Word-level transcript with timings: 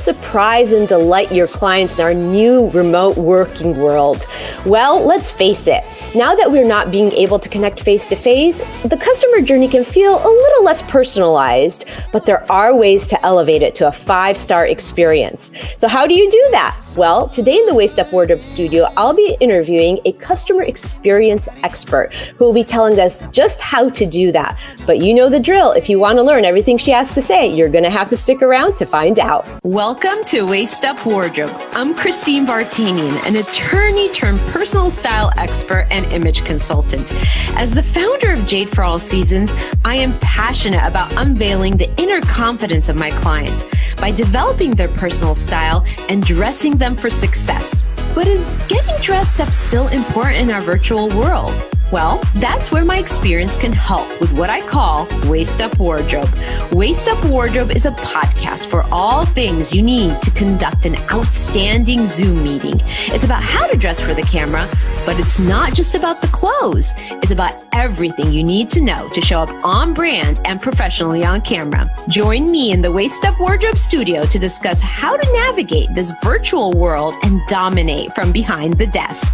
surprise 0.00 0.72
and 0.72 0.88
delight 0.88 1.32
your 1.32 1.46
clients 1.46 1.98
in 1.98 2.04
our 2.04 2.14
new 2.14 2.70
remote 2.70 3.16
working 3.16 3.76
world? 3.78 4.26
Well, 4.64 5.04
let's 5.04 5.30
face 5.30 5.66
it, 5.66 5.84
now 6.14 6.34
that 6.34 6.50
we're 6.50 6.66
not 6.66 6.90
being 6.90 7.12
able 7.12 7.38
to 7.38 7.48
connect 7.48 7.80
face 7.80 8.08
to 8.08 8.16
face, 8.16 8.60
the 8.84 8.96
customer 8.96 9.40
journey 9.40 9.68
can 9.68 9.84
feel 9.84 10.14
a 10.14 10.30
little 10.30 10.64
less 10.64 10.82
personalized, 10.82 11.86
but 12.12 12.26
there 12.26 12.50
are 12.50 12.74
ways 12.76 13.06
to 13.08 13.26
elevate 13.26 13.62
it 13.62 13.74
to 13.76 13.88
a 13.88 13.92
five 13.92 14.36
star 14.36 14.66
experience. 14.66 15.52
So, 15.76 15.88
how 15.88 16.06
do 16.06 16.14
you 16.14 16.30
do 16.30 16.48
that? 16.52 16.76
Well, 16.96 17.28
today 17.28 17.56
in 17.56 17.66
the 17.66 17.74
Waist 17.74 18.00
Up 18.00 18.12
Wardrobe 18.12 18.42
Studio, 18.42 18.88
I'll 18.96 19.14
be 19.14 19.36
interviewing 19.38 20.00
a 20.06 20.12
customer 20.12 20.64
experience 20.64 21.48
expert 21.62 22.12
who 22.36 22.44
will 22.44 22.52
be 22.52 22.64
telling 22.64 22.98
us 22.98 23.22
just 23.28 23.60
how 23.60 23.90
to 23.90 24.04
do 24.04 24.32
that. 24.32 24.58
But 24.86 24.98
you 24.98 25.14
know 25.14 25.30
the 25.30 25.38
drill. 25.38 25.70
If 25.70 25.88
you 25.88 26.00
want 26.00 26.18
to 26.18 26.24
learn 26.24 26.44
everything 26.44 26.78
she 26.78 26.90
has 26.90 27.14
to 27.14 27.22
say, 27.22 27.46
you're 27.46 27.68
going 27.68 27.84
to 27.84 27.90
have 27.90 28.08
to 28.08 28.16
stick 28.16 28.42
around 28.42 28.74
to 28.78 28.86
find 28.86 29.20
out. 29.20 29.46
Welcome 29.62 30.24
to 30.26 30.44
Waist 30.44 30.84
Up 30.84 31.06
Wardrobe. 31.06 31.52
I'm 31.74 31.94
Christine 31.94 32.44
Vartanian, 32.44 33.24
an 33.24 33.36
attorney 33.36 34.08
turned 34.08 34.40
personal 34.48 34.90
style 34.90 35.30
expert 35.36 35.86
and 35.92 36.04
image 36.06 36.44
consultant. 36.44 37.14
As 37.56 37.72
the 37.72 37.84
founder 37.84 38.32
of 38.32 38.44
Jade 38.48 38.68
for 38.68 38.82
All 38.82 38.98
Seasons, 38.98 39.54
I 39.84 39.94
am 39.94 40.18
passionate 40.18 40.84
about 40.84 41.12
unveiling 41.12 41.76
the 41.76 41.88
inner 42.00 42.20
confidence 42.20 42.88
of 42.88 42.96
my 42.96 43.12
clients 43.12 43.64
by 44.00 44.10
developing 44.10 44.72
their 44.72 44.88
personal 44.88 45.36
style 45.36 45.84
and 46.08 46.24
dressing 46.24 46.79
them 46.80 46.96
for 46.96 47.10
success. 47.10 47.86
But 48.14 48.26
is 48.26 48.46
getting 48.66 48.96
dressed 49.02 49.40
up 49.40 49.50
still 49.50 49.86
important 49.88 50.36
in 50.36 50.50
our 50.50 50.62
virtual 50.62 51.08
world? 51.10 51.54
Well, 51.92 52.22
that's 52.36 52.70
where 52.70 52.84
my 52.84 52.98
experience 52.98 53.56
can 53.56 53.72
help 53.72 54.08
with 54.20 54.32
what 54.32 54.48
I 54.48 54.60
call 54.60 55.08
Waist 55.28 55.60
Up 55.60 55.76
Wardrobe. 55.76 56.28
Waist 56.70 57.08
Up 57.08 57.24
Wardrobe 57.24 57.72
is 57.72 57.84
a 57.84 57.90
podcast 57.90 58.66
for 58.66 58.84
all 58.92 59.26
things 59.26 59.74
you 59.74 59.82
need 59.82 60.22
to 60.22 60.30
conduct 60.30 60.86
an 60.86 60.94
outstanding 61.10 62.06
Zoom 62.06 62.44
meeting. 62.44 62.80
It's 63.08 63.24
about 63.24 63.42
how 63.42 63.66
to 63.66 63.76
dress 63.76 64.00
for 64.00 64.14
the 64.14 64.22
camera, 64.22 64.68
but 65.04 65.18
it's 65.18 65.40
not 65.40 65.74
just 65.74 65.96
about 65.96 66.20
the 66.20 66.28
clothes. 66.28 66.92
It's 67.22 67.32
about 67.32 67.64
everything 67.72 68.32
you 68.32 68.44
need 68.44 68.70
to 68.70 68.80
know 68.80 69.08
to 69.08 69.20
show 69.20 69.40
up 69.40 69.50
on 69.64 69.92
brand 69.92 70.40
and 70.44 70.62
professionally 70.62 71.24
on 71.24 71.40
camera. 71.40 71.92
Join 72.08 72.52
me 72.52 72.70
in 72.70 72.82
the 72.82 72.92
Waist 72.92 73.24
Up 73.24 73.40
Wardrobe 73.40 73.78
studio 73.78 74.24
to 74.26 74.38
discuss 74.38 74.78
how 74.78 75.16
to 75.16 75.32
navigate 75.32 75.92
this 75.96 76.12
virtual 76.22 76.69
world 76.72 77.16
and 77.22 77.40
dominate 77.48 78.12
from 78.14 78.32
behind 78.32 78.78
the 78.78 78.86
desk. 78.86 79.32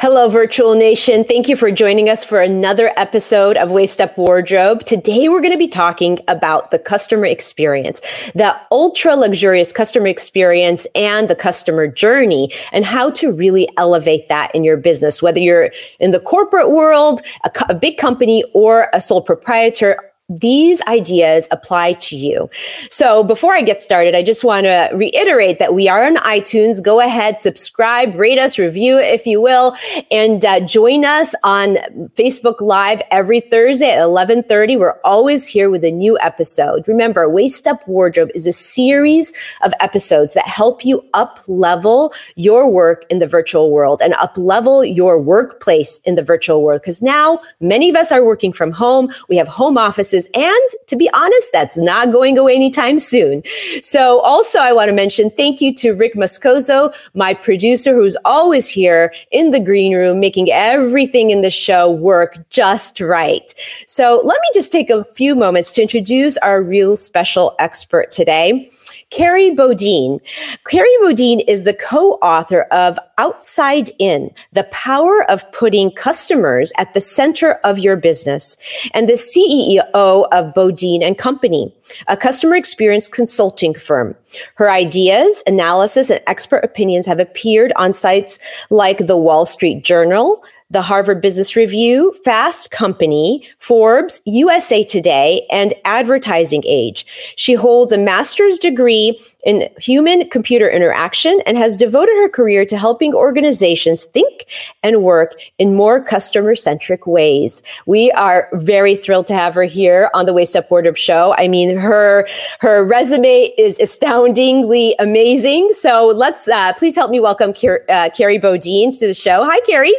Hello, 0.00 0.28
Virtual 0.28 0.76
Nation. 0.76 1.24
Thank 1.24 1.48
you 1.48 1.56
for 1.56 1.72
joining 1.72 2.08
us 2.08 2.22
for 2.22 2.40
another 2.40 2.92
episode 2.96 3.56
of 3.56 3.72
Waist 3.72 4.00
Up 4.00 4.16
Wardrobe. 4.16 4.84
Today, 4.84 5.28
we're 5.28 5.40
going 5.40 5.52
to 5.52 5.58
be 5.58 5.66
talking 5.66 6.20
about 6.28 6.70
the 6.70 6.78
customer 6.78 7.26
experience, 7.26 8.00
the 8.36 8.56
ultra 8.70 9.16
luxurious 9.16 9.72
customer 9.72 10.06
experience 10.06 10.86
and 10.94 11.28
the 11.28 11.34
customer 11.34 11.88
journey, 11.88 12.52
and 12.70 12.84
how 12.84 13.10
to 13.10 13.32
really 13.32 13.68
elevate 13.76 14.28
that 14.28 14.54
in 14.54 14.62
your 14.62 14.76
business, 14.76 15.20
whether 15.20 15.40
you're 15.40 15.72
in 15.98 16.12
the 16.12 16.20
corporate 16.20 16.70
world, 16.70 17.20
a, 17.42 17.50
a 17.68 17.74
big 17.74 17.96
company, 17.96 18.44
or 18.54 18.90
a 18.94 19.00
sole 19.00 19.20
proprietor 19.20 20.07
these 20.28 20.82
ideas 20.82 21.48
apply 21.50 21.94
to 21.94 22.16
you. 22.16 22.48
So 22.90 23.24
before 23.24 23.54
I 23.54 23.62
get 23.62 23.80
started, 23.80 24.14
I 24.14 24.22
just 24.22 24.44
want 24.44 24.64
to 24.64 24.90
reiterate 24.92 25.58
that 25.58 25.72
we 25.72 25.88
are 25.88 26.04
on 26.04 26.16
iTunes. 26.16 26.82
Go 26.82 27.00
ahead, 27.00 27.40
subscribe, 27.40 28.14
rate 28.14 28.38
us, 28.38 28.58
review 28.58 28.98
if 28.98 29.26
you 29.26 29.40
will, 29.40 29.74
and 30.10 30.44
uh, 30.44 30.60
join 30.60 31.06
us 31.06 31.34
on 31.44 31.76
Facebook 32.14 32.60
Live 32.60 33.00
every 33.10 33.40
Thursday 33.40 33.90
at 33.90 34.06
1130. 34.06 34.76
We're 34.76 35.00
always 35.02 35.46
here 35.46 35.70
with 35.70 35.82
a 35.82 35.90
new 35.90 36.18
episode. 36.20 36.86
Remember, 36.86 37.26
Waist 37.30 37.66
Up 37.66 37.86
Wardrobe 37.88 38.30
is 38.34 38.46
a 38.46 38.52
series 38.52 39.32
of 39.62 39.72
episodes 39.80 40.34
that 40.34 40.46
help 40.46 40.84
you 40.84 41.02
up 41.14 41.40
level 41.48 42.12
your 42.34 42.70
work 42.70 43.06
in 43.08 43.18
the 43.18 43.26
virtual 43.26 43.70
world 43.70 44.02
and 44.02 44.12
up 44.14 44.36
level 44.36 44.84
your 44.84 45.18
workplace 45.18 46.00
in 46.04 46.16
the 46.16 46.22
virtual 46.22 46.62
world. 46.62 46.82
Because 46.82 47.00
now 47.00 47.38
many 47.60 47.88
of 47.88 47.96
us 47.96 48.12
are 48.12 48.24
working 48.24 48.52
from 48.52 48.72
home. 48.72 49.08
We 49.30 49.36
have 49.36 49.48
home 49.48 49.78
offices 49.78 50.17
and 50.34 50.70
to 50.86 50.96
be 50.96 51.08
honest, 51.12 51.48
that's 51.52 51.76
not 51.76 52.12
going 52.12 52.38
away 52.38 52.54
anytime 52.54 52.98
soon. 52.98 53.42
So 53.82 54.20
also 54.20 54.58
I 54.58 54.72
want 54.72 54.88
to 54.88 54.94
mention 54.94 55.30
thank 55.30 55.60
you 55.60 55.74
to 55.74 55.92
Rick 55.92 56.14
Moscoso, 56.14 56.94
my 57.14 57.34
producer, 57.34 57.94
who's 57.94 58.16
always 58.24 58.68
here 58.68 59.12
in 59.30 59.50
the 59.50 59.60
green 59.60 59.94
room, 59.94 60.20
making 60.20 60.50
everything 60.50 61.30
in 61.30 61.42
the 61.42 61.50
show 61.50 61.90
work 61.90 62.38
just 62.50 63.00
right. 63.00 63.54
So 63.86 64.20
let 64.24 64.40
me 64.40 64.48
just 64.54 64.72
take 64.72 64.90
a 64.90 65.04
few 65.04 65.34
moments 65.34 65.72
to 65.72 65.82
introduce 65.82 66.36
our 66.38 66.62
real 66.62 66.96
special 66.96 67.54
expert 67.58 68.10
today. 68.10 68.68
Kerry 69.10 69.50
Bodine. 69.50 70.20
Kerry 70.66 70.94
Bodine 71.00 71.40
is 71.40 71.64
the 71.64 71.72
co-author 71.72 72.62
of 72.70 72.98
Outside 73.16 73.90
In, 73.98 74.30
the 74.52 74.64
power 74.64 75.24
of 75.30 75.50
putting 75.52 75.90
customers 75.90 76.72
at 76.76 76.92
the 76.92 77.00
center 77.00 77.54
of 77.64 77.78
your 77.78 77.96
business 77.96 78.56
and 78.92 79.08
the 79.08 79.14
CEO 79.14 80.28
of 80.30 80.54
Bodine 80.54 81.02
and 81.02 81.16
Company, 81.16 81.74
a 82.06 82.16
customer 82.16 82.54
experience 82.54 83.08
consulting 83.08 83.74
firm. 83.74 84.14
Her 84.56 84.70
ideas, 84.70 85.42
analysis, 85.46 86.10
and 86.10 86.22
expert 86.26 86.62
opinions 86.62 87.06
have 87.06 87.18
appeared 87.18 87.72
on 87.76 87.94
sites 87.94 88.38
like 88.68 88.98
the 88.98 89.16
Wall 89.16 89.46
Street 89.46 89.84
Journal, 89.84 90.44
the 90.70 90.82
Harvard 90.82 91.22
Business 91.22 91.56
Review, 91.56 92.14
Fast 92.24 92.70
Company, 92.70 93.48
Forbes, 93.58 94.20
USA 94.26 94.82
Today, 94.82 95.46
and 95.50 95.72
Advertising 95.86 96.62
Age. 96.66 97.06
She 97.36 97.54
holds 97.54 97.90
a 97.90 97.96
master's 97.96 98.58
degree 98.58 99.18
in 99.44 99.66
human 99.78 100.28
computer 100.28 100.68
interaction 100.68 101.40
and 101.46 101.56
has 101.56 101.74
devoted 101.74 102.14
her 102.16 102.28
career 102.28 102.66
to 102.66 102.76
helping 102.76 103.14
organizations 103.14 104.04
think 104.04 104.44
and 104.82 105.02
work 105.02 105.36
in 105.56 105.74
more 105.74 106.02
customer 106.02 106.54
centric 106.54 107.06
ways. 107.06 107.62
We 107.86 108.10
are 108.10 108.50
very 108.52 108.94
thrilled 108.94 109.26
to 109.28 109.34
have 109.34 109.54
her 109.54 109.64
here 109.64 110.10
on 110.12 110.26
the 110.26 110.34
Waist 110.34 110.54
Up 110.54 110.70
Wardrobe 110.70 110.98
Show. 110.98 111.34
I 111.38 111.48
mean, 111.48 111.78
her, 111.78 112.28
her 112.60 112.84
resume 112.84 113.54
is 113.56 113.80
astoundingly 113.80 114.94
amazing. 114.98 115.72
So 115.80 116.08
let's, 116.08 116.46
uh, 116.46 116.74
please 116.74 116.94
help 116.94 117.10
me 117.10 117.20
welcome 117.20 117.54
Car- 117.54 117.84
uh, 117.88 118.10
Kerry 118.10 118.36
Bodine 118.36 118.92
to 118.92 119.06
the 119.06 119.14
show. 119.14 119.44
Hi, 119.44 119.60
Kerry. 119.60 119.94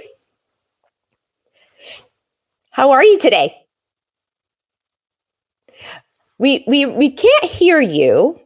How 2.72 2.92
are 2.92 3.04
you 3.04 3.18
today? 3.18 3.56
We 6.38 6.64
we 6.68 6.86
we 6.86 7.10
can't 7.12 7.46
hear 7.46 7.82
you. 7.82 8.40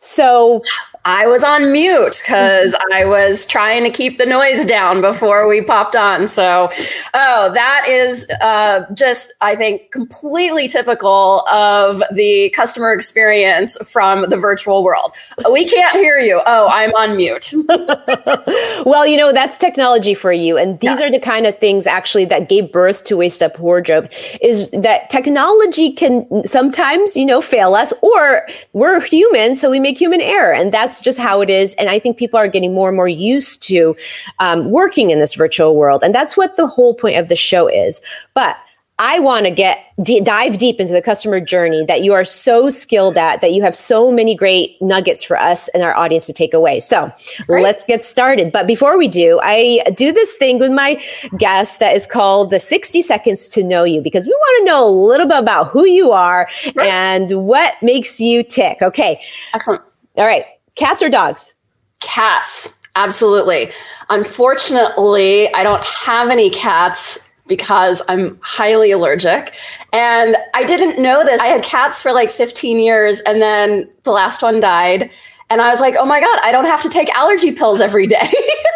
So 0.00 0.62
I 1.08 1.26
was 1.26 1.42
on 1.42 1.72
mute 1.72 2.22
because 2.22 2.76
I 2.92 3.06
was 3.06 3.46
trying 3.46 3.82
to 3.84 3.88
keep 3.88 4.18
the 4.18 4.26
noise 4.26 4.66
down 4.66 5.00
before 5.00 5.48
we 5.48 5.62
popped 5.62 5.96
on. 5.96 6.28
So, 6.28 6.68
oh, 7.14 7.50
that 7.54 7.86
is 7.88 8.26
uh, 8.42 8.84
just, 8.92 9.32
I 9.40 9.56
think, 9.56 9.90
completely 9.90 10.68
typical 10.68 11.46
of 11.50 12.02
the 12.12 12.50
customer 12.50 12.92
experience 12.92 13.78
from 13.90 14.28
the 14.28 14.36
virtual 14.36 14.84
world. 14.84 15.16
We 15.50 15.64
can't 15.64 15.96
hear 15.96 16.18
you. 16.18 16.42
Oh, 16.44 16.68
I'm 16.68 16.90
on 16.90 17.16
mute. 17.16 17.54
well, 18.84 19.06
you 19.06 19.16
know, 19.16 19.32
that's 19.32 19.56
technology 19.56 20.12
for 20.12 20.30
you. 20.30 20.58
And 20.58 20.78
these 20.80 20.90
yes. 20.90 21.02
are 21.02 21.10
the 21.10 21.20
kind 21.20 21.46
of 21.46 21.58
things 21.58 21.86
actually 21.86 22.26
that 22.26 22.50
gave 22.50 22.70
birth 22.70 23.04
to 23.04 23.16
Waist 23.16 23.42
Up 23.42 23.58
Wardrobe 23.58 24.12
is 24.42 24.70
that 24.72 25.08
technology 25.08 25.90
can 25.90 26.44
sometimes, 26.44 27.16
you 27.16 27.24
know, 27.24 27.40
fail 27.40 27.74
us 27.74 27.94
or 28.02 28.46
we're 28.74 29.00
human. 29.00 29.56
So 29.56 29.70
we 29.70 29.80
make 29.80 29.96
human 29.96 30.20
error. 30.20 30.52
And 30.52 30.70
that's 30.70 30.97
that's 30.98 31.04
just 31.04 31.18
how 31.18 31.40
it 31.40 31.50
is. 31.50 31.74
And 31.74 31.88
I 31.88 31.98
think 31.98 32.16
people 32.16 32.38
are 32.38 32.48
getting 32.48 32.74
more 32.74 32.88
and 32.88 32.96
more 32.96 33.08
used 33.08 33.62
to 33.64 33.94
um, 34.40 34.70
working 34.70 35.10
in 35.10 35.20
this 35.20 35.34
virtual 35.34 35.76
world. 35.76 36.02
And 36.02 36.14
that's 36.14 36.36
what 36.36 36.56
the 36.56 36.66
whole 36.66 36.94
point 36.94 37.16
of 37.16 37.28
the 37.28 37.36
show 37.36 37.68
is. 37.68 38.00
But 38.34 38.56
I 39.00 39.20
want 39.20 39.46
to 39.46 39.52
get 39.52 39.78
d- 40.02 40.20
dive 40.20 40.58
deep 40.58 40.80
into 40.80 40.92
the 40.92 41.00
customer 41.00 41.38
journey 41.38 41.84
that 41.84 42.02
you 42.02 42.14
are 42.14 42.24
so 42.24 42.68
skilled 42.68 43.16
at 43.16 43.40
that 43.42 43.52
you 43.52 43.62
have 43.62 43.76
so 43.76 44.10
many 44.10 44.34
great 44.34 44.76
nuggets 44.82 45.22
for 45.22 45.38
us 45.38 45.68
and 45.68 45.84
our 45.84 45.96
audience 45.96 46.26
to 46.26 46.32
take 46.32 46.52
away. 46.52 46.80
So 46.80 47.12
right. 47.48 47.62
let's 47.62 47.84
get 47.84 48.02
started. 48.02 48.50
But 48.50 48.66
before 48.66 48.98
we 48.98 49.06
do, 49.06 49.38
I 49.40 49.84
do 49.94 50.10
this 50.10 50.34
thing 50.34 50.58
with 50.58 50.72
my 50.72 51.00
guests 51.38 51.78
that 51.78 51.94
is 51.94 52.08
called 52.08 52.50
the 52.50 52.58
60 52.58 53.00
seconds 53.02 53.46
to 53.50 53.62
know 53.62 53.84
you 53.84 54.00
because 54.00 54.26
we 54.26 54.32
want 54.32 54.66
to 54.66 54.72
know 54.72 54.88
a 54.88 54.90
little 54.90 55.28
bit 55.28 55.38
about 55.38 55.68
who 55.68 55.84
you 55.84 56.10
are 56.10 56.48
right. 56.74 56.88
and 56.88 57.46
what 57.46 57.80
makes 57.80 58.18
you 58.18 58.42
tick. 58.42 58.82
Okay. 58.82 59.22
Excellent. 59.54 59.82
All 60.16 60.26
right. 60.26 60.44
Cats 60.78 61.02
or 61.02 61.10
dogs? 61.10 61.54
Cats. 62.00 62.74
Absolutely. 62.94 63.70
Unfortunately, 64.10 65.52
I 65.54 65.62
don't 65.62 65.84
have 65.84 66.30
any 66.30 66.50
cats 66.50 67.18
because 67.46 68.02
I'm 68.08 68.38
highly 68.42 68.90
allergic. 68.90 69.54
And 69.92 70.36
I 70.54 70.64
didn't 70.64 71.02
know 71.02 71.24
this. 71.24 71.40
I 71.40 71.46
had 71.46 71.64
cats 71.64 72.00
for 72.00 72.12
like 72.12 72.30
15 72.30 72.78
years 72.78 73.20
and 73.20 73.42
then 73.42 73.90
the 74.04 74.12
last 74.12 74.42
one 74.42 74.60
died. 74.60 75.10
And 75.50 75.62
I 75.62 75.70
was 75.70 75.80
like, 75.80 75.94
oh 75.98 76.06
my 76.06 76.20
God, 76.20 76.38
I 76.42 76.52
don't 76.52 76.66
have 76.66 76.82
to 76.82 76.90
take 76.90 77.08
allergy 77.14 77.52
pills 77.52 77.80
every 77.80 78.06
day. 78.06 78.30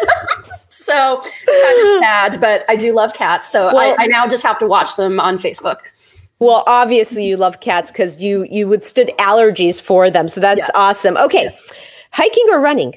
so 0.69 1.19
it's 1.21 1.29
kind 1.63 1.97
of 1.97 2.03
sad, 2.03 2.41
but 2.41 2.65
I 2.67 2.75
do 2.75 2.93
love 2.93 3.13
cats. 3.13 3.49
So 3.49 3.73
well, 3.73 3.95
I, 3.99 4.03
I 4.03 4.07
now 4.07 4.27
just 4.27 4.43
have 4.43 4.57
to 4.59 4.67
watch 4.67 4.95
them 4.95 5.19
on 5.19 5.37
Facebook. 5.37 5.79
Well, 6.39 6.63
obviously 6.67 7.25
you 7.25 7.37
love 7.37 7.61
cats 7.61 7.91
because 7.91 8.21
you 8.21 8.45
you 8.49 8.67
withstood 8.67 9.11
allergies 9.19 9.79
for 9.79 10.09
them. 10.09 10.27
So 10.27 10.41
that's 10.41 10.57
yes. 10.57 10.71
awesome. 10.73 11.15
Okay. 11.15 11.43
Yes. 11.43 11.92
Hiking 12.13 12.45
or 12.51 12.59
running? 12.59 12.95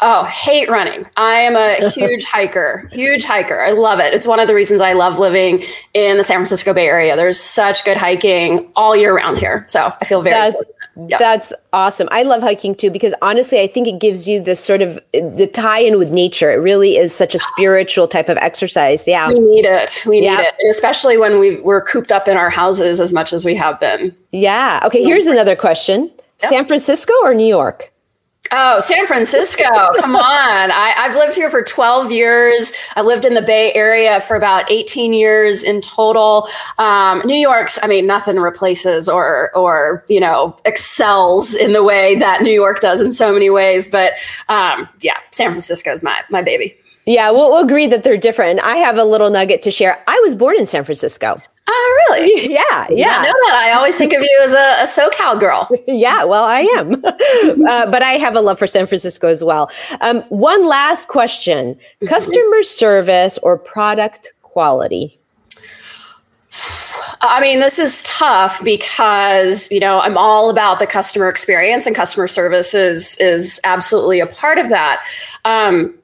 Oh, 0.00 0.24
hate 0.24 0.68
running. 0.68 1.06
I 1.16 1.40
am 1.40 1.56
a 1.56 1.88
huge 1.94 2.24
hiker, 2.24 2.88
huge 2.92 3.24
hiker. 3.24 3.60
I 3.60 3.72
love 3.72 3.98
it. 3.98 4.14
It's 4.14 4.26
one 4.26 4.38
of 4.38 4.46
the 4.46 4.54
reasons 4.54 4.80
I 4.80 4.92
love 4.92 5.18
living 5.18 5.64
in 5.92 6.18
the 6.18 6.22
San 6.22 6.36
Francisco 6.36 6.72
Bay 6.72 6.86
Area. 6.86 7.16
There's 7.16 7.40
such 7.40 7.84
good 7.84 7.96
hiking 7.96 8.70
all 8.76 8.94
year 8.94 9.16
round 9.16 9.38
here. 9.38 9.64
So 9.66 9.92
I 10.00 10.04
feel 10.04 10.22
very 10.22 10.34
that's, 10.34 10.56
yep. 11.08 11.18
that's 11.18 11.52
awesome. 11.72 12.06
I 12.12 12.22
love 12.22 12.42
hiking 12.42 12.76
too 12.76 12.92
because 12.92 13.12
honestly, 13.22 13.60
I 13.60 13.66
think 13.66 13.88
it 13.88 13.98
gives 14.00 14.28
you 14.28 14.40
this 14.40 14.62
sort 14.62 14.82
of 14.82 15.00
the 15.12 15.50
tie 15.52 15.80
in 15.80 15.98
with 15.98 16.12
nature. 16.12 16.52
It 16.52 16.56
really 16.56 16.96
is 16.96 17.12
such 17.12 17.34
a 17.34 17.38
spiritual 17.38 18.06
type 18.06 18.28
of 18.28 18.36
exercise. 18.36 19.08
Yeah. 19.08 19.26
We 19.26 19.40
need 19.40 19.64
it. 19.64 20.04
We 20.06 20.20
need 20.20 20.28
it. 20.28 20.54
And 20.60 20.70
especially 20.70 21.16
when 21.16 21.40
we, 21.40 21.60
we're 21.60 21.82
cooped 21.82 22.12
up 22.12 22.28
in 22.28 22.36
our 22.36 22.50
houses 22.50 23.00
as 23.00 23.12
much 23.12 23.32
as 23.32 23.44
we 23.44 23.56
have 23.56 23.80
been. 23.80 24.14
Yeah. 24.30 24.80
Okay. 24.84 25.02
Here's 25.02 25.26
another 25.26 25.56
question 25.56 26.12
yep. 26.40 26.50
San 26.50 26.66
Francisco 26.66 27.12
or 27.24 27.34
New 27.34 27.46
York? 27.46 27.87
Oh, 28.50 28.80
San 28.80 29.06
Francisco. 29.06 29.64
Come 29.98 30.16
on. 30.16 30.70
I, 30.70 30.92
have 30.96 31.14
lived 31.14 31.34
here 31.34 31.50
for 31.50 31.62
12 31.62 32.10
years. 32.12 32.72
I 32.96 33.02
lived 33.02 33.24
in 33.24 33.34
the 33.34 33.42
Bay 33.42 33.72
Area 33.74 34.20
for 34.20 34.36
about 34.36 34.70
18 34.70 35.12
years 35.12 35.62
in 35.62 35.80
total. 35.80 36.48
Um, 36.78 37.22
New 37.24 37.36
York's, 37.36 37.78
I 37.82 37.86
mean, 37.86 38.06
nothing 38.06 38.36
replaces 38.36 39.08
or, 39.08 39.54
or, 39.54 40.04
you 40.08 40.20
know, 40.20 40.56
excels 40.64 41.54
in 41.54 41.72
the 41.72 41.82
way 41.82 42.16
that 42.16 42.42
New 42.42 42.52
York 42.52 42.80
does 42.80 43.00
in 43.00 43.12
so 43.12 43.32
many 43.32 43.50
ways. 43.50 43.88
But 43.88 44.14
um, 44.48 44.88
yeah, 45.00 45.18
San 45.30 45.50
Francisco 45.50 45.90
is 45.90 46.02
my, 46.02 46.22
my 46.30 46.42
baby. 46.42 46.74
Yeah, 47.06 47.30
we'll, 47.30 47.50
we'll 47.50 47.64
agree 47.64 47.86
that 47.86 48.04
they're 48.04 48.18
different. 48.18 48.60
I 48.60 48.76
have 48.76 48.98
a 48.98 49.04
little 49.04 49.30
nugget 49.30 49.62
to 49.62 49.70
share. 49.70 50.02
I 50.06 50.20
was 50.22 50.34
born 50.34 50.56
in 50.58 50.66
San 50.66 50.84
Francisco. 50.84 51.40
Oh, 51.70 51.98
really? 52.08 52.48
Yeah, 52.58 52.86
yeah. 52.90 53.18
I 53.18 53.22
know 53.22 53.34
that. 53.46 53.60
I 53.62 53.72
always 53.72 53.94
think 53.96 54.12
of 54.14 54.22
you 54.22 54.40
as 54.42 54.54
a, 54.54 54.56
a 54.56 54.86
SoCal 54.86 55.38
girl. 55.38 55.68
yeah, 55.86 56.24
well, 56.24 56.44
I 56.44 56.60
am. 56.60 57.04
uh, 57.68 57.86
but 57.90 58.02
I 58.02 58.12
have 58.12 58.34
a 58.34 58.40
love 58.40 58.58
for 58.58 58.66
San 58.66 58.86
Francisco 58.86 59.28
as 59.28 59.44
well. 59.44 59.70
Um, 60.00 60.22
one 60.30 60.66
last 60.66 61.08
question 61.08 61.74
mm-hmm. 61.74 62.06
customer 62.06 62.62
service 62.62 63.38
or 63.42 63.58
product 63.58 64.32
quality? 64.42 65.18
I 67.20 67.40
mean, 67.40 67.60
this 67.60 67.78
is 67.78 68.02
tough 68.04 68.62
because, 68.64 69.70
you 69.70 69.80
know, 69.80 70.00
I'm 70.00 70.16
all 70.16 70.50
about 70.50 70.78
the 70.78 70.86
customer 70.86 71.28
experience 71.28 71.84
and 71.84 71.94
customer 71.94 72.28
service 72.28 72.74
is, 72.74 73.16
is 73.18 73.60
absolutely 73.64 74.20
a 74.20 74.26
part 74.26 74.56
of 74.58 74.68
that. 74.70 75.04
Um, 75.44 75.94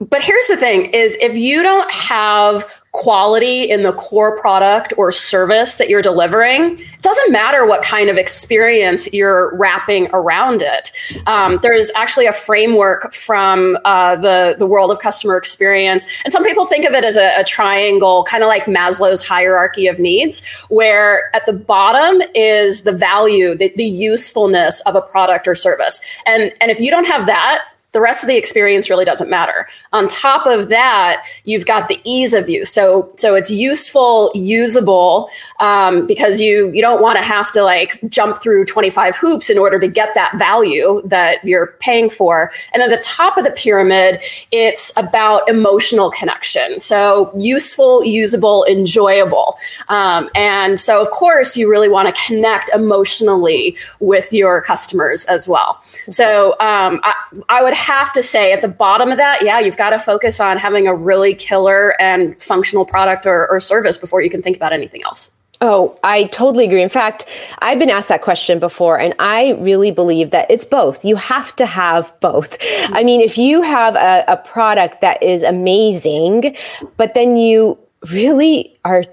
but 0.00 0.22
here's 0.22 0.46
the 0.48 0.56
thing 0.56 0.86
is 0.86 1.16
if 1.20 1.36
you 1.36 1.62
don't 1.62 1.90
have 1.90 2.81
quality 2.92 3.64
in 3.70 3.82
the 3.82 3.92
core 3.94 4.38
product 4.38 4.92
or 4.98 5.10
service 5.10 5.76
that 5.76 5.88
you're 5.88 6.02
delivering, 6.02 6.72
it 6.72 7.00
doesn't 7.00 7.32
matter 7.32 7.66
what 7.66 7.82
kind 7.82 8.10
of 8.10 8.18
experience 8.18 9.10
you're 9.14 9.56
wrapping 9.56 10.08
around 10.12 10.60
it. 10.60 10.92
Um, 11.26 11.58
there's 11.62 11.90
actually 11.96 12.26
a 12.26 12.32
framework 12.32 13.14
from 13.14 13.78
uh, 13.86 14.16
the, 14.16 14.56
the 14.58 14.66
world 14.66 14.90
of 14.90 14.98
customer 14.98 15.38
experience. 15.38 16.06
And 16.24 16.32
some 16.32 16.44
people 16.44 16.66
think 16.66 16.84
of 16.84 16.92
it 16.92 17.02
as 17.02 17.16
a, 17.16 17.40
a 17.40 17.44
triangle, 17.44 18.24
kind 18.24 18.42
of 18.42 18.48
like 18.48 18.66
Maslow's 18.66 19.24
hierarchy 19.24 19.86
of 19.86 19.98
needs, 19.98 20.46
where 20.68 21.34
at 21.34 21.46
the 21.46 21.54
bottom 21.54 22.20
is 22.34 22.82
the 22.82 22.92
value, 22.92 23.54
the, 23.54 23.72
the 23.74 23.84
usefulness 23.84 24.80
of 24.82 24.96
a 24.96 25.00
product 25.00 25.48
or 25.48 25.54
service. 25.54 25.98
And, 26.26 26.52
and 26.60 26.70
if 26.70 26.78
you 26.78 26.90
don't 26.90 27.06
have 27.06 27.24
that, 27.24 27.64
the 27.92 28.00
rest 28.00 28.24
of 28.24 28.28
the 28.28 28.36
experience 28.36 28.88
really 28.88 29.04
doesn't 29.04 29.28
matter. 29.28 29.66
On 29.92 30.06
top 30.06 30.46
of 30.46 30.68
that, 30.70 31.26
you've 31.44 31.66
got 31.66 31.88
the 31.88 32.00
ease 32.04 32.32
of 32.32 32.48
use. 32.48 32.72
So, 32.72 33.12
so 33.16 33.34
it's 33.34 33.50
useful, 33.50 34.30
usable, 34.34 35.28
um, 35.60 36.06
because 36.06 36.40
you 36.40 36.70
you 36.72 36.80
don't 36.80 37.02
want 37.02 37.18
to 37.18 37.24
have 37.24 37.52
to 37.52 37.62
like 37.62 38.00
jump 38.08 38.38
through 38.38 38.64
25 38.64 39.16
hoops 39.16 39.50
in 39.50 39.58
order 39.58 39.78
to 39.78 39.88
get 39.88 40.14
that 40.14 40.34
value 40.38 41.02
that 41.04 41.44
you're 41.44 41.74
paying 41.80 42.08
for. 42.08 42.50
And 42.72 42.82
at 42.82 42.88
the 42.88 43.02
top 43.04 43.36
of 43.36 43.44
the 43.44 43.50
pyramid, 43.50 44.22
it's 44.50 44.90
about 44.96 45.48
emotional 45.48 46.10
connection. 46.10 46.80
So 46.80 47.30
useful, 47.36 48.04
usable, 48.04 48.64
enjoyable. 48.68 49.56
Um, 49.88 50.30
and 50.34 50.80
so, 50.80 51.00
of 51.00 51.10
course, 51.10 51.56
you 51.56 51.70
really 51.70 51.88
want 51.88 52.14
to 52.14 52.26
connect 52.26 52.70
emotionally 52.70 53.76
with 54.00 54.32
your 54.32 54.62
customers 54.62 55.24
as 55.26 55.48
well. 55.48 55.80
So 55.82 56.52
um, 56.52 57.00
I, 57.02 57.14
I 57.48 57.62
would 57.62 57.74
have 57.82 58.12
to 58.14 58.22
say 58.22 58.52
at 58.52 58.60
the 58.60 58.68
bottom 58.68 59.10
of 59.10 59.18
that, 59.18 59.42
yeah, 59.42 59.60
you've 59.60 59.76
got 59.76 59.90
to 59.90 59.98
focus 59.98 60.40
on 60.40 60.58
having 60.58 60.86
a 60.86 60.94
really 60.94 61.34
killer 61.34 62.00
and 62.00 62.40
functional 62.40 62.84
product 62.84 63.26
or, 63.26 63.50
or 63.50 63.60
service 63.60 63.98
before 63.98 64.22
you 64.22 64.30
can 64.30 64.42
think 64.42 64.56
about 64.56 64.72
anything 64.72 65.02
else. 65.04 65.32
Oh, 65.64 65.96
I 66.02 66.24
totally 66.24 66.64
agree. 66.64 66.82
In 66.82 66.88
fact, 66.88 67.24
I've 67.60 67.78
been 67.78 67.88
asked 67.88 68.08
that 68.08 68.22
question 68.22 68.58
before, 68.58 68.98
and 68.98 69.14
I 69.20 69.52
really 69.60 69.92
believe 69.92 70.30
that 70.32 70.50
it's 70.50 70.64
both. 70.64 71.04
You 71.04 71.14
have 71.14 71.54
to 71.54 71.66
have 71.66 72.12
both. 72.18 72.58
Mm-hmm. 72.58 72.94
I 72.94 73.04
mean, 73.04 73.20
if 73.20 73.38
you 73.38 73.62
have 73.62 73.94
a, 73.94 74.24
a 74.26 74.36
product 74.38 75.00
that 75.02 75.22
is 75.22 75.44
amazing, 75.44 76.56
but 76.96 77.14
then 77.14 77.36
you 77.36 77.78
really 78.10 78.76
are 78.84 79.04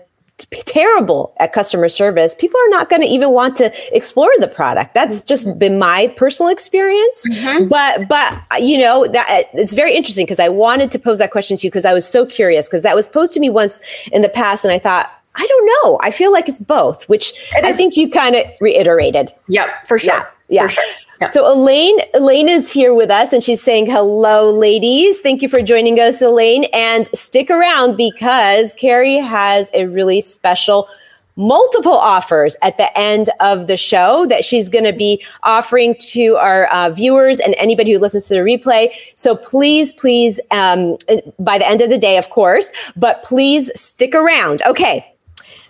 terrible 0.66 1.34
at 1.40 1.54
customer 1.54 1.90
service, 1.90 2.36
people 2.36 2.60
are 2.60 2.70
not 2.70 2.90
going 2.90 3.02
to 3.02 3.08
even 3.08 3.32
want 3.32 3.56
to 3.58 3.72
explore 3.96 4.30
the 4.40 4.48
product. 4.48 4.94
That's 4.94 5.24
just 5.24 5.48
mm-hmm. 5.48 5.60
been 5.60 5.80
my 5.80 6.08
personal 6.16 6.52
experience. 6.52 7.24
Mm-hmm. 7.28 7.68
But, 7.68 8.08
but, 8.08 8.62
you 8.62 8.78
know, 8.78 9.08
that 9.08 9.46
it's 9.54 9.74
very 9.74 9.96
interesting 9.96 10.26
because 10.26 10.40
I 10.40 10.50
wanted 10.50 10.92
to 10.92 11.00
pose 11.00 11.18
that 11.20 11.32
question 11.32 11.58
to 11.58 11.68
you 11.68 11.70
because 11.70 11.86
I 11.86 11.94
was 11.94 12.08
so 12.08 12.26
curious 12.26 12.68
because 12.68 12.82
that 12.84 12.96
was 12.96 13.08
posed 13.08 13.34
to 13.34 13.40
me 13.40 13.50
once 13.50 13.80
in 14.12 14.22
the 14.22 14.30
past. 14.30 14.64
And 14.64 14.72
I 14.72 14.80
thought, 14.80 15.12
I 15.36 15.46
don't 15.46 15.72
know. 15.84 16.00
I 16.02 16.12
feel 16.12 16.32
like 16.32 16.50
it's 16.50 16.60
both, 16.60 17.08
which 17.08 17.34
I 17.56 17.72
think 17.72 17.96
you 17.96 18.10
kind 18.10 18.36
of 18.36 18.46
reiterated. 18.60 19.32
Yep, 19.48 19.88
for 19.88 19.98
sure. 19.98 20.16
Yeah. 20.16 20.28
yeah. 20.50 20.68
For 20.68 20.74
sure. 20.74 20.84
So 21.30 21.52
Elaine, 21.52 22.00
Elaine 22.14 22.48
is 22.48 22.72
here 22.72 22.94
with 22.94 23.12
us 23.12 23.34
and 23.34 23.44
she's 23.44 23.62
saying, 23.62 23.88
hello, 23.88 24.52
ladies. 24.52 25.20
Thank 25.20 25.42
you 25.42 25.50
for 25.50 25.62
joining 25.62 26.00
us, 26.00 26.22
Elaine. 26.22 26.64
And 26.74 27.08
stick 27.10 27.50
around 27.50 27.98
because 27.98 28.74
Kerry 28.76 29.18
has 29.18 29.70
a 29.74 29.86
really 29.86 30.22
special 30.22 30.88
multiple 31.36 31.94
offers 31.94 32.56
at 32.62 32.78
the 32.78 32.98
end 32.98 33.30
of 33.40 33.68
the 33.68 33.78
show 33.78 34.26
that 34.28 34.44
she's 34.44 34.68
going 34.70 34.84
to 34.84 34.94
be 34.94 35.24
offering 35.44 35.96
to 36.00 36.36
our 36.36 36.68
uh, 36.68 36.90
viewers 36.90 37.40
and 37.40 37.56
anybody 37.58 37.94
who 37.94 38.00
listens 38.00 38.28
to 38.28 38.34
the 38.34 38.40
replay. 38.42 38.90
So 39.16 39.36
please, 39.36 39.94
please, 39.94 40.40
um, 40.52 40.98
by 41.38 41.58
the 41.58 41.68
end 41.68 41.82
of 41.82 41.90
the 41.90 41.98
day, 41.98 42.18
of 42.18 42.30
course, 42.30 42.72
but 42.96 43.24
please 43.24 43.70
stick 43.76 44.16
around. 44.16 44.62
Okay. 44.66 45.14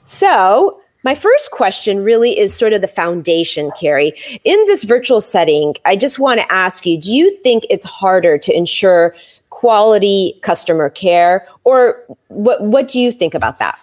So 0.03 0.82
my 1.03 1.15
first 1.15 1.51
question 1.51 2.03
really 2.03 2.38
is 2.38 2.53
sort 2.53 2.74
of 2.74 2.82
the 2.82 2.88
foundation, 2.88 3.72
Kerry. 3.79 4.13
In 4.44 4.58
this 4.65 4.84
virtual 4.84 5.22
setting, 5.22 5.75
I 5.86 5.96
just 5.96 6.20
want 6.20 6.41
to 6.41 6.51
ask 6.51 6.86
you 6.86 7.00
do 7.00 7.12
you 7.12 7.36
think 7.38 7.65
it's 7.70 7.86
harder 7.86 8.38
to 8.38 8.56
ensure 8.56 9.15
quality 9.50 10.38
customer 10.41 10.89
care, 10.89 11.48
or 11.63 12.03
what, 12.27 12.62
what 12.62 12.88
do 12.88 13.00
you 13.00 13.12
think 13.12 13.34
about 13.34 13.60
that? 13.60 13.79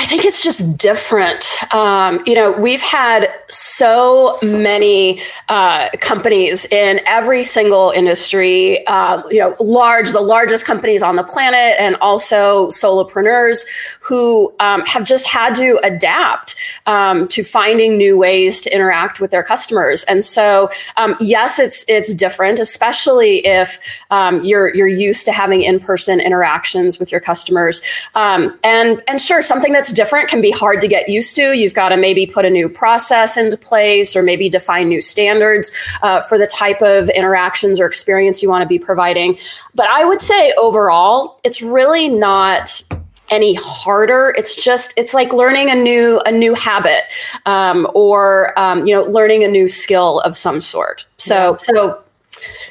I 0.00 0.04
think 0.04 0.24
it's 0.24 0.42
just 0.42 0.78
different. 0.78 1.44
Um, 1.74 2.22
you 2.24 2.34
know, 2.34 2.52
we've 2.52 2.80
had 2.80 3.28
so 3.48 4.38
many 4.42 5.20
uh, 5.50 5.90
companies 6.00 6.64
in 6.64 7.00
every 7.04 7.42
single 7.42 7.90
industry, 7.90 8.86
uh, 8.86 9.22
you 9.28 9.40
know, 9.40 9.54
large, 9.60 10.12
the 10.12 10.22
largest 10.22 10.64
companies 10.64 11.02
on 11.02 11.16
the 11.16 11.22
planet, 11.22 11.78
and 11.78 11.96
also 11.96 12.68
solopreneurs 12.68 13.66
who 14.00 14.54
um, 14.58 14.80
have 14.86 15.04
just 15.04 15.26
had 15.26 15.54
to 15.56 15.78
adapt 15.82 16.54
um, 16.86 17.28
to 17.28 17.44
finding 17.44 17.98
new 17.98 18.18
ways 18.18 18.62
to 18.62 18.74
interact 18.74 19.20
with 19.20 19.30
their 19.30 19.42
customers. 19.42 20.02
And 20.04 20.24
so, 20.24 20.70
um, 20.96 21.14
yes, 21.20 21.58
it's 21.58 21.84
it's 21.88 22.14
different, 22.14 22.58
especially 22.58 23.44
if 23.44 23.78
um, 24.10 24.42
you're 24.42 24.74
you're 24.74 24.88
used 24.88 25.26
to 25.26 25.32
having 25.32 25.60
in 25.60 25.78
person 25.78 26.20
interactions 26.20 26.98
with 26.98 27.12
your 27.12 27.20
customers. 27.20 27.82
Um, 28.14 28.58
and 28.64 29.02
and 29.06 29.20
sure, 29.20 29.42
something 29.42 29.74
that's 29.74 29.89
different 29.92 30.28
can 30.28 30.40
be 30.40 30.50
hard 30.50 30.80
to 30.80 30.88
get 30.88 31.08
used 31.08 31.34
to. 31.36 31.56
You've 31.56 31.74
got 31.74 31.90
to 31.90 31.96
maybe 31.96 32.26
put 32.26 32.44
a 32.44 32.50
new 32.50 32.68
process 32.68 33.36
into 33.36 33.56
place 33.56 34.16
or 34.16 34.22
maybe 34.22 34.48
define 34.48 34.88
new 34.88 35.00
standards 35.00 35.70
uh, 36.02 36.20
for 36.20 36.38
the 36.38 36.46
type 36.46 36.82
of 36.82 37.08
interactions 37.10 37.80
or 37.80 37.86
experience 37.86 38.42
you 38.42 38.48
want 38.48 38.62
to 38.62 38.68
be 38.68 38.78
providing. 38.78 39.38
But 39.74 39.88
I 39.88 40.04
would 40.04 40.20
say 40.20 40.52
overall, 40.58 41.40
it's 41.44 41.62
really 41.62 42.08
not 42.08 42.82
any 43.30 43.54
harder 43.54 44.34
it's 44.36 44.56
just 44.56 44.92
it's 44.96 45.14
like 45.14 45.32
learning 45.32 45.70
a 45.70 45.74
new 45.76 46.20
a 46.26 46.32
new 46.32 46.52
habit 46.52 47.02
um, 47.46 47.86
or 47.94 48.58
um, 48.58 48.84
you 48.86 48.92
know 48.92 49.02
learning 49.02 49.44
a 49.44 49.48
new 49.48 49.68
skill 49.68 50.18
of 50.20 50.36
some 50.36 50.60
sort 50.60 51.06
so 51.16 51.52
yeah. 51.52 51.56
so 51.56 52.02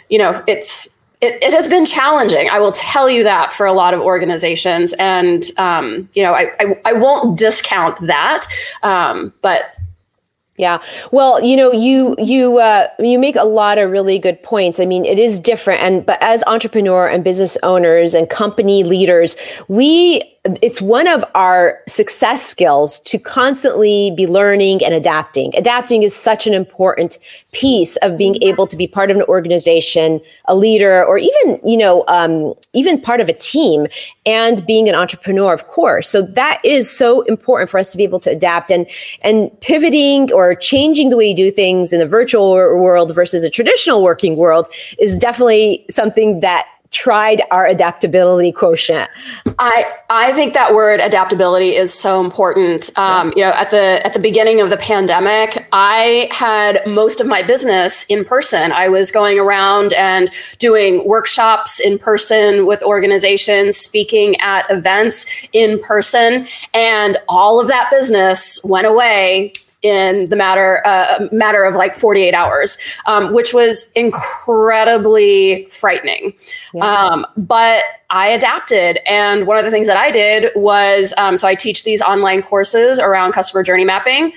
you 0.10 0.18
know 0.18 0.44
it's 0.48 0.90
it, 1.22 1.44
it, 1.44 1.54
has 1.54 1.68
been 1.68 1.86
challenging. 1.86 2.50
I 2.50 2.60
will 2.60 2.72
tell 2.72 3.10
you 3.10 3.24
that 3.24 3.52
for 3.52 3.66
a 3.66 3.74
lot 3.74 3.94
of 3.94 4.00
organizations, 4.00 4.94
and 4.94 5.44
um, 5.58 6.10
you 6.16 6.24
know, 6.24 6.34
I, 6.34 6.52
I, 6.60 6.80
I 6.86 6.94
won't 6.94 7.38
discount 7.38 8.00
that, 8.08 8.46
um, 8.84 9.34
but 9.42 9.76
Yeah. 10.60 10.82
Well, 11.14 11.42
you 11.42 11.56
know, 11.56 11.72
you 11.72 12.16
you 12.20 12.60
uh, 12.60 12.88
you 13.00 13.18
make 13.18 13.38
a 13.38 13.46
lot 13.46 13.78
of 13.78 13.90
really 13.92 14.20
good 14.20 14.44
points. 14.44 14.82
I 14.82 14.86
mean, 14.86 15.06
it 15.06 15.18
is 15.18 15.40
different, 15.40 15.82
and 15.82 16.06
but 16.06 16.22
as 16.22 16.44
entrepreneur 16.48 17.08
and 17.08 17.24
business 17.24 17.58
owners 17.64 18.14
and 18.14 18.30
company 18.30 18.84
leaders, 18.84 19.38
we 19.70 20.22
it's 20.62 20.82
one 20.82 21.08
of 21.08 21.24
our 21.36 21.82
success 21.88 22.46
skills 22.46 23.00
to 23.00 23.20
constantly 23.20 24.12
be 24.16 24.26
learning 24.26 24.84
and 24.84 24.94
adapting. 24.94 25.54
Adapting 25.56 26.04
is 26.04 26.16
such 26.16 26.48
an 26.48 26.54
important 26.54 27.20
piece 27.52 27.98
of 27.98 28.18
being 28.18 28.42
able 28.42 28.66
to 28.66 28.78
be 28.78 28.88
part 28.88 29.12
of 29.12 29.18
an 29.18 29.24
organization, 29.24 30.22
a 30.46 30.56
leader, 30.56 31.04
or 31.04 31.18
even, 31.18 31.60
you 31.66 31.76
know, 31.76 32.06
um, 32.08 32.54
even 32.74 33.02
part 33.02 33.20
of 33.20 33.28
a 33.28 33.34
team 33.34 33.88
and 34.26 34.66
being 34.66 34.88
an 34.88 34.96
entrepreneur, 34.96 35.54
of 35.54 35.68
course. 35.68 36.08
So 36.08 36.22
that 36.22 36.62
is 36.64 36.90
so 36.90 37.22
important 37.24 37.70
for 37.70 37.78
us 37.78 37.92
to 37.92 37.98
be 37.98 38.04
able 38.04 38.20
to 38.22 38.32
adapt 38.32 38.72
and, 38.72 38.88
and 39.22 39.52
pivoting 39.60 40.32
or 40.32 40.56
changing 40.56 41.10
the 41.10 41.18
way 41.18 41.30
you 41.30 41.36
do 41.36 41.52
things 41.52 41.92
in 41.92 42.00
the 42.00 42.08
virtual 42.08 42.52
world 42.52 43.14
versus 43.14 43.44
a 43.44 43.50
traditional 43.50 44.02
working 44.02 44.38
world 44.38 44.68
is 45.00 45.18
definitely 45.18 45.86
something 45.90 46.40
that 46.40 46.68
tried 46.92 47.42
our 47.52 47.68
adaptability 47.68 48.52
quotient. 48.52 49.10
I 49.60 49.86
I 50.10 50.32
think 50.34 50.54
that 50.54 50.74
word 50.74 51.00
adaptability 51.00 51.76
is 51.76 51.94
so 51.94 52.20
important. 52.20 52.90
Um, 52.98 53.32
you 53.36 53.44
know, 53.44 53.52
at 53.52 53.70
the 53.70 54.02
at 54.06 54.14
the 54.14 54.20
beginning 54.20 54.60
of 54.60 54.70
the 54.70 54.78
pandemic, 54.78 55.68
I 55.72 56.28
had 56.32 56.82
most 56.88 57.22
of 57.22 57.28
my 57.28 57.44
business 57.44 58.06
in 58.10 58.26
person. 58.26 58.72
I 58.72 58.90
was 58.90 59.12
going 59.12 59.40
around 59.40 59.94
and 59.94 60.30
doing 60.58 61.08
workshops 61.08 61.80
in 61.80 62.00
person 62.00 62.66
with 62.66 62.82
organizations, 62.82 63.78
speaking 63.78 64.36
at 64.38 64.66
events 64.72 65.26
in 65.54 65.80
person, 65.80 66.48
and 66.74 67.18
all 67.28 67.60
of 67.60 67.68
that 67.68 67.90
business 67.92 68.60
went 68.64 68.88
away 68.88 69.54
in 69.82 70.26
the 70.26 70.36
matter 70.36 70.86
uh, 70.86 71.28
matter 71.32 71.64
of 71.64 71.76
like 71.76 71.96
48 71.96 72.34
hours, 72.34 72.78
um, 73.06 73.34
which 73.34 73.54
was 73.54 73.92
incredibly 73.94 75.66
frightening. 75.66 76.34
Yeah. 76.74 76.84
Um, 76.84 77.26
but 77.38 77.84
I 78.10 78.28
adapted, 78.28 79.00
and 79.08 79.48
one 79.48 79.58
of 79.58 79.66
the 79.66 79.72
things 79.72 79.88
that 79.88 79.98
I 79.98 80.12
did 80.12 80.52
was 80.56 81.14
um, 81.18 81.38
so 81.38 81.48
I 81.48 81.56
teach 81.56 81.84
these 81.84 82.02
online 82.02 82.42
courses 82.42 83.00
around 83.00 83.32
customer 83.32 83.64
journey 83.64 83.86
mapping 83.86 84.34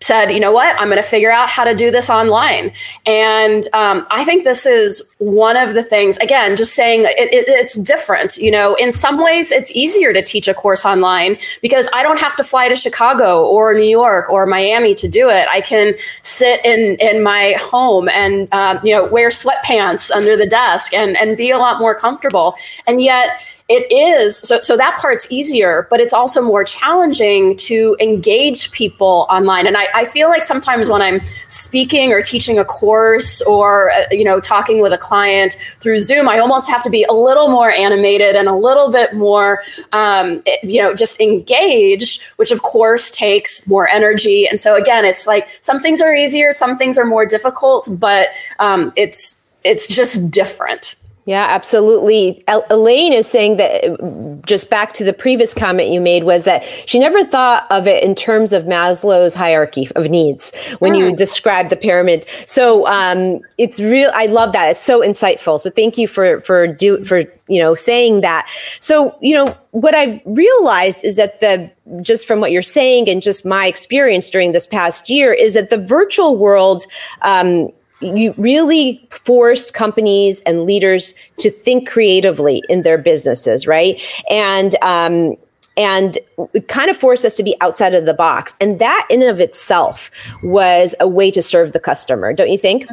said, 0.00 0.30
you 0.30 0.40
know 0.40 0.52
what, 0.52 0.76
I'm 0.80 0.88
going 0.88 1.02
to 1.02 1.08
figure 1.08 1.30
out 1.30 1.48
how 1.48 1.64
to 1.64 1.74
do 1.74 1.90
this 1.90 2.08
online. 2.08 2.72
And 3.04 3.66
um, 3.72 4.06
I 4.10 4.24
think 4.24 4.44
this 4.44 4.64
is 4.64 5.02
one 5.18 5.56
of 5.56 5.74
the 5.74 5.82
things, 5.82 6.16
again, 6.18 6.56
just 6.56 6.74
saying 6.74 7.02
it, 7.02 7.32
it, 7.32 7.48
it's 7.48 7.74
different. 7.74 8.36
You 8.36 8.50
know, 8.50 8.74
in 8.76 8.92
some 8.92 9.22
ways, 9.22 9.50
it's 9.50 9.72
easier 9.72 10.12
to 10.12 10.22
teach 10.22 10.46
a 10.46 10.54
course 10.54 10.84
online 10.84 11.36
because 11.60 11.88
I 11.92 12.02
don't 12.02 12.20
have 12.20 12.36
to 12.36 12.44
fly 12.44 12.68
to 12.68 12.76
Chicago 12.76 13.44
or 13.44 13.74
New 13.74 13.88
York 13.88 14.30
or 14.30 14.46
Miami 14.46 14.94
to 14.94 15.08
do 15.08 15.28
it. 15.28 15.48
I 15.50 15.60
can 15.60 15.94
sit 16.22 16.64
in, 16.64 16.96
in 17.00 17.22
my 17.22 17.56
home 17.58 18.08
and, 18.08 18.52
um, 18.52 18.78
you 18.84 18.94
know, 18.94 19.06
wear 19.06 19.30
sweatpants 19.30 20.10
under 20.12 20.36
the 20.36 20.46
desk 20.46 20.94
and, 20.94 21.16
and 21.16 21.36
be 21.36 21.50
a 21.50 21.58
lot 21.58 21.80
more 21.80 21.94
comfortable. 21.94 22.54
And 22.86 23.02
yet, 23.02 23.57
it 23.68 23.90
is 23.92 24.38
so 24.38 24.60
so 24.60 24.76
that 24.76 24.98
part's 25.00 25.26
easier 25.30 25.86
but 25.90 26.00
it's 26.00 26.12
also 26.12 26.40
more 26.40 26.64
challenging 26.64 27.54
to 27.56 27.96
engage 28.00 28.70
people 28.72 29.26
online. 29.30 29.66
And 29.66 29.76
i, 29.76 29.86
I 29.94 30.04
feel 30.04 30.28
like 30.28 30.44
sometimes 30.44 30.88
when 30.88 31.02
i'm 31.02 31.20
speaking 31.48 32.12
or 32.12 32.22
teaching 32.22 32.58
a 32.58 32.64
course 32.64 33.40
or 33.42 33.90
uh, 33.90 34.04
you 34.10 34.24
know 34.24 34.40
talking 34.40 34.80
with 34.80 34.92
a 34.92 34.98
client 34.98 35.56
through 35.80 36.00
zoom 36.00 36.28
i 36.28 36.38
almost 36.38 36.68
have 36.70 36.82
to 36.82 36.90
be 36.90 37.04
a 37.04 37.12
little 37.12 37.48
more 37.48 37.70
animated 37.70 38.36
and 38.36 38.48
a 38.48 38.54
little 38.54 38.90
bit 38.90 39.14
more 39.14 39.62
um, 39.92 40.42
you 40.62 40.80
know 40.80 40.94
just 40.94 41.20
engaged 41.20 42.22
which 42.36 42.50
of 42.50 42.62
course 42.62 43.10
takes 43.10 43.66
more 43.68 43.88
energy. 43.88 44.46
And 44.48 44.58
so 44.58 44.76
again 44.76 45.04
it's 45.04 45.26
like 45.26 45.48
some 45.60 45.80
things 45.80 46.00
are 46.00 46.14
easier 46.14 46.52
some 46.52 46.78
things 46.78 46.96
are 46.98 47.04
more 47.04 47.26
difficult 47.26 47.88
but 47.92 48.28
um, 48.58 48.92
it's 48.96 49.40
it's 49.64 49.86
just 49.88 50.30
different 50.30 50.94
yeah, 51.28 51.44
absolutely. 51.50 52.42
Elaine 52.70 53.12
is 53.12 53.26
saying 53.26 53.58
that 53.58 54.40
just 54.46 54.70
back 54.70 54.94
to 54.94 55.04
the 55.04 55.12
previous 55.12 55.52
comment 55.52 55.90
you 55.90 56.00
made 56.00 56.24
was 56.24 56.44
that 56.44 56.64
she 56.86 56.98
never 56.98 57.22
thought 57.22 57.66
of 57.70 57.86
it 57.86 58.02
in 58.02 58.14
terms 58.14 58.54
of 58.54 58.64
Maslow's 58.64 59.34
hierarchy 59.34 59.90
of 59.94 60.08
needs 60.08 60.54
when 60.78 60.94
mm. 60.94 61.00
you 61.00 61.14
describe 61.14 61.68
the 61.68 61.76
pyramid. 61.76 62.24
So 62.46 62.86
um, 62.86 63.40
it's 63.58 63.78
real. 63.78 64.10
I 64.14 64.24
love 64.24 64.54
that. 64.54 64.70
It's 64.70 64.80
so 64.80 65.02
insightful. 65.02 65.60
So 65.60 65.68
thank 65.68 65.98
you 65.98 66.08
for 66.08 66.40
for 66.40 66.66
do 66.66 67.04
for 67.04 67.24
you 67.46 67.60
know 67.60 67.74
saying 67.74 68.22
that. 68.22 68.48
So 68.80 69.14
you 69.20 69.34
know 69.34 69.54
what 69.72 69.94
I've 69.94 70.22
realized 70.24 71.04
is 71.04 71.16
that 71.16 71.40
the 71.40 71.70
just 72.00 72.26
from 72.26 72.40
what 72.40 72.52
you're 72.52 72.62
saying 72.62 73.06
and 73.06 73.20
just 73.20 73.44
my 73.44 73.66
experience 73.66 74.30
during 74.30 74.52
this 74.52 74.66
past 74.66 75.10
year 75.10 75.34
is 75.34 75.52
that 75.52 75.68
the 75.68 75.76
virtual 75.76 76.38
world 76.38 76.86
um, 77.20 77.68
you 78.00 78.34
really 78.36 79.06
forced 79.10 79.74
companies 79.74 80.40
and 80.40 80.64
leaders 80.64 81.14
to 81.38 81.50
think 81.50 81.88
creatively 81.88 82.62
in 82.68 82.82
their 82.82 82.98
businesses, 82.98 83.66
right? 83.66 84.00
And 84.30 84.74
um, 84.82 85.36
and 85.76 86.18
it 86.54 86.66
kind 86.66 86.90
of 86.90 86.96
forced 86.96 87.24
us 87.24 87.36
to 87.36 87.42
be 87.42 87.56
outside 87.60 87.94
of 87.94 88.04
the 88.04 88.14
box. 88.14 88.52
And 88.60 88.80
that 88.80 89.06
in 89.08 89.22
and 89.22 89.30
of 89.30 89.40
itself 89.40 90.10
was 90.42 90.94
a 90.98 91.06
way 91.06 91.30
to 91.30 91.40
serve 91.40 91.72
the 91.72 91.78
customer, 91.78 92.32
don't 92.32 92.50
you 92.50 92.58
think? 92.58 92.86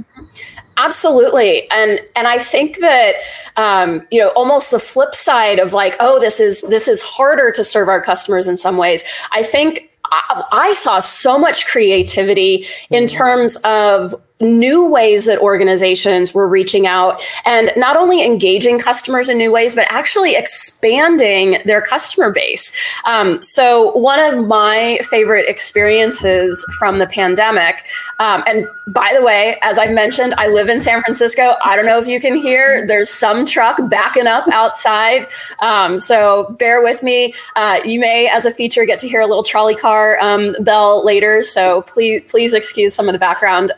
Absolutely, 0.78 1.70
and 1.72 2.00
and 2.16 2.28
I 2.28 2.38
think 2.38 2.80
that 2.80 3.16
um, 3.56 4.06
you 4.12 4.20
know 4.20 4.30
almost 4.30 4.72
the 4.72 4.80
flip 4.80 5.16
side 5.16 5.58
of 5.58 5.72
like, 5.72 5.96
oh, 6.00 6.20
this 6.20 6.40
is 6.40 6.62
this 6.64 6.88
is 6.88 7.02
harder 7.02 7.50
to 7.52 7.64
serve 7.64 7.88
our 7.88 8.02
customers 8.02 8.48
in 8.48 8.58
some 8.58 8.76
ways. 8.76 9.04
I 9.32 9.42
think 9.42 9.90
I, 10.12 10.44
I 10.52 10.74
saw 10.74 11.00
so 11.00 11.40
much 11.40 11.66
creativity 11.66 12.66
in 12.90 13.06
mm-hmm. 13.06 13.18
terms 13.18 13.56
of 13.64 14.14
new 14.42 14.92
ways 14.92 15.26
that 15.26 15.40
organizations 15.40 16.34
were 16.34 16.48
reaching 16.48 16.86
out 16.86 17.24
and 17.46 17.72
not 17.78 17.96
only 17.96 18.24
engaging 18.24 18.80
customers 18.80 19.30
in 19.30 19.38
new 19.38 19.52
ways, 19.52 19.76
but 19.76 19.88
actually 19.90 20.36
expanding 20.36 21.58
their 21.66 21.82
customer 21.82 22.32
base. 22.32 22.74
Um, 23.06 23.42
so, 23.42 23.92
one 23.92 24.20
of 24.20 24.46
my 24.48 25.00
favorite 25.04 25.48
experiences 25.48 26.66
from 26.78 26.98
the 26.98 27.08
pandemic, 27.08 27.86
um, 28.20 28.44
and 28.46 28.68
by 28.88 29.14
the 29.18 29.24
way, 29.24 29.58
as 29.62 29.80
I 29.80 29.88
mentioned, 29.88 30.36
I 30.38 30.48
live 30.48 30.68
in 30.68 30.80
San 30.82 31.02
Francisco. 31.02 31.54
I 31.64 31.76
don't 31.76 31.86
know 31.86 31.98
if 31.98 32.08
you 32.08 32.20
can 32.20 32.36
hear, 32.36 32.86
there's 32.86 33.10
some 33.10 33.46
truck 33.46 33.80
backing 33.90 34.28
up 34.28 34.48
outside. 34.52 35.28
Um, 35.60 35.98
so, 35.98 36.56
bear 36.60 36.84
with 36.84 37.04
me. 37.04 37.34
Uh, 37.56 37.80
you 37.86 38.02
may, 38.02 38.28
as 38.28 38.46
a 38.46 38.52
feature, 38.52 38.86
get 38.86 39.00
to 39.00 39.08
hear 39.08 39.22
a 39.22 39.28
little 39.28 39.44
trolley 39.44 39.76
car 39.76 40.20
um, 40.20 40.56
bell 40.60 41.06
later. 41.06 41.42
So, 41.42 41.84
please, 41.84 42.24
please 42.30 42.54
excuse 42.54 42.94
some 42.94 43.08
of 43.08 43.14
the 43.14 43.20
background. 43.20 43.72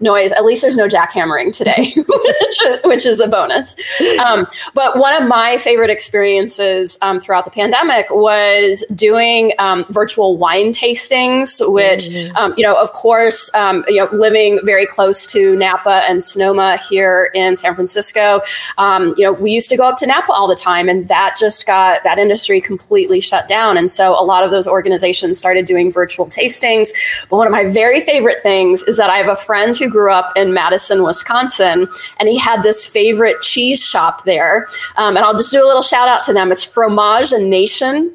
Noise. 0.00 0.32
At 0.32 0.44
least 0.44 0.62
there's 0.62 0.76
no 0.76 0.86
jackhammering 0.86 1.54
today, 1.54 1.92
which 1.96 2.62
is 2.64 2.80
which 2.84 3.06
is 3.06 3.20
a 3.20 3.26
bonus. 3.26 3.74
Um, 4.20 4.46
but 4.74 4.96
one 4.96 5.20
of 5.20 5.28
my 5.28 5.56
favorite 5.56 5.90
experiences 5.90 6.96
um, 7.02 7.18
throughout 7.18 7.44
the 7.44 7.50
pandemic 7.50 8.06
was 8.10 8.84
doing 8.94 9.52
um, 9.58 9.84
virtual 9.90 10.36
wine 10.36 10.72
tastings, 10.72 11.60
which 11.72 12.08
mm-hmm. 12.08 12.28
Um, 12.38 12.54
you 12.56 12.62
know, 12.62 12.80
of 12.80 12.92
course, 12.92 13.52
um, 13.54 13.84
you 13.88 13.96
know, 13.96 14.08
living 14.12 14.60
very 14.62 14.86
close 14.86 15.26
to 15.32 15.56
Napa 15.56 16.02
and 16.08 16.22
Sonoma 16.22 16.78
here 16.88 17.30
in 17.34 17.56
San 17.56 17.74
Francisco, 17.74 18.40
um, 18.76 19.14
you 19.16 19.24
know, 19.24 19.32
we 19.32 19.50
used 19.50 19.70
to 19.70 19.76
go 19.76 19.88
up 19.88 19.96
to 19.98 20.06
Napa 20.06 20.32
all 20.32 20.46
the 20.46 20.54
time, 20.54 20.88
and 20.88 21.08
that 21.08 21.36
just 21.38 21.66
got 21.66 22.04
that 22.04 22.18
industry 22.18 22.60
completely 22.60 23.20
shut 23.20 23.48
down. 23.48 23.76
And 23.76 23.90
so 23.90 24.12
a 24.12 24.22
lot 24.22 24.44
of 24.44 24.50
those 24.50 24.66
organizations 24.66 25.38
started 25.38 25.64
doing 25.64 25.90
virtual 25.90 26.26
tastings. 26.26 26.90
But 27.28 27.36
one 27.36 27.46
of 27.46 27.52
my 27.52 27.64
very 27.64 28.00
favorite 28.00 28.42
things 28.42 28.82
is 28.84 28.96
that 28.98 29.10
I 29.10 29.16
have 29.16 29.28
a 29.28 29.36
friend 29.36 29.76
who 29.76 29.87
grew 29.88 30.12
up 30.12 30.32
in 30.36 30.52
Madison, 30.52 31.02
Wisconsin, 31.02 31.88
and 32.18 32.28
he 32.28 32.38
had 32.38 32.62
this 32.62 32.86
favorite 32.86 33.40
cheese 33.40 33.84
shop 33.84 34.24
there. 34.24 34.66
Um, 34.96 35.16
and 35.16 35.24
I'll 35.24 35.36
just 35.36 35.52
do 35.52 35.64
a 35.64 35.66
little 35.66 35.82
shout 35.82 36.08
out 36.08 36.22
to 36.24 36.32
them. 36.32 36.52
It's 36.52 36.66
Fromagination 36.66 38.14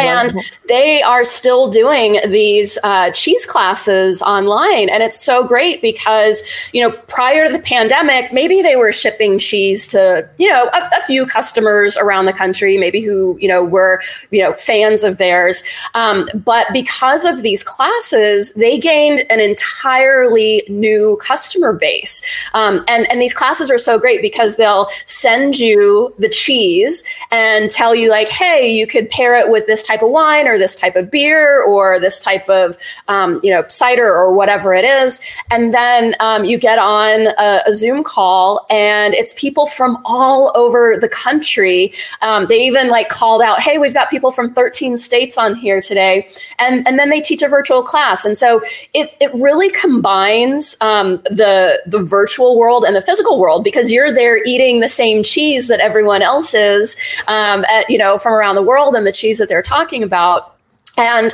and 0.00 0.32
they 0.68 1.02
are 1.02 1.24
still 1.24 1.68
doing 1.68 2.18
these 2.30 2.78
uh, 2.82 3.10
cheese 3.10 3.44
classes 3.44 4.22
online. 4.22 4.88
And 4.88 5.02
it's 5.02 5.20
so 5.20 5.46
great 5.46 5.82
because 5.82 6.42
you 6.72 6.82
know 6.82 6.96
prior 7.08 7.46
to 7.46 7.52
the 7.52 7.62
pandemic 7.62 8.32
maybe 8.32 8.62
they 8.62 8.76
were 8.76 8.92
shipping 8.92 9.38
cheese 9.38 9.86
to 9.88 10.28
you 10.38 10.48
know 10.48 10.64
a, 10.72 10.90
a 10.96 11.02
few 11.06 11.26
customers 11.26 11.96
around 11.96 12.24
the 12.24 12.32
country 12.32 12.78
maybe 12.78 13.00
who 13.00 13.36
you 13.40 13.48
know 13.48 13.62
were 13.64 14.00
you 14.30 14.42
know 14.42 14.52
fans 14.54 15.04
of 15.04 15.18
theirs. 15.18 15.62
Um, 15.94 16.28
but 16.34 16.66
because 16.72 17.24
of 17.24 17.42
these 17.42 17.62
classes 17.62 18.52
they 18.54 18.78
gained 18.78 19.24
an 19.30 19.40
entirely 19.40 20.62
new 20.68 21.18
customer 21.20 21.72
base. 21.72 22.22
Um, 22.54 22.84
and 22.88 23.10
and 23.10 23.20
these 23.20 23.34
classes 23.34 23.70
are 23.70 23.78
so 23.78 23.98
great 23.98 24.22
because 24.22 24.56
they'll 24.56 24.88
send 25.06 25.58
you 25.58 26.14
the 26.18 26.28
cheese 26.28 27.04
and 27.30 27.70
tell 27.70 27.94
you 27.94 28.08
like 28.10 28.28
hey 28.28 28.68
you 28.68 28.86
could 28.86 29.08
pair 29.10 29.34
it 29.34 29.50
with 29.50 29.66
this 29.66 29.81
this 29.82 29.88
type 29.88 30.02
of 30.02 30.10
wine 30.10 30.46
or 30.46 30.58
this 30.58 30.74
type 30.76 30.96
of 30.96 31.10
beer 31.10 31.62
or 31.64 31.98
this 31.98 32.20
type 32.20 32.48
of, 32.48 32.76
um, 33.08 33.40
you 33.42 33.50
know, 33.50 33.64
cider 33.68 34.06
or 34.06 34.32
whatever 34.32 34.74
it 34.74 34.84
is. 34.84 35.20
And 35.50 35.74
then 35.74 36.14
um, 36.20 36.44
you 36.44 36.58
get 36.58 36.78
on 36.78 37.28
a, 37.38 37.62
a, 37.66 37.72
Zoom 37.72 38.04
call 38.04 38.66
and 38.70 39.14
it's 39.14 39.32
people 39.32 39.66
from 39.66 40.00
all 40.04 40.52
over 40.54 40.96
the 40.96 41.08
country. 41.08 41.92
Um, 42.20 42.46
they 42.46 42.64
even 42.64 42.88
like 42.88 43.08
called 43.08 43.42
out, 43.42 43.60
hey, 43.60 43.78
we've 43.78 43.94
got 43.94 44.10
people 44.10 44.30
from 44.30 44.52
13 44.52 44.96
states 44.96 45.38
on 45.38 45.54
here 45.56 45.80
today. 45.80 46.26
And, 46.58 46.86
and 46.86 46.98
then 46.98 47.08
they 47.08 47.20
teach 47.20 47.42
a 47.42 47.48
virtual 47.48 47.82
class. 47.82 48.24
And 48.24 48.36
so 48.36 48.60
it, 48.92 49.16
it 49.20 49.32
really 49.34 49.70
combines 49.70 50.76
um, 50.80 51.16
the, 51.24 51.82
the 51.86 52.02
virtual 52.02 52.58
world 52.58 52.84
and 52.84 52.94
the 52.94 53.00
physical 53.00 53.40
world 53.40 53.64
because 53.64 53.90
you're 53.90 54.12
there 54.12 54.44
eating 54.44 54.80
the 54.80 54.88
same 54.88 55.22
cheese 55.22 55.66
that 55.68 55.80
everyone 55.80 56.22
else 56.22 56.54
is, 56.54 56.94
um, 57.26 57.64
at, 57.64 57.88
you 57.88 57.98
know, 57.98 58.18
from 58.18 58.32
around 58.32 58.54
the 58.54 58.62
world 58.62 58.94
and 58.94 59.06
the 59.06 59.12
cheese 59.12 59.38
that 59.38 59.48
they're 59.48 59.62
talking 59.72 60.02
about. 60.02 60.56
And 60.96 61.32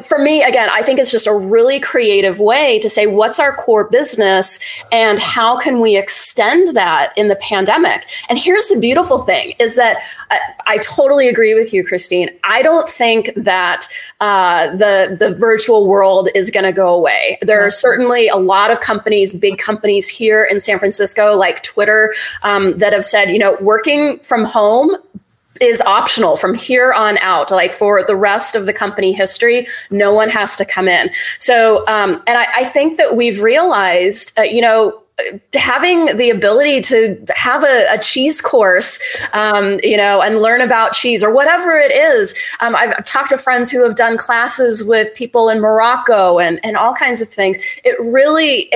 for 0.00 0.18
me, 0.18 0.44
again, 0.44 0.68
I 0.70 0.82
think 0.82 1.00
it's 1.00 1.10
just 1.10 1.26
a 1.26 1.34
really 1.34 1.80
creative 1.80 2.38
way 2.38 2.78
to 2.78 2.88
say 2.88 3.06
what's 3.08 3.40
our 3.40 3.54
core 3.56 3.88
business 3.88 4.60
and 4.92 5.18
how 5.18 5.58
can 5.58 5.80
we 5.80 5.96
extend 5.96 6.76
that 6.76 7.12
in 7.16 7.26
the 7.26 7.36
pandemic. 7.36 8.04
And 8.28 8.38
here's 8.38 8.68
the 8.68 8.78
beautiful 8.78 9.18
thing 9.18 9.54
is 9.58 9.74
that 9.74 9.98
I, 10.30 10.40
I 10.66 10.78
totally 10.78 11.28
agree 11.28 11.54
with 11.54 11.74
you, 11.74 11.84
Christine. 11.84 12.30
I 12.44 12.62
don't 12.62 12.88
think 12.88 13.32
that 13.34 13.88
uh, 14.20 14.70
the 14.76 15.16
the 15.18 15.34
virtual 15.34 15.88
world 15.88 16.28
is 16.34 16.50
going 16.50 16.64
to 16.64 16.72
go 16.72 16.94
away. 16.94 17.38
There 17.42 17.60
are 17.60 17.70
certainly 17.70 18.28
a 18.28 18.36
lot 18.36 18.70
of 18.70 18.80
companies, 18.80 19.32
big 19.32 19.58
companies 19.58 20.08
here 20.08 20.44
in 20.44 20.60
San 20.60 20.78
Francisco, 20.78 21.34
like 21.34 21.62
Twitter, 21.64 22.14
um, 22.44 22.78
that 22.78 22.92
have 22.92 23.04
said, 23.04 23.30
you 23.30 23.38
know, 23.38 23.56
working 23.60 24.20
from 24.20 24.44
home 24.44 24.96
is 25.62 25.80
optional 25.82 26.36
from 26.36 26.54
here 26.54 26.92
on 26.92 27.16
out 27.18 27.50
like 27.50 27.72
for 27.72 28.04
the 28.04 28.16
rest 28.16 28.56
of 28.56 28.66
the 28.66 28.72
company 28.72 29.12
history 29.12 29.66
no 29.90 30.12
one 30.12 30.28
has 30.28 30.56
to 30.56 30.64
come 30.64 30.88
in 30.88 31.10
so 31.38 31.86
um, 31.86 32.22
and 32.26 32.36
I, 32.36 32.46
I, 32.56 32.64
think 32.64 32.96
that 32.96 33.16
we've 33.16 33.40
realized 33.40 34.38
uh, 34.38 34.42
you 34.42 34.60
know 34.60 35.02
having 35.54 36.16
the 36.16 36.30
ability 36.30 36.80
to 36.80 37.24
have 37.34 37.62
a, 37.62 37.86
a 37.90 37.98
cheese 37.98 38.40
course, 38.40 38.98
um, 39.32 39.78
you 39.82 39.96
know, 39.96 40.22
and 40.22 40.38
learn 40.38 40.60
about 40.60 40.92
cheese 40.92 41.22
or 41.22 41.32
whatever 41.32 41.78
it 41.78 41.92
is. 41.92 42.34
Um, 42.60 42.74
I've, 42.74 42.94
I've, 42.98 43.04
talked 43.04 43.30
to 43.30 43.36
friends 43.36 43.70
who 43.70 43.84
have 43.84 43.94
done 43.94 44.16
classes 44.16 44.82
with 44.82 45.12
people 45.14 45.48
in 45.48 45.60
Morocco 45.60 46.38
and, 46.38 46.58
and 46.64 46.76
all 46.76 46.94
kinds 46.94 47.20
of 47.20 47.28
things. 47.28 47.58
It 47.84 47.94
really 48.00 48.72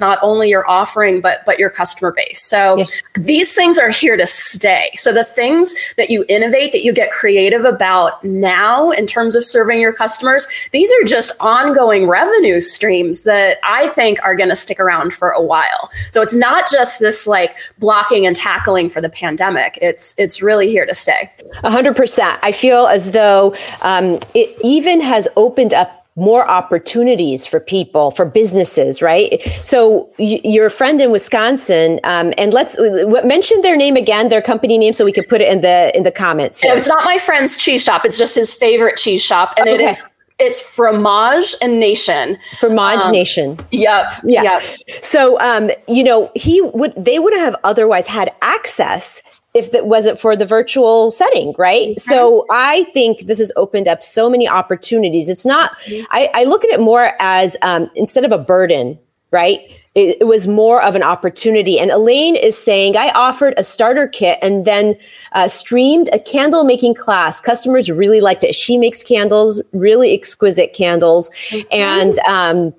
not 0.00 0.18
only 0.22 0.48
your 0.48 0.68
offering, 0.68 1.20
but, 1.20 1.40
but 1.46 1.58
your 1.58 1.70
customer 1.70 2.12
base. 2.12 2.42
So 2.42 2.78
yes. 2.78 2.92
these 3.14 3.54
things 3.54 3.78
are 3.78 3.90
here 3.90 4.16
to 4.16 4.26
stay. 4.26 4.90
So 4.94 5.12
the 5.12 5.24
things 5.24 5.74
that 5.96 6.10
you 6.10 6.24
innovate, 6.28 6.72
that 6.72 6.82
you 6.82 6.92
get 6.92 7.10
creative 7.10 7.64
about 7.64 8.22
now 8.24 8.90
in 8.90 9.06
terms 9.06 9.34
of 9.34 9.44
serving 9.44 9.80
your 9.80 9.92
customers, 9.92 10.46
these 10.72 10.90
are 10.92 11.04
just 11.04 11.32
ongoing 11.40 12.06
revenue 12.06 12.60
streams 12.60 13.22
that 13.22 13.58
I 13.64 13.88
think 13.88 14.18
are 14.22 14.34
going 14.34 14.50
to 14.50 14.56
stick 14.56 14.80
around 14.80 15.12
for 15.12 15.30
a 15.30 15.42
while. 15.42 15.90
So 16.12 16.22
it's 16.22 16.34
not 16.34 16.70
just 16.70 17.00
this 17.00 17.26
like 17.26 17.56
blocking 17.78 18.26
and 18.26 18.36
tackling 18.36 18.88
for 18.88 19.00
the 19.00 19.10
pandemic. 19.10 19.78
It's 19.80 20.14
it's 20.18 20.42
really 20.42 20.68
here 20.68 20.86
to 20.86 20.94
stay. 20.94 21.30
A 21.62 21.70
hundred 21.70 21.96
percent. 21.96 22.38
I 22.42 22.52
feel 22.52 22.86
as 22.86 23.10
though 23.10 23.54
um, 23.82 24.20
it 24.34 24.56
even 24.62 25.00
has 25.00 25.28
opened 25.36 25.74
up 25.74 25.97
more 26.18 26.48
opportunities 26.48 27.46
for 27.46 27.60
people 27.60 28.10
for 28.10 28.24
businesses 28.24 29.00
right 29.00 29.40
so 29.62 30.10
y- 30.18 30.40
your 30.44 30.68
friend 30.68 31.00
in 31.00 31.10
wisconsin 31.10 32.00
um, 32.04 32.32
and 32.36 32.52
let's 32.52 32.76
w- 32.76 33.26
mention 33.26 33.60
their 33.62 33.76
name 33.76 33.96
again 33.96 34.28
their 34.28 34.42
company 34.42 34.78
name 34.78 34.92
so 34.92 35.04
we 35.04 35.12
could 35.12 35.28
put 35.28 35.40
it 35.40 35.48
in 35.48 35.60
the 35.60 35.96
in 35.96 36.02
the 36.02 36.10
comments 36.10 36.60
here. 36.60 36.74
it's 36.74 36.88
not 36.88 37.04
my 37.04 37.18
friend's 37.18 37.56
cheese 37.56 37.84
shop 37.84 38.04
it's 38.04 38.18
just 38.18 38.34
his 38.34 38.52
favorite 38.52 38.96
cheese 38.96 39.22
shop 39.22 39.54
and 39.56 39.68
okay. 39.68 39.74
it 39.74 39.88
is 39.88 40.02
it's 40.38 40.62
Fromagination. 40.62 42.38
Fromage 42.60 43.02
um, 43.02 43.10
Nation. 43.10 43.58
Yep. 43.72 44.12
Yeah. 44.22 44.42
Yep. 44.44 44.62
So, 45.02 45.36
um, 45.40 45.68
you 45.88 46.04
know, 46.04 46.30
he 46.36 46.60
would, 46.60 46.94
they 46.94 47.18
would 47.18 47.34
have 47.34 47.56
otherwise 47.64 48.06
had 48.06 48.30
access 48.40 49.20
if 49.58 49.74
it 49.74 49.86
wasn't 49.86 50.18
for 50.18 50.36
the 50.36 50.46
virtual 50.46 51.10
setting, 51.10 51.54
right? 51.58 51.88
Mm-hmm. 51.88 52.10
So 52.10 52.46
I 52.50 52.84
think 52.94 53.26
this 53.26 53.38
has 53.38 53.52
opened 53.56 53.88
up 53.88 54.02
so 54.02 54.30
many 54.30 54.48
opportunities. 54.48 55.28
It's 55.28 55.44
not, 55.44 55.76
mm-hmm. 55.80 56.04
I, 56.10 56.30
I, 56.32 56.44
look 56.44 56.64
at 56.64 56.70
it 56.70 56.80
more 56.80 57.12
as 57.18 57.56
um, 57.62 57.90
instead 57.94 58.24
of 58.24 58.32
a 58.32 58.38
burden, 58.38 58.98
right? 59.30 59.60
It, 59.94 60.18
it, 60.20 60.24
was 60.24 60.46
more 60.46 60.82
of 60.82 60.94
an 60.94 61.02
opportunity. 61.02 61.78
And 61.78 61.90
Elaine 61.90 62.36
is 62.36 62.56
saying, 62.56 62.96
I 62.96 63.10
offered 63.10 63.54
a 63.56 63.64
starter 63.64 64.06
kit 64.06 64.38
and 64.40 64.64
then 64.64 64.94
uh, 65.32 65.48
streamed 65.48 66.08
a 66.12 66.18
candle 66.18 66.64
making 66.64 66.94
class. 66.94 67.40
Customers 67.40 67.90
really 67.90 68.20
liked 68.20 68.44
it. 68.44 68.54
She 68.54 68.78
makes 68.78 69.02
candles, 69.02 69.60
really 69.72 70.14
exquisite 70.14 70.72
candles. 70.72 71.30
Mm-hmm. 71.48 71.68
And 71.72 72.18
um, 72.20 72.74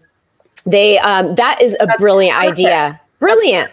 they, 0.66 0.98
um, 1.00 1.36
that 1.36 1.62
is 1.62 1.76
a 1.80 1.86
That's 1.86 2.02
brilliant 2.02 2.36
perfect. 2.36 2.60
idea. 2.60 3.02
Brilliant. 3.20 3.72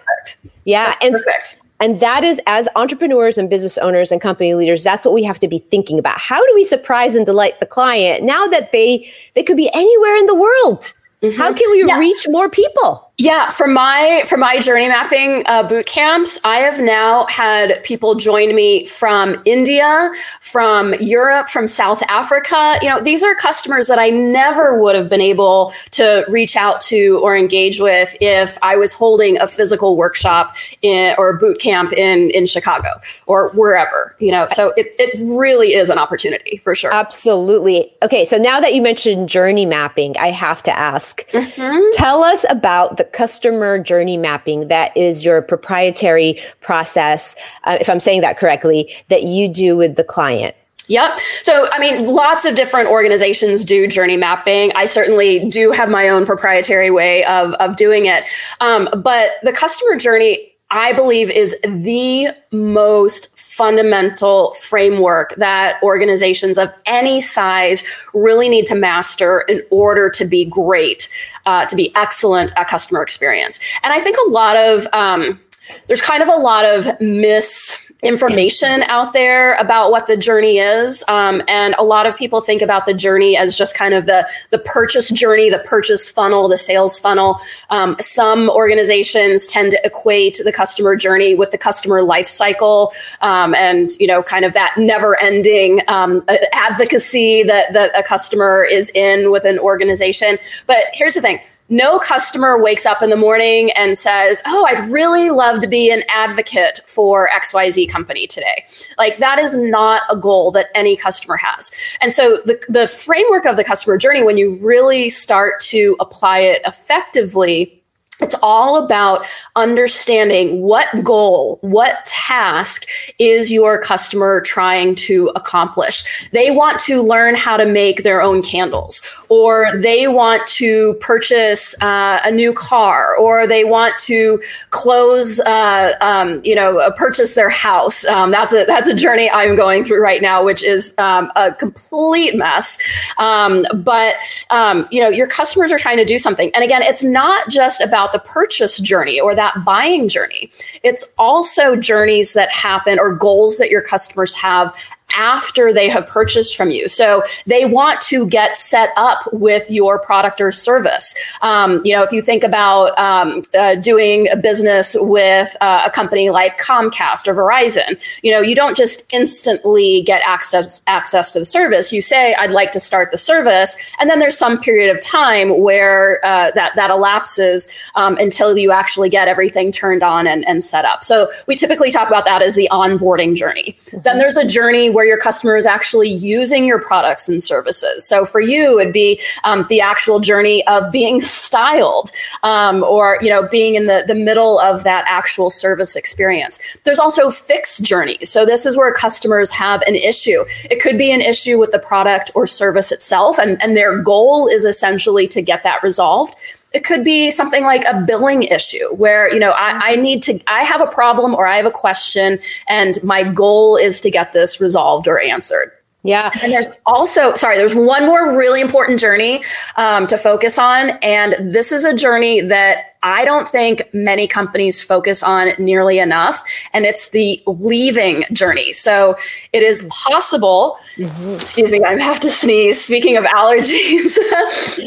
Yeah. 0.65 0.87
That's 0.87 0.99
and, 1.05 1.15
perfect. 1.15 1.61
And 1.79 2.01
that 2.01 2.25
is, 2.25 2.41
as 2.47 2.69
entrepreneurs 2.75 3.37
and 3.37 3.51
business 3.51 3.77
owners 3.79 4.11
and 4.11 4.21
company 4.21 4.55
leaders, 4.55 4.83
that's 4.83 5.05
what 5.05 5.13
we 5.13 5.23
have 5.25 5.39
to 5.41 5.49
be 5.49 5.59
thinking 5.59 5.99
about. 5.99 6.19
How 6.19 6.45
do 6.45 6.53
we 6.55 6.65
surprise 6.65 7.15
and 7.15 7.27
delight 7.27 7.61
the 7.61 7.67
client 7.67 8.25
now 8.25 8.47
that 8.47 8.73
they 8.73 9.07
they 9.35 9.43
could 9.43 9.57
be 9.57 9.71
anywhere 9.75 10.17
in 10.17 10.27
the 10.27 10.35
world? 10.35 10.93
Mm-hmm. 11.23 11.39
How 11.39 11.53
can 11.53 11.71
we 11.73 11.85
yeah. 11.87 11.99
reach 11.99 12.27
more 12.29 12.49
people? 12.49 13.06
Yeah, 13.19 13.49
for 13.49 13.67
my 13.67 14.25
for 14.29 14.37
my 14.37 14.59
journey 14.59 14.89
mapping 14.89 15.43
uh, 15.47 15.63
boot 15.63 15.87
camps, 15.87 16.39
I 16.45 16.59
have 16.59 16.79
now 16.81 17.25
had 17.29 17.83
people 17.83 18.15
join 18.15 18.55
me 18.55 18.85
from 18.85 19.41
India, 19.47 20.13
from 20.41 20.93
Europe, 21.01 21.49
from 21.49 21.67
South 21.67 22.03
Africa. 22.11 22.77
You 22.83 22.91
know, 22.91 23.01
these 23.01 23.25
are 23.25 23.35
customers 23.35 23.87
that 23.87 23.99
I 23.99 24.11
never 24.11 24.79
would 24.83 24.95
have 24.95 25.09
been 25.09 25.23
able 25.23 25.73
to 25.93 26.27
reach 26.29 26.57
out 26.57 26.83
to 26.83 27.19
or 27.23 27.35
engage 27.35 27.81
with 27.81 28.15
if 28.21 28.59
I 28.61 28.77
was 28.77 28.93
holding 28.93 29.41
a 29.41 29.47
physical 29.47 29.97
workshop 29.97 30.55
in, 30.83 31.15
or 31.17 31.31
a 31.31 31.39
boot 31.39 31.59
camp 31.59 31.95
in 31.95 32.29
in 32.33 32.45
Chicago 32.45 32.89
or 33.25 33.49
wherever. 33.53 34.15
You 34.19 34.33
know, 34.33 34.47
so 34.51 34.75
it 34.77 34.95
it 34.99 35.19
really 35.39 35.73
is 35.73 35.89
an 35.89 35.97
opportunity 35.97 36.59
for 36.59 36.75
sure. 36.75 36.93
Absolutely. 36.93 37.95
Okay, 38.03 38.27
so 38.27 38.37
now 38.37 38.61
that 38.61 38.75
you 38.75 38.83
mentioned 38.83 39.31
journey 39.31 39.65
mapping, 39.65 40.19
I 40.19 40.33
have 40.33 40.63
to 40.65 40.71
ask. 40.71 41.27
Mm-hmm. 41.29 41.81
Tell 41.95 42.23
us 42.23 42.45
about 42.51 42.99
the 42.99 43.06
customer 43.13 43.79
journey 43.79 44.17
mapping 44.17 44.69
that 44.69 44.97
is 44.97 45.25
your 45.25 45.43
proprietary 45.43 46.39
process, 46.61 47.35
uh, 47.65 47.79
if 47.81 47.89
I'm 47.89 47.99
saying 47.99 48.21
that 48.21 48.39
correctly, 48.39 48.91
that 49.09 49.25
you 49.25 49.49
do 49.49 49.77
with 49.77 49.97
the 49.97 50.05
client. 50.05 50.55
Yep. 50.89 51.19
So, 51.43 51.69
I 51.73 51.79
mean, 51.81 52.07
lots 52.07 52.45
of 52.45 52.55
different 52.55 52.89
organizations 52.89 53.65
do 53.65 53.89
journey 53.89 54.17
mapping. 54.17 54.71
I 54.77 54.85
certainly 54.85 55.49
do 55.49 55.73
have 55.73 55.89
my 55.89 56.09
own 56.09 56.25
proprietary 56.25 56.91
way 56.91 57.25
of, 57.25 57.55
of 57.55 57.77
doing 57.77 58.07
it. 58.07 58.25
Um, 58.61 58.89
but 59.03 59.33
the 59.43 59.53
customer 59.53 59.97
journey, 59.97 60.53
I 60.71 60.93
believe, 60.93 61.31
is 61.31 61.57
the 61.63 62.29
most 62.53 63.36
fundamental 63.57 64.53
framework 64.55 65.35
that 65.37 65.81
organizations 65.83 66.59
of 66.59 66.69
any 66.85 67.21
size 67.23 67.83
really 68.13 68.51
need 68.51 68.67
to 68.67 68.75
master 68.75 69.41
in 69.49 69.63
order 69.71 70.11
to 70.11 70.27
be 70.27 70.45
great, 70.45 71.09
uh, 71.47 71.65
to 71.65 71.75
be 71.75 71.95
excellent 71.97 72.53
at 72.57 72.69
customer 72.69 73.03
experience. 73.03 73.59
And 73.83 73.95
I 73.95 73.99
think 73.99 74.17
a 74.27 74.31
lot 74.31 74.57
of, 74.57 74.87
um, 74.93 75.41
there's 75.87 76.03
kind 76.03 76.23
of 76.23 76.29
a 76.29 76.37
lot 76.37 76.65
of 76.65 76.87
mis 77.01 77.86
information 78.03 78.83
out 78.85 79.15
there 79.15 79.55
about 79.55 79.91
what 79.91 80.07
the 80.07 80.17
journey 80.17 80.59
is. 80.59 81.03
Um, 81.09 81.43
and 81.49 81.75
a 81.79 81.83
lot 81.83 82.07
of 82.07 82.15
people 82.15 82.41
think 82.41 82.61
about 82.61 82.85
the 82.85 82.93
journey 82.93 83.37
as 83.37 83.57
just 83.57 83.75
kind 83.75 83.95
of 83.95 84.05
the, 84.05 84.29
the 84.51 84.59
purchase 84.59 85.09
journey, 85.11 85.49
the 85.49 85.65
purchase 85.67 86.11
funnel, 86.11 86.47
the 86.47 86.59
sales 86.59 87.01
funnel. 87.01 87.39
Um, 87.71 87.97
some 87.99 88.51
organizations 88.51 89.47
tend 89.47 89.73
to 89.73 89.81
equate 89.83 90.41
the 90.45 90.53
customer 90.53 90.95
journey 90.95 91.35
with 91.35 91.53
the 91.53 91.59
customer 91.59 92.03
life 92.03 92.27
cycle 92.27 92.93
um, 93.23 93.55
and, 93.55 93.89
you 93.99 94.07
know, 94.07 94.23
kind 94.23 94.45
of 94.45 94.53
that 94.53 94.75
never 94.77 95.21
ending 95.23 95.81
um, 95.89 96.23
advocacy 96.53 97.43
that, 97.45 97.73
that 97.73 97.99
a 97.99 98.03
customer 98.03 98.63
is 98.63 98.91
in 98.91 99.31
with 99.31 99.45
an 99.45 99.59
organization. 99.59 100.39
But 100.67 100.85
here's 100.93 101.15
the 101.15 101.23
thing 101.23 101.41
no 101.69 101.99
customer 101.99 102.63
wakes 102.63 102.87
up 102.87 103.03
in 103.03 103.11
the 103.11 103.17
morning 103.17 103.71
and 103.73 103.99
says, 103.99 104.41
Oh, 104.47 104.67
I'd 104.67 104.89
really 104.91 105.31
love 105.31 105.61
to 105.61 105.67
be 105.67 105.91
an 105.91 106.03
advocate 106.09 106.81
for 106.87 107.29
XYZ 107.35 107.89
company 107.89 108.27
today. 108.27 108.65
Like 108.99 109.19
that 109.19 109.39
is 109.39 109.57
not 109.57 110.03
a 110.11 110.17
goal 110.17 110.53
that 110.53 110.69
any 110.75 110.97
customer 110.97 111.37
has. 111.37 111.71
And 112.01 112.13
so 112.13 112.39
the, 112.45 112.63
the 112.69 112.87
framework 112.87 113.47
of 113.47 113.57
the 113.57 113.65
customer 113.65 113.99
journey, 113.99 114.23
when 114.23 114.37
you 114.37 114.57
really 114.65 115.09
start 115.09 115.61
to 115.63 115.97
apply 116.01 116.41
it 116.41 116.63
effectively, 116.65 117.83
it's 118.21 118.35
all 118.43 118.83
about 118.83 119.29
understanding 119.57 120.63
what 120.63 120.89
goal, 121.05 121.59
what 121.61 122.05
task 122.07 122.87
is 123.19 123.53
your 123.53 123.79
customer 123.81 124.41
trying 124.41 124.95
to 124.95 125.31
accomplish. 125.37 126.29
They 126.31 126.51
want 126.51 126.81
to 126.81 127.03
learn 127.03 127.35
how 127.35 127.59
to 127.59 127.67
make 127.67 128.05
their 128.05 128.23
own 128.23 128.43
candles 128.43 129.03
or 129.29 129.71
they 129.77 130.09
want 130.09 130.47
to 130.47 130.95
purchase 131.01 131.75
uh, 131.83 132.21
a 132.25 132.31
new 132.31 132.53
car, 132.53 133.17
or 133.17 133.47
they 133.47 133.65
want 133.65 133.97
to 133.99 134.41
close, 134.71 135.41
uh, 135.41 135.93
um, 136.01 136.41
you 136.45 136.55
know, 136.55 136.91
purchase 136.97 137.35
their 137.35 137.51
house. 137.51 138.05
Um, 138.07 138.31
that's 138.31 138.55
a 138.55 138.65
that's 138.65 138.87
a 138.87 138.95
journey 138.95 139.31
I'm 139.31 139.57
going 139.57 139.85
through 139.85 140.01
right 140.01 140.23
now, 140.23 140.45
which 140.45 140.63
is 140.63 140.95
um, 140.99 141.31
a 141.37 141.53
complete 141.53 142.37
mess. 142.37 142.79
Um, 143.19 143.65
but 143.75 144.17
um, 144.51 144.87
you 144.91 145.01
know, 145.01 145.09
your 145.09 145.27
customers 145.27 145.73
are 145.73 145.79
trying 145.79 145.99
to 145.99 146.05
do 146.05 146.19
something, 146.19 146.51
and 146.55 146.63
again, 146.63 146.83
it's 146.83 147.05
not 147.05 147.49
just 147.49 147.81
about 147.81 148.13
the 148.13 148.19
purchase 148.21 148.79
journey 148.79 149.21
or 149.21 149.35
that 149.35 149.65
buying 149.65 150.09
journey. 150.09 150.51
It's 150.83 151.15
also 151.19 151.77
journeys 151.77 152.33
that 152.35 152.51
happen 152.53 152.99
or 152.99 153.15
goals 153.15 153.59
that 153.59 153.71
your 153.71 153.83
customers 153.83 154.35
have 154.35 154.96
after 155.15 155.73
they 155.73 155.89
have 155.89 156.07
purchased 156.07 156.57
from 156.57 156.71
you. 156.71 156.89
So 156.89 157.23
they 157.47 157.65
want 157.65 158.01
to 158.03 158.27
get 158.29 158.57
set 158.57 158.91
up 158.97 159.21
with 159.33 159.71
your 159.71 159.99
product 159.99 160.41
or 160.41 160.51
service. 160.51 161.15
Um, 161.43 161.81
you 161.85 161.95
know, 161.95 162.03
if 162.03 162.13
you 162.13 162.21
think 162.21 162.43
about 162.43 162.97
um, 162.99 163.41
uh, 163.59 163.77
doing 163.77 164.29
a 164.31 164.37
business 164.37 164.97
with 164.99 165.57
uh, 165.61 165.83
a 165.87 165.91
company 165.91 166.31
like 166.31 166.59
Comcast 166.59 167.27
or 167.27 167.35
Verizon, 167.35 168.03
you 168.23 168.31
know, 168.31 168.41
you 168.41 168.55
don't 168.55 168.77
just 168.77 169.13
instantly 169.13 170.03
get 170.03 170.23
access 170.27 170.83
access 170.87 171.33
to 171.33 171.39
the 171.39 171.45
service. 171.45 171.93
You 171.93 172.03
say, 172.03 172.35
"I'd 172.35 172.51
like 172.51 172.73
to 172.73 172.81
start 172.81 173.11
the 173.11 173.19
service," 173.19 173.77
and 173.99 174.11
then 174.11 174.19
there's 174.19 174.37
some 174.37 174.61
period 174.61 174.95
of 174.95 175.01
time 175.01 175.61
where 175.61 176.25
uh, 176.25 176.51
that 176.53 176.75
that 176.77 176.91
elapses 176.91 177.73
um, 177.95 178.17
until 178.19 178.57
you 178.57 178.73
actually 178.73 179.09
get 179.09 179.29
everything 179.29 179.73
turned 179.73 180.03
on 180.03 180.27
and, 180.27 180.47
and 180.47 180.63
set 180.63 180.85
up. 180.85 181.03
So 181.03 181.31
we 181.47 181.55
typically 181.55 181.91
talk 181.91 182.09
about 182.09 182.25
that 182.25 182.43
as 182.43 182.55
the 182.55 182.69
onboarding 182.73 183.35
journey. 183.35 183.77
Mm-hmm. 183.79 184.01
Then 184.01 184.19
there's 184.19 184.37
a 184.37 184.47
journey 184.47 184.91
where 184.97 185.05
your 185.05 185.19
customer 185.19 185.57
is 185.57 185.67
actually 185.67 186.09
using 186.09 186.65
your 186.65 186.81
products 186.81 187.29
and 187.29 187.43
services. 187.43 188.09
So 188.09 188.25
for 188.25 188.41
you, 188.41 188.81
it'd 188.81 188.95
be 188.95 189.21
um, 189.45 189.67
the 189.69 189.81
actual 189.81 190.21
journey 190.21 190.67
of 190.67 190.91
being 190.91 191.21
styled 191.47 192.11
um, 192.43 192.83
or, 192.83 193.19
you 193.21 193.29
know, 193.29 193.47
being 193.47 193.75
in 193.75 193.87
the, 193.87 194.05
the 194.07 194.15
middle 194.15 194.59
of 194.59 194.85
that 194.85 195.05
actual 195.07 195.51
service 195.51 195.97
experience. 195.97 196.59
There's 196.85 196.99
also 196.99 197.31
fixed 197.31 197.83
journeys. 197.83 198.31
So 198.31 198.47
this 198.47 198.65
is 198.65 198.75
where 198.75 198.91
customers 198.93 199.51
have 199.51 199.83
an 199.83 199.97
issue. 199.97 200.45
It 200.71 200.81
could 200.81 200.97
be 200.97 201.13
an 201.13 201.21
issue 201.21 201.59
with 201.59 201.73
the 201.73 201.79
product 201.79 202.31
or 202.35 202.47
service 202.47 202.91
itself, 202.91 203.39
and, 203.39 203.63
and 203.63 203.77
their 203.77 204.01
goal 204.01 204.49
is 204.49 204.65
essentially 204.65 205.29
to 205.29 205.43
get 205.43 205.63
that 205.63 205.83
resolved 205.83 206.35
it 206.73 206.85
could 206.85 207.05
be 207.05 207.31
something 207.31 207.65
like 207.65 207.85
a 207.85 208.05
billing 208.07 208.43
issue 208.43 208.95
where 208.95 209.33
you 209.33 209.39
know 209.39 209.53
I, 209.53 209.93
I, 209.93 209.97
need 209.97 210.23
to 210.25 210.39
i 210.47 210.63
have 210.63 210.81
a 210.81 210.87
problem 210.87 211.35
or 211.35 211.47
i 211.47 211.57
have 211.57 211.67
a 211.67 211.71
question 211.71 212.39
and 212.69 213.03
my 213.03 213.23
goal 213.23 213.77
is 213.77 214.01
to 214.03 214.11
get 214.11 214.33
this 214.33 214.61
resolved 214.61 215.09
or 215.09 215.21
answered 215.21 215.73
yeah 216.03 216.31
and 216.43 216.53
there's 216.53 216.69
also 216.85 217.35
sorry 217.35 217.57
there's 217.57 217.75
one 217.75 218.05
more 218.05 218.37
really 218.37 218.61
important 218.61 219.01
journey 219.01 219.43
um, 219.77 220.07
to 220.07 220.19
focus 220.19 220.59
on 220.59 220.91
and 221.03 221.35
this 221.53 221.73
is 221.73 221.85
a 221.85 221.95
journey 221.95 222.41
that 222.41 222.97
I 223.07 223.25
don't 223.25 223.47
think 223.47 223.89
many 223.95 224.27
companies 224.27 224.83
focus 224.83 225.23
on 225.23 225.53
nearly 225.61 226.01
enough, 226.01 226.43
and 226.73 226.85
it's 226.85 227.11
the 227.11 227.41
leaving 227.47 228.25
journey. 228.33 228.73
So 228.73 229.15
it 229.53 229.63
is 229.63 229.89
possible, 229.93 230.77
mm-hmm. 230.97 231.35
excuse 231.35 231.71
me, 231.71 231.85
I 231.85 232.01
have 232.03 232.19
to 232.19 232.31
sneeze. 232.31 232.85
Speaking 232.85 233.17
of 233.17 233.23
allergies, 233.23 234.19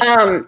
um, 0.02 0.46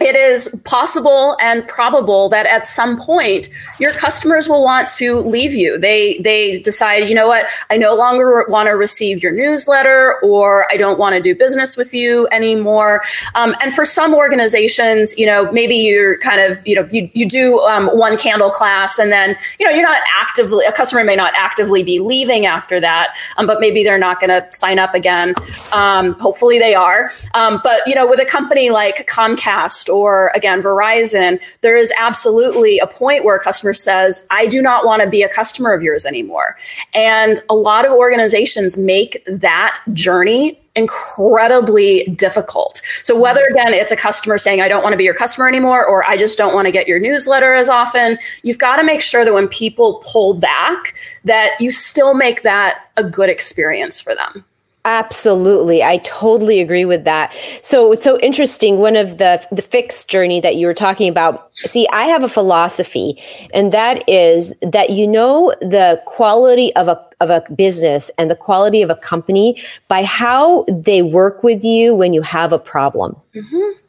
it 0.00 0.16
is 0.16 0.48
possible 0.64 1.36
and 1.40 1.66
probable 1.68 2.28
that 2.28 2.46
at 2.46 2.66
some 2.66 2.98
point 2.98 3.48
your 3.78 3.92
customers 3.92 4.48
will 4.48 4.62
want 4.64 4.88
to 4.88 5.18
leave 5.20 5.52
you. 5.52 5.78
They 5.78 6.18
they 6.18 6.58
decide, 6.58 7.08
you 7.08 7.14
know 7.14 7.28
what, 7.28 7.46
I 7.70 7.76
no 7.76 7.94
longer 7.94 8.44
want 8.48 8.66
to 8.66 8.72
receive 8.72 9.22
your 9.22 9.30
newsletter, 9.30 10.16
or 10.22 10.70
I 10.72 10.76
don't 10.76 10.98
want 10.98 11.14
to 11.14 11.22
do 11.22 11.34
business 11.34 11.76
with 11.76 11.94
you 11.94 12.26
anymore. 12.32 13.02
Um, 13.36 13.54
and 13.62 13.72
for 13.72 13.84
some 13.84 14.14
organizations, 14.14 15.16
you 15.16 15.26
know, 15.26 15.50
maybe 15.52 15.76
you're 15.76 16.18
kind 16.18 16.40
of, 16.40 16.66
you 16.66 16.74
know, 16.74 16.88
you 16.90 17.08
you 17.14 17.28
do 17.28 17.60
um, 17.60 17.86
one 17.88 18.18
candle 18.18 18.50
class, 18.50 18.98
and 18.98 19.12
then 19.12 19.36
you 19.60 19.66
know 19.66 19.72
you're 19.72 19.86
not 19.86 20.02
actively 20.20 20.64
a 20.66 20.72
customer 20.72 21.04
may 21.04 21.16
not 21.16 21.32
actively 21.36 21.84
be 21.84 22.00
leaving 22.00 22.46
after 22.46 22.80
that, 22.80 23.16
um, 23.36 23.46
but 23.46 23.60
maybe 23.60 23.84
they're 23.84 23.98
not 23.98 24.18
going 24.18 24.30
to 24.30 24.46
sign 24.50 24.80
up 24.80 24.92
again. 24.94 25.34
Um, 25.72 26.14
hopefully 26.14 26.58
they 26.58 26.74
are. 26.74 27.08
Um, 27.34 27.60
but 27.62 27.80
you 27.86 27.94
know, 27.94 28.08
with 28.08 28.18
a 28.18 28.26
company 28.26 28.70
like 28.70 29.06
Comcast 29.06 29.83
or 29.88 30.30
again 30.34 30.62
Verizon, 30.62 31.40
there 31.60 31.76
is 31.76 31.92
absolutely 31.98 32.78
a 32.78 32.86
point 32.86 33.24
where 33.24 33.36
a 33.36 33.40
customer 33.40 33.72
says, 33.72 34.24
I 34.30 34.46
do 34.46 34.60
not 34.60 34.84
want 34.84 35.02
to 35.02 35.08
be 35.08 35.22
a 35.22 35.28
customer 35.28 35.72
of 35.72 35.82
yours 35.82 36.06
anymore. 36.06 36.56
And 36.94 37.40
a 37.48 37.54
lot 37.54 37.84
of 37.84 37.92
organizations 37.92 38.76
make 38.76 39.22
that 39.26 39.78
journey 39.92 40.60
incredibly 40.76 42.04
difficult. 42.16 42.82
So 43.02 43.18
whether 43.18 43.42
mm-hmm. 43.42 43.54
again 43.54 43.74
it's 43.74 43.92
a 43.92 43.96
customer 43.96 44.38
saying 44.38 44.60
I 44.60 44.68
don't 44.68 44.82
want 44.82 44.92
to 44.92 44.96
be 44.96 45.04
your 45.04 45.14
customer 45.14 45.46
anymore 45.46 45.86
or 45.86 46.04
I 46.04 46.16
just 46.16 46.36
don't 46.36 46.54
want 46.54 46.66
to 46.66 46.72
get 46.72 46.88
your 46.88 46.98
newsletter 46.98 47.54
as 47.54 47.68
often, 47.68 48.18
you've 48.42 48.58
got 48.58 48.76
to 48.76 48.82
make 48.82 49.00
sure 49.00 49.24
that 49.24 49.32
when 49.32 49.48
people 49.48 50.02
pull 50.04 50.34
back 50.34 50.96
that 51.24 51.52
you 51.60 51.70
still 51.70 52.14
make 52.14 52.42
that 52.42 52.86
a 52.96 53.04
good 53.04 53.28
experience 53.28 54.00
for 54.00 54.14
them. 54.14 54.44
Absolutely. 54.86 55.82
I 55.82 55.96
totally 55.98 56.60
agree 56.60 56.84
with 56.84 57.04
that. 57.04 57.34
So 57.62 57.92
it's 57.92 58.04
so 58.04 58.18
interesting. 58.20 58.78
One 58.78 58.96
of 58.96 59.16
the, 59.16 59.42
the 59.50 59.62
fixed 59.62 60.08
journey 60.08 60.40
that 60.40 60.56
you 60.56 60.66
were 60.66 60.74
talking 60.74 61.08
about. 61.08 61.54
See, 61.54 61.86
I 61.90 62.04
have 62.04 62.22
a 62.22 62.28
philosophy 62.28 63.18
and 63.54 63.72
that 63.72 64.06
is 64.06 64.52
that 64.60 64.90
you 64.90 65.08
know 65.08 65.54
the 65.62 66.02
quality 66.04 66.74
of 66.76 66.88
a, 66.88 67.02
of 67.20 67.30
a 67.30 67.42
business 67.54 68.10
and 68.18 68.30
the 68.30 68.36
quality 68.36 68.82
of 68.82 68.90
a 68.90 68.96
company 68.96 69.58
by 69.88 70.04
how 70.04 70.64
they 70.68 71.00
work 71.00 71.42
with 71.42 71.64
you 71.64 71.94
when 71.94 72.12
you 72.12 72.20
have 72.20 72.52
a 72.52 72.58
problem. 72.58 73.16
Mm-hmm. 73.34 73.83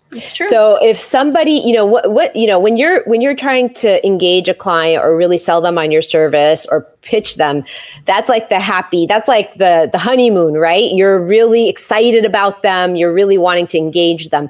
So 0.50 0.78
if 0.84 0.98
somebody, 0.98 1.62
you 1.64 1.74
know, 1.74 1.86
what, 1.86 2.12
what, 2.12 2.36
you 2.36 2.48
know, 2.48 2.60
when 2.60 2.78
you're, 2.78 3.04
when 3.06 3.22
you're 3.22 3.36
trying 3.36 3.74
to 3.76 4.06
engage 4.06 4.50
a 4.50 4.54
client 4.54 5.04
or 5.04 5.16
really 5.16 5.38
sell 5.38 5.62
them 5.62 5.78
on 5.78 5.92
your 5.92 6.02
service 6.02 6.66
or 6.70 6.82
pitch 7.02 7.36
them, 7.36 7.64
that's 8.06 8.28
like 8.28 8.50
the 8.50 8.60
happy, 8.60 9.06
that's 9.06 9.28
like 9.28 9.54
the, 9.56 9.90
the 9.92 9.98
honeymoon, 9.98 10.56
right? 10.56 10.92
You're 10.92 11.24
really 11.24 11.70
excited 11.70 12.26
about 12.26 12.64
them. 12.64 12.96
You're 12.96 13.14
really 13.14 13.38
wanting 13.38 13.68
to 13.68 13.78
engage 13.78 14.30
them. 14.30 14.50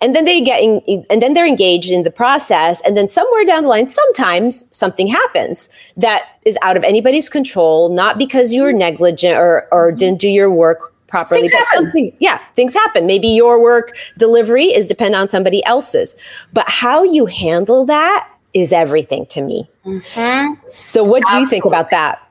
And 0.00 0.14
then 0.16 0.24
they 0.24 0.40
get, 0.40 0.62
in, 0.62 1.04
and 1.10 1.22
then 1.22 1.34
they're 1.34 1.46
engaged 1.46 1.92
in 1.92 2.02
the 2.02 2.10
process. 2.10 2.80
And 2.84 2.96
then 2.96 3.08
somewhere 3.08 3.44
down 3.44 3.62
the 3.62 3.68
line, 3.68 3.86
sometimes 3.86 4.66
something 4.76 5.06
happens 5.06 5.68
that 5.96 6.28
is 6.44 6.58
out 6.62 6.76
of 6.76 6.82
anybody's 6.82 7.28
control, 7.28 7.88
not 7.88 8.18
because 8.18 8.52
you 8.52 8.62
were 8.62 8.72
negligent 8.72 9.36
or, 9.36 9.68
or 9.70 9.88
mm-hmm. 9.88 9.96
didn't 9.96 10.20
do 10.20 10.28
your 10.28 10.50
work 10.50 10.91
properly. 11.12 11.46
Things 11.46 12.12
yeah, 12.18 12.38
things 12.56 12.72
happen. 12.72 13.06
Maybe 13.06 13.28
your 13.28 13.62
work 13.62 13.94
delivery 14.16 14.64
is 14.64 14.86
dependent 14.86 15.20
on 15.20 15.28
somebody 15.28 15.62
else's, 15.66 16.16
but 16.54 16.64
how 16.66 17.04
you 17.04 17.26
handle 17.26 17.84
that 17.84 18.28
is 18.54 18.72
everything 18.72 19.26
to 19.26 19.42
me. 19.42 19.68
Mm-hmm. 19.84 20.54
So, 20.70 21.02
what 21.04 21.20
do 21.20 21.24
Absolutely. 21.26 21.40
you 21.40 21.46
think 21.46 21.64
about 21.66 21.90
that? 21.90 22.26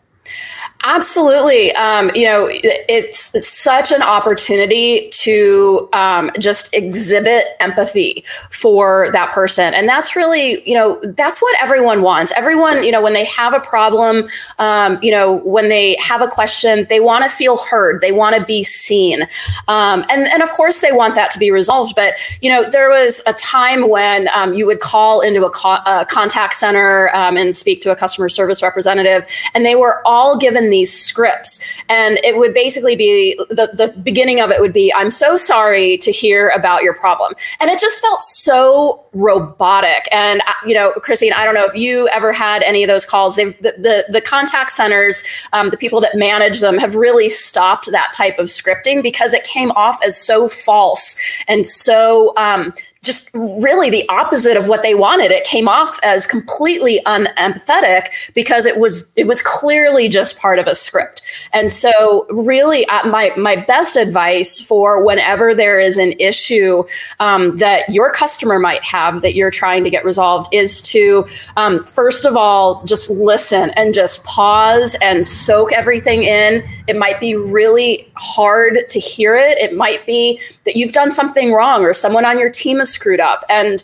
Absolutely. 0.84 1.72
Um, 1.74 2.10
you 2.16 2.26
know, 2.26 2.48
it's, 2.50 3.34
it's, 3.36 3.62
such 3.62 3.92
an 3.92 4.02
opportunity 4.02 5.10
to 5.10 5.88
um, 5.94 6.32
just 6.40 6.74
exhibit 6.74 7.46
empathy 7.60 8.24
for 8.50 9.10
that 9.12 9.32
person. 9.32 9.74
And 9.74 9.88
that's 9.88 10.16
really, 10.16 10.68
you 10.68 10.74
know, 10.74 11.00
that's 11.16 11.42
what 11.42 11.56
everyone 11.62 12.02
wants. 12.02 12.32
Everyone, 12.36 12.84
you 12.84 12.92
know, 12.92 13.02
when 13.02 13.14
they 13.14 13.26
have 13.26 13.54
a 13.54 13.60
problem, 13.60 14.28
um, 14.58 14.98
you 15.04 15.12
know, 15.12 15.34
when 15.44 15.70
they 15.70 15.96
have 16.00 16.22
a 16.22 16.28
question, 16.28 16.88
they 16.90 17.00
want 17.00 17.24
to 17.24 17.30
feel 17.30 17.58
heard, 17.58 18.02
they 18.02 18.12
want 18.12 18.36
to 18.36 18.44
be 18.44 18.64
seen. 18.64 19.24
Um, 19.68 20.04
and, 20.10 20.28
and 20.28 20.42
of 20.42 20.50
course, 20.52 20.82
they 20.82 20.92
want 20.92 21.14
that 21.16 21.30
to 21.32 21.40
be 21.40 21.52
resolved. 21.52 21.96
But, 21.96 22.16
you 22.42 22.50
know, 22.50 22.68
there 22.68 22.90
was 22.90 23.22
a 23.28 23.34
time 23.34 23.90
when 23.90 24.28
um, 24.30 24.56
you 24.56 24.66
would 24.66 24.80
call 24.80 25.22
into 25.22 25.46
a, 25.46 25.52
co- 25.52 25.84
a 25.86 26.08
contact 26.10 26.56
center 26.56 27.14
um, 27.16 27.38
and 27.38 27.56
speak 27.56 27.82
to 27.82 27.92
a 27.92 27.96
customer 27.96 28.30
service 28.30 28.64
representative, 28.64 29.26
and 29.54 29.66
they 29.66 29.76
were 29.76 30.02
all 30.06 30.38
given 30.38 30.71
these 30.72 30.92
scripts. 30.92 31.60
And 31.90 32.18
it 32.24 32.38
would 32.38 32.54
basically 32.54 32.96
be 32.96 33.36
the, 33.50 33.70
the 33.74 33.94
beginning 34.02 34.42
of 34.42 34.50
it 34.50 34.60
would 34.60 34.74
be, 34.74 34.92
I'm 34.94 35.12
so 35.12 35.38
sorry 35.38 35.98
to 35.98 36.12
hear 36.12 36.50
about 36.50 36.82
your 36.84 36.96
problem. 36.96 37.34
And 37.60 37.70
it 37.70 37.80
just 37.80 38.02
felt 38.02 38.22
so 38.22 39.06
robotic. 39.14 40.08
And, 40.12 40.42
uh, 40.42 40.54
you 40.66 40.74
know, 40.74 40.92
Christine, 40.94 41.34
I 41.34 41.46
don't 41.46 41.54
know 41.54 41.66
if 41.66 41.76
you 41.76 42.10
ever 42.14 42.34
had 42.34 42.64
any 42.64 42.84
of 42.84 42.88
those 42.88 43.06
calls. 43.06 43.36
They've, 43.36 43.56
the, 43.62 43.74
the, 43.78 44.06
the 44.10 44.22
contact 44.22 44.72
centers, 44.72 45.24
um, 45.54 45.70
the 45.70 45.78
people 45.78 46.02
that 46.02 46.16
manage 46.16 46.60
them 46.60 46.78
have 46.78 46.96
really 46.96 47.30
stopped 47.30 47.92
that 47.92 48.12
type 48.16 48.40
of 48.40 48.48
scripting 48.48 49.04
because 49.04 49.34
it 49.34 49.44
came 49.44 49.72
off 49.72 50.00
as 50.04 50.18
so 50.18 50.48
false 50.48 51.16
and 51.48 51.68
so 51.68 52.34
um, 52.38 52.74
just 53.04 53.32
really 53.34 53.90
the 53.90 54.08
opposite 54.10 54.56
of 54.56 54.68
what 54.68 54.84
they 54.84 54.94
wanted. 54.94 55.32
It 55.32 55.44
came 55.44 55.68
off 55.68 56.00
as 56.04 56.28
completely 56.28 57.00
unempathetic 57.08 58.32
because 58.36 58.68
it 58.68 58.78
was 58.78 59.12
it 59.16 59.26
was 59.26 59.42
clearly 59.42 60.08
just 60.08 60.38
part 60.38 60.60
of 60.60 60.68
a 60.68 60.76
script. 60.76 61.24
And 61.52 61.72
so, 61.72 62.28
really, 62.30 62.86
uh, 62.88 63.08
my 63.08 63.32
my 63.36 63.56
best 63.56 63.96
advice 63.96 64.62
for 64.62 65.04
whenever 65.04 65.56
there 65.56 65.80
is 65.80 65.98
an 65.98 66.14
issue 66.20 66.84
um, 67.20 67.56
that 67.58 67.90
your 67.90 68.12
customer 68.12 68.60
might 68.60 68.84
have 68.84 69.24
that 69.24 69.34
you're 69.34 69.50
trying 69.50 69.84
to 69.84 69.90
get 69.90 70.06
resolved 70.06 70.54
is 70.54 70.80
to 70.84 71.26
um, 71.58 71.84
first 71.84 72.24
of 72.24 72.38
all 72.38 72.84
just 72.86 73.10
listen 73.10 73.72
and 73.72 73.96
just 73.96 74.24
pause 74.26 74.96
and 75.02 75.26
soak 75.26 75.74
everything 75.74 76.22
in. 76.22 76.64
It 76.88 76.98
might 76.98 77.20
be 77.20 77.36
really 77.36 78.12
hard 78.16 78.88
to 78.90 79.00
hear 79.00 79.36
it. 79.36 79.58
It 79.58 79.76
might 79.76 80.06
be 80.06 80.40
that 80.66 80.76
you've 80.76 80.92
done 80.92 81.10
something 81.10 81.52
wrong 81.52 81.84
or 81.84 81.94
someone 81.94 82.26
on 82.26 82.38
your 82.38 82.52
team 82.52 82.80
is 82.80 82.91
screwed 82.92 83.20
up. 83.20 83.46
And 83.50 83.84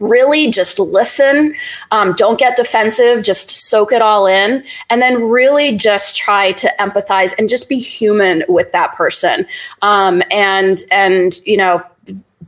really 0.00 0.50
just 0.50 0.78
listen. 0.78 1.54
Um, 1.90 2.12
don't 2.12 2.38
get 2.38 2.56
defensive. 2.56 3.22
Just 3.22 3.50
soak 3.50 3.92
it 3.92 4.02
all 4.02 4.26
in. 4.26 4.64
And 4.90 5.02
then 5.02 5.22
really 5.22 5.76
just 5.76 6.16
try 6.16 6.52
to 6.52 6.72
empathize 6.78 7.34
and 7.38 7.48
just 7.48 7.68
be 7.68 7.78
human 7.78 8.44
with 8.48 8.72
that 8.72 8.94
person. 8.94 9.46
Um, 9.82 10.22
and, 10.30 10.84
and, 10.90 11.40
you 11.44 11.56
know, 11.56 11.82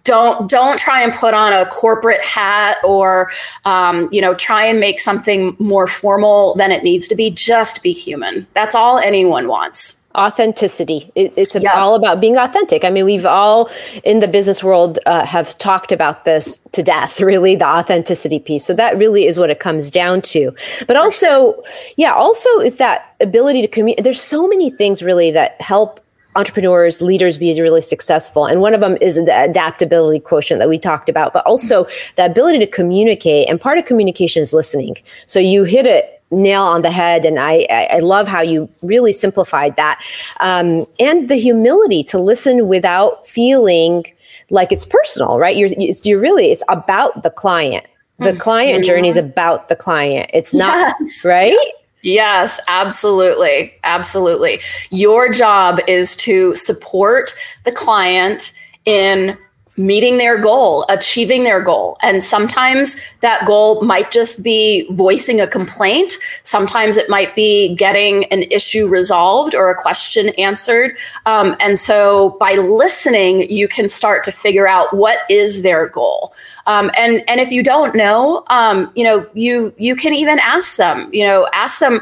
don't 0.05 0.49
don't 0.49 0.79
try 0.79 1.03
and 1.03 1.13
put 1.13 1.35
on 1.35 1.53
a 1.53 1.67
corporate 1.67 2.25
hat 2.25 2.79
or 2.83 3.31
um, 3.67 4.09
you 4.11 4.21
know 4.21 4.35
try 4.35 4.65
and 4.65 4.81
make 4.81 4.99
something 4.99 5.55
more 5.59 5.87
formal 5.87 6.55
than 6.55 6.71
it 6.71 6.83
needs 6.83 7.07
to 7.07 7.15
be 7.15 7.31
just 7.31 7.83
be 7.83 7.93
human 7.93 8.47
that's 8.55 8.75
all 8.75 8.99
anyone 8.99 9.47
wants 9.47 10.00
authenticity. 10.17 11.11
It, 11.15 11.33
it's 11.37 11.55
yeah. 11.55 11.73
all 11.75 11.95
about 11.95 12.21
being 12.21 12.37
authentic. 12.37 12.85
I 12.85 12.91
mean 12.91 13.05
we've 13.05 13.27
all 13.27 13.69
in 14.03 14.21
the 14.21 14.29
business 14.29 14.63
world 14.63 14.99
uh, 15.07 15.25
have 15.25 15.57
talked 15.59 15.93
about 15.93 16.25
this 16.25 16.59
to 16.73 16.83
death 16.83 17.21
really 17.31 17.55
the 17.55 17.67
authenticity 17.67 18.39
piece. 18.39 18.65
So 18.65 18.75
that 18.75 18.97
really 18.99 19.27
is 19.27 19.39
what 19.39 19.51
it 19.51 19.61
comes 19.61 19.91
down 19.91 20.23
to. 20.23 20.53
But 20.87 20.97
also 20.97 21.63
yeah 21.97 22.13
also 22.13 22.49
is 22.61 22.77
that 22.77 23.15
ability 23.21 23.63
to 23.63 23.69
communicate 23.69 24.05
there's 24.05 24.21
so 24.21 24.49
many 24.49 24.71
things 24.71 25.03
really 25.03 25.31
that 25.31 25.61
help 25.61 26.01
entrepreneurs 26.37 27.01
leaders 27.01 27.39
be 27.39 27.61
really 27.61 27.81
successful. 27.81 28.47
And 28.47 28.61
one 28.61 28.73
of 28.75 28.81
them 28.81 28.97
is 29.01 29.17
the 29.17 29.45
adaptability 29.45 30.21
quotient 30.21 30.61
that 30.61 30.69
we 30.69 30.79
talked 30.79 31.09
about 31.09 31.33
but 31.33 31.45
also 31.47 31.87
the 32.17 32.25
ability 32.25 32.59
to 32.61 32.67
communicate. 32.67 33.49
And 33.49 33.61
part 33.61 33.79
of 33.79 33.85
communication 33.85 34.43
is 34.43 34.53
listening. 34.53 34.97
So 35.27 35.39
you 35.39 35.65
hit 35.65 35.87
it 35.87 36.20
nail 36.31 36.63
on 36.63 36.83
the 36.83 36.91
head. 36.91 37.25
And 37.25 37.39
I, 37.39 37.67
I 37.91 37.99
love 37.99 38.29
how 38.29 38.41
you 38.41 38.69
really 38.83 39.13
simplified 39.13 39.77
that. 39.77 40.01
Um, 40.41 40.87
and 40.99 41.29
the 41.29 41.37
humility 41.37 42.03
to 42.05 42.19
listen 42.19 42.69
without 42.69 43.27
feeling 43.27 44.05
like 44.51 44.73
it's 44.73 44.85
personal, 44.85 45.39
right? 45.39 45.57
You're, 45.57 45.71
it's, 45.73 46.05
you're 46.05 46.21
really, 46.21 46.53
it's 46.53 46.63
about 46.69 47.23
the 47.23 47.31
client. 47.31 47.87
The 48.19 48.27
mm-hmm. 48.27 48.39
client 48.39 48.85
journey 48.85 49.09
is 49.09 49.17
about 49.17 49.69
the 49.69 49.77
client. 49.77 50.31
It's 50.35 50.53
not, 50.53 50.95
yes. 51.01 51.25
right? 51.25 51.53
Yes. 51.53 51.87
Yes, 52.03 52.61
absolutely. 52.67 53.75
Absolutely. 53.85 54.61
Your 54.91 55.31
job 55.31 55.81
is 55.87 56.17
to 56.17 56.55
support 56.55 57.35
the 57.65 57.73
client 57.73 58.53
in 58.87 59.37
meeting 59.81 60.19
their 60.19 60.39
goal, 60.39 60.85
achieving 60.91 61.45
their 61.45 61.63
goal. 61.63 61.97
And 62.03 62.23
sometimes 62.23 62.97
that 63.21 63.47
goal 63.47 63.83
might 63.83 64.11
just 64.11 64.43
be 64.43 64.87
voicing 64.93 65.41
a 65.41 65.47
complaint. 65.47 66.13
Sometimes 66.43 66.99
it 66.99 67.09
might 67.09 67.35
be 67.35 67.75
getting 67.75 68.25
an 68.27 68.43
issue 68.51 68.87
resolved 68.89 69.55
or 69.55 69.71
a 69.71 69.75
question 69.75 70.29
answered. 70.31 70.97
Um, 71.25 71.57
and 71.61 71.79
so 71.79 72.37
by 72.39 72.55
listening, 72.55 73.51
you 73.51 73.69
can 73.69 73.89
start 73.89 74.23
to 74.25 74.33
figure 74.33 74.69
out 74.69 74.93
what 74.93 75.19
is 75.31 75.63
their 75.63 75.89
goal. 75.89 76.33
Um, 76.67 76.91
and, 76.97 77.23
and 77.27 77.41
if 77.41 77.51
you 77.51 77.63
don't 77.63 77.95
know, 77.95 78.45
um, 78.49 78.93
you 78.95 79.05
know, 79.05 79.27
you, 79.33 79.75
you 79.79 79.97
can 79.97 80.13
even 80.13 80.39
ask 80.41 80.77
them, 80.77 81.09
you 81.13 81.25
know, 81.25 81.49
ask 81.55 81.81
them, 81.81 82.01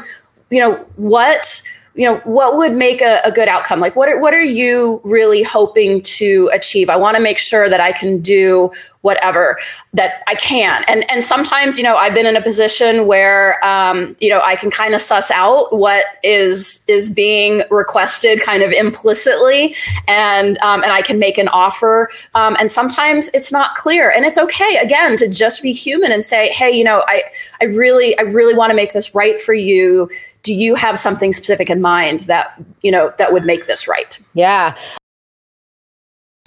you 0.49 0.59
know, 0.59 0.75
what, 0.97 1.61
you 1.99 2.05
know 2.05 2.15
what 2.19 2.55
would 2.55 2.73
make 2.73 3.01
a, 3.01 3.19
a, 3.25 3.31
good 3.31 3.49
outcome 3.49 3.81
like 3.81 3.93
what 3.93 4.07
are, 4.07 4.21
what 4.21 4.33
are 4.33 4.41
you 4.41 5.01
really 5.03 5.43
hoping 5.43 6.01
to 6.01 6.49
achieve 6.53 6.89
i 6.89 6.95
want 6.95 7.17
to 7.17 7.21
make 7.21 7.37
sure 7.37 7.67
that 7.67 7.81
i 7.81 7.91
can 7.91 8.21
do 8.21 8.71
whatever 9.01 9.57
that 9.93 10.23
I 10.27 10.35
can. 10.35 10.83
And 10.87 11.09
and 11.09 11.23
sometimes, 11.23 11.77
you 11.77 11.83
know, 11.83 11.95
I've 11.95 12.13
been 12.13 12.25
in 12.25 12.35
a 12.35 12.41
position 12.41 13.07
where 13.07 13.63
um, 13.65 14.15
you 14.19 14.29
know, 14.29 14.41
I 14.41 14.55
can 14.55 14.71
kind 14.71 14.93
of 14.93 15.01
suss 15.01 15.31
out 15.31 15.67
what 15.71 16.05
is 16.23 16.83
is 16.87 17.09
being 17.09 17.63
requested 17.71 18.41
kind 18.41 18.61
of 18.61 18.71
implicitly 18.71 19.75
and 20.07 20.57
um, 20.59 20.83
and 20.83 20.91
I 20.91 21.01
can 21.01 21.17
make 21.17 21.37
an 21.37 21.47
offer. 21.47 22.09
Um, 22.35 22.57
and 22.59 22.69
sometimes 22.69 23.29
it's 23.33 23.51
not 23.51 23.75
clear. 23.75 24.11
And 24.11 24.25
it's 24.25 24.37
okay 24.37 24.77
again 24.81 25.15
to 25.17 25.29
just 25.29 25.63
be 25.63 25.71
human 25.71 26.11
and 26.11 26.23
say, 26.23 26.49
hey, 26.49 26.71
you 26.71 26.83
know, 26.83 27.03
I 27.07 27.23
I 27.61 27.65
really, 27.65 28.17
I 28.19 28.23
really 28.23 28.53
want 28.53 28.69
to 28.71 28.75
make 28.75 28.93
this 28.93 29.15
right 29.15 29.39
for 29.39 29.53
you. 29.53 30.09
Do 30.43 30.53
you 30.53 30.75
have 30.75 30.97
something 30.97 31.33
specific 31.33 31.69
in 31.69 31.81
mind 31.81 32.21
that, 32.21 32.59
you 32.81 32.91
know, 32.91 33.13
that 33.17 33.33
would 33.33 33.45
make 33.45 33.67
this 33.67 33.87
right? 33.87 34.19
Yeah 34.33 34.75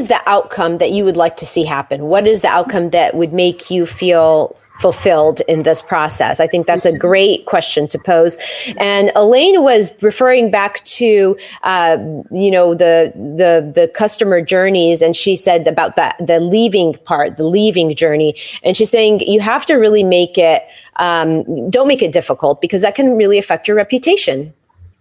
is 0.03 0.09
the 0.09 0.21
outcome 0.27 0.79
that 0.79 0.91
you 0.91 1.05
would 1.05 1.17
like 1.17 1.37
to 1.37 1.47
see 1.47 1.65
happen? 1.65 2.07
What 2.07 2.27
is 2.27 2.41
the 2.41 2.49
outcome 2.49 2.91
that 2.91 3.15
would 3.15 3.33
make 3.33 3.71
you 3.71 3.87
feel 3.87 4.57
fulfilled 4.83 5.41
in 5.49 5.63
this 5.63 5.81
process? 5.81 6.41
I 6.41 6.47
think 6.47 6.67
that's 6.67 6.85
a 6.85 6.93
great 6.93 7.47
question 7.47 7.87
to 7.89 7.99
pose. 7.99 8.37
And 8.77 9.13
Elaine 9.15 9.63
was 9.63 9.93
referring 10.03 10.51
back 10.51 10.85
to, 11.01 11.37
uh, 11.63 11.97
you 12.31 12.51
know, 12.51 12.75
the 12.75 13.13
the 13.15 13.73
the 13.75 13.89
customer 13.89 14.43
journeys, 14.43 15.01
and 15.01 15.17
she 15.17 15.37
said 15.37 15.67
about 15.67 15.97
that 15.97 16.17
the 16.19 16.41
leaving 16.41 16.95
part, 17.05 17.37
the 17.37 17.45
leaving 17.45 17.95
journey, 17.95 18.35
and 18.65 18.77
she's 18.77 18.91
saying 18.91 19.21
you 19.21 19.41
have 19.41 19.65
to 19.67 19.75
really 19.75 20.05
make 20.05 20.37
it, 20.37 20.63
um, 20.97 21.71
don't 21.71 21.89
make 21.89 22.03
it 22.03 22.13
difficult 22.13 22.61
because 22.61 22.83
that 22.83 22.95
can 22.95 23.17
really 23.17 23.39
affect 23.39 23.69
your 23.69 23.77
reputation. 23.77 24.53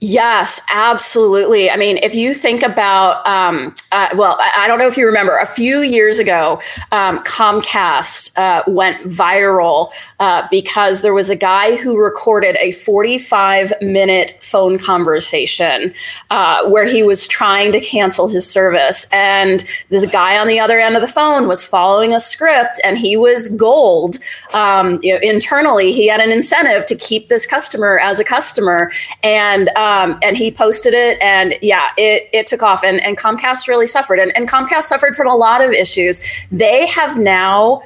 Yes, 0.03 0.59
absolutely. 0.73 1.69
I 1.69 1.77
mean, 1.77 1.97
if 1.97 2.15
you 2.15 2.33
think 2.33 2.63
about, 2.63 3.23
um, 3.27 3.75
uh, 3.91 4.09
well, 4.15 4.35
I, 4.39 4.67
don't 4.67 4.79
know 4.79 4.87
if 4.87 4.97
you 4.97 5.05
remember, 5.05 5.37
a 5.37 5.45
few 5.45 5.81
years 5.81 6.17
ago, 6.17 6.59
um, 6.91 7.19
Comcast 7.19 8.35
uh, 8.35 8.63
went 8.65 8.97
viral 9.03 9.91
uh, 10.19 10.47
because 10.49 11.03
there 11.03 11.13
was 11.13 11.29
a 11.29 11.35
guy 11.35 11.75
who 11.75 12.03
recorded 12.03 12.57
a 12.59 12.71
45 12.71 13.73
minute 13.81 14.39
phone 14.41 14.79
conversation 14.79 15.93
uh, 16.31 16.67
where 16.67 16.85
he 16.85 17.03
was 17.03 17.27
trying 17.27 17.71
to 17.71 17.79
cancel 17.79 18.27
his 18.27 18.49
service. 18.49 19.05
And 19.11 19.63
the 19.89 20.07
guy 20.07 20.39
on 20.39 20.47
the 20.47 20.59
other 20.59 20.79
end 20.79 20.95
of 20.95 21.01
the 21.01 21.07
phone 21.07 21.47
was 21.47 21.63
following 21.63 22.11
a 22.11 22.19
script 22.19 22.81
and 22.83 22.97
he 22.97 23.17
was 23.17 23.49
gold. 23.49 24.17
Um, 24.55 24.97
you 25.03 25.13
know, 25.13 25.19
internally, 25.21 25.91
he 25.91 26.07
had 26.07 26.21
an 26.21 26.31
incentive 26.31 26.87
to 26.87 26.95
keep 26.95 27.27
this 27.27 27.45
customer 27.45 27.99
as 27.99 28.19
a 28.19 28.23
customer. 28.23 28.91
And 29.21 29.69
uh, 29.75 29.90
um, 29.91 30.17
and 30.21 30.37
he 30.37 30.51
posted 30.51 30.93
it, 30.93 31.21
and 31.21 31.55
yeah, 31.61 31.89
it 31.97 32.29
it 32.31 32.47
took 32.47 32.63
off, 32.63 32.83
and 32.83 33.01
and 33.03 33.17
Comcast 33.17 33.67
really 33.67 33.85
suffered, 33.85 34.19
and, 34.19 34.35
and 34.37 34.49
Comcast 34.49 34.83
suffered 34.83 35.15
from 35.15 35.27
a 35.27 35.35
lot 35.35 35.61
of 35.61 35.71
issues. 35.71 36.19
They 36.51 36.87
have 36.87 37.19
now 37.19 37.81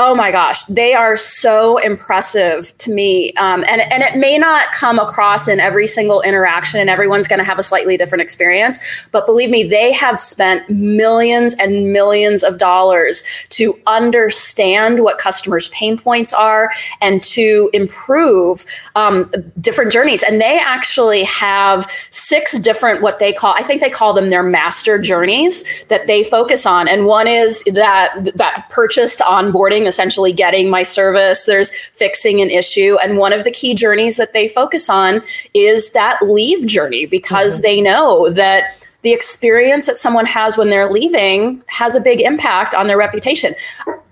Oh 0.00 0.14
my 0.14 0.30
gosh, 0.30 0.64
they 0.66 0.94
are 0.94 1.16
so 1.16 1.78
impressive 1.78 2.72
to 2.78 2.92
me. 2.92 3.32
Um, 3.32 3.64
and, 3.66 3.80
and 3.80 4.00
it 4.04 4.16
may 4.16 4.38
not 4.38 4.70
come 4.70 4.96
across 5.00 5.48
in 5.48 5.58
every 5.58 5.88
single 5.88 6.20
interaction, 6.22 6.78
and 6.78 6.88
everyone's 6.88 7.26
going 7.26 7.40
to 7.40 7.44
have 7.44 7.58
a 7.58 7.64
slightly 7.64 7.96
different 7.96 8.22
experience. 8.22 8.78
But 9.10 9.26
believe 9.26 9.50
me, 9.50 9.64
they 9.64 9.90
have 9.90 10.20
spent 10.20 10.70
millions 10.70 11.56
and 11.58 11.92
millions 11.92 12.44
of 12.44 12.58
dollars 12.58 13.24
to 13.48 13.76
understand 13.88 15.00
what 15.00 15.18
customers' 15.18 15.66
pain 15.70 15.98
points 15.98 16.32
are 16.32 16.70
and 17.00 17.20
to 17.24 17.68
improve 17.72 18.64
um, 18.94 19.28
different 19.60 19.90
journeys. 19.90 20.22
And 20.22 20.40
they 20.40 20.60
actually 20.62 21.24
have 21.24 21.90
six 22.10 22.56
different, 22.60 23.02
what 23.02 23.18
they 23.18 23.32
call, 23.32 23.52
I 23.58 23.62
think 23.62 23.80
they 23.80 23.90
call 23.90 24.12
them 24.14 24.30
their 24.30 24.44
master 24.44 24.96
journeys 24.96 25.64
that 25.86 26.06
they 26.06 26.22
focus 26.22 26.66
on. 26.66 26.86
And 26.86 27.06
one 27.06 27.26
is 27.26 27.64
that, 27.64 28.30
that 28.36 28.68
purchased 28.70 29.18
onboarding 29.18 29.87
essentially 29.88 30.32
getting 30.32 30.70
my 30.70 30.82
service, 30.82 31.44
there's 31.44 31.70
fixing 31.92 32.40
an 32.40 32.50
issue. 32.50 32.96
And 33.02 33.18
one 33.18 33.32
of 33.32 33.44
the 33.44 33.50
key 33.50 33.74
journeys 33.74 34.16
that 34.18 34.32
they 34.32 34.46
focus 34.46 34.88
on 34.88 35.22
is 35.54 35.90
that 35.90 36.22
leave 36.22 36.66
journey 36.66 37.06
because 37.06 37.54
mm-hmm. 37.54 37.62
they 37.62 37.80
know 37.80 38.30
that 38.30 38.88
the 39.02 39.12
experience 39.12 39.86
that 39.86 39.96
someone 39.96 40.26
has 40.26 40.58
when 40.58 40.70
they're 40.70 40.90
leaving 40.90 41.62
has 41.68 41.94
a 41.94 42.00
big 42.00 42.20
impact 42.20 42.74
on 42.74 42.88
their 42.88 42.98
reputation. 42.98 43.54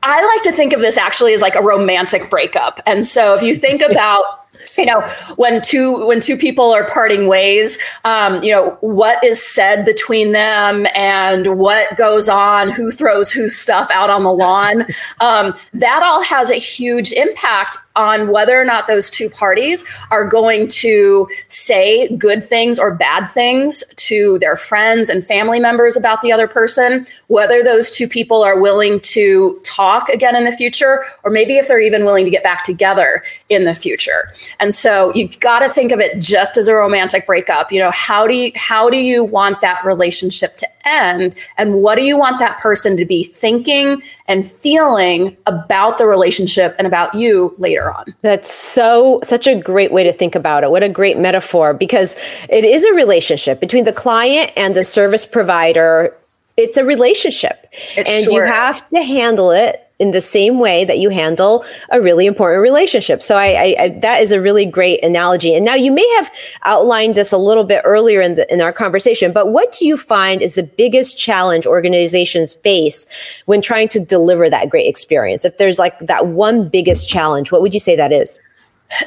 I 0.03 0.25
like 0.25 0.43
to 0.45 0.53
think 0.53 0.73
of 0.73 0.81
this 0.81 0.97
actually 0.97 1.35
as 1.35 1.43
like 1.43 1.57
a 1.57 1.63
romantic 1.63 2.31
breakup. 2.31 2.81
And 2.87 3.05
so 3.05 3.35
if 3.35 3.43
you 3.43 3.57
think 3.57 3.83
about 3.91 4.25
you 4.79 4.87
know 4.87 5.01
when 5.37 5.61
two 5.63 6.07
when 6.07 6.21
two 6.21 6.37
people 6.37 6.71
are 6.73 6.87
parting 6.89 7.29
ways 7.29 7.79
um, 8.05 8.43
you 8.43 8.51
know 8.51 8.77
what 8.81 9.23
is 9.25 9.45
said 9.45 9.85
between 9.85 10.33
them 10.33 10.87
and 10.95 11.59
what 11.59 11.97
goes 11.97 12.29
on 12.29 12.69
who 12.69 12.91
throws 12.91 13.31
whose 13.31 13.57
stuff 13.57 13.89
out 13.93 14.11
on 14.11 14.23
the 14.23 14.33
lawn 14.33 14.83
um, 15.21 15.55
that 15.73 16.03
all 16.03 16.23
has 16.23 16.51
a 16.51 16.57
huge 16.57 17.13
impact 17.13 17.79
on 17.97 18.29
whether 18.29 18.61
or 18.61 18.65
not 18.65 18.87
those 18.87 19.11
two 19.11 19.29
parties 19.29 19.85
are 20.11 20.25
going 20.25 20.69
to 20.69 21.27
say 21.49 22.15
good 22.17 22.45
things 22.45 22.79
or 22.79 22.95
bad 22.95 23.27
things 23.27 23.83
to 23.97 24.39
their 24.39 24.55
friends 24.55 25.09
and 25.09 25.25
family 25.25 25.59
members 25.59 25.97
about 25.97 26.21
the 26.21 26.31
other 26.31 26.47
person, 26.47 27.07
whether 27.29 27.63
those 27.63 27.91
two 27.91 28.07
people 28.07 28.43
are 28.43 28.61
willing 28.61 29.01
to 29.01 29.59
talk 29.65 30.09
again 30.11 30.37
in 30.37 30.45
the 30.45 30.53
future, 30.53 31.03
or 31.25 31.31
maybe 31.31 31.57
if 31.57 31.67
they're 31.67 31.81
even 31.81 32.05
willing 32.05 32.25
to 32.25 32.31
get 32.31 32.43
back 32.43 32.63
together 32.63 33.25
in 33.49 33.65
the 33.65 33.75
future. 33.75 34.31
And 34.61 34.75
so 34.75 35.13
you've 35.15 35.39
got 35.41 35.61
to 35.61 35.69
think 35.69 35.93
of 35.93 36.01
it 36.01 36.21
just 36.21 36.57
as 36.57 36.69
a 36.69 36.75
romantic 36.75 37.27
breakup. 37.27 37.73
You 37.73 37.81
know, 37.81 37.91
how 37.93 38.27
do 38.27 38.35
you 38.35 38.53
how 38.55 38.91
do 38.91 38.99
you 38.99 39.25
want 39.25 39.61
that 39.61 39.85
relationship 39.85 40.57
to 40.57 40.69
end? 40.85 41.37
And 41.59 41.83
what 41.83 41.97
do 41.97 42.03
you 42.03 42.19
want 42.19 42.39
that 42.39 42.59
person 42.59 42.97
to 42.97 43.05
be 43.05 43.25
thinking 43.25 44.03
and 44.27 44.45
feeling 44.45 45.37
about 45.47 45.99
the 45.99 46.07
relationship 46.07 46.75
and 46.79 46.87
about 46.87 47.15
you 47.15 47.55
later 47.59 47.93
on. 47.93 48.07
That's 48.23 48.51
so 48.51 49.21
such 49.25 49.47
a 49.47 49.55
great 49.55 49.93
way 49.93 50.05
to 50.05 50.13
think 50.13 50.35
about 50.35 50.65
it. 50.65 50.71
What 50.71 50.83
a 50.83 50.89
great 50.89 51.19
metaphor 51.19 51.75
because 51.75 52.17
it 52.49 52.65
is 52.65 52.85
a 52.85 52.93
relationship 52.93 53.61
between 53.61 53.85
the 53.85 53.93
client 53.93 54.53
and 54.57 54.75
the 54.75 54.85
service 54.85 55.27
provider. 55.27 56.17
It's 56.57 56.77
a 56.77 56.85
relationship. 56.85 57.67
And 57.97 58.27
you 58.27 58.43
have 58.45 58.89
to 58.91 59.03
handle 59.03 59.51
it 59.51 59.86
in 59.99 60.13
the 60.13 60.21
same 60.21 60.59
way 60.59 60.85
that 60.85 60.99
you 60.99 61.09
handle 61.09 61.65
a 61.91 62.01
really 62.01 62.27
important 62.27 62.61
relationship. 62.61 63.23
So 63.23 63.37
I, 63.37 63.47
I, 63.47 63.77
I, 63.79 63.89
that 64.01 64.21
is 64.21 64.31
a 64.31 64.41
really 64.41 64.67
great 64.67 65.03
analogy. 65.03 65.55
And 65.55 65.65
now 65.65 65.75
you 65.75 65.91
may 65.91 66.09
have 66.17 66.31
outlined 66.65 67.15
this 67.15 67.33
a 67.33 67.39
little 67.39 67.65
bit 67.65 67.81
earlier 67.85 68.21
in 68.21 68.35
the 68.35 68.53
in 68.53 68.61
our 68.61 68.73
conversation, 68.73 69.33
but 69.33 69.53
what 69.53 69.73
do 69.73 69.87
you 69.87 69.97
find 69.97 70.43
is 70.43 70.55
the 70.55 70.63
biggest 70.63 71.19
challenge 71.19 71.67
organizations 71.67 72.55
face 72.55 73.07
when 73.47 73.63
trying 73.63 73.89
to 73.89 74.01
deliver 74.01 74.51
that 74.51 74.69
great 74.69 74.87
experience? 74.87 75.45
If 75.45 75.57
there's 75.57 75.79
like 75.79 75.99
that 76.01 76.27
one 76.27 76.69
biggest 76.69 77.09
challenge, 77.09 77.51
what 77.51 77.63
would 77.63 77.73
you 77.73 77.81
say 77.81 77.97
that 77.97 78.13
is? 78.13 78.41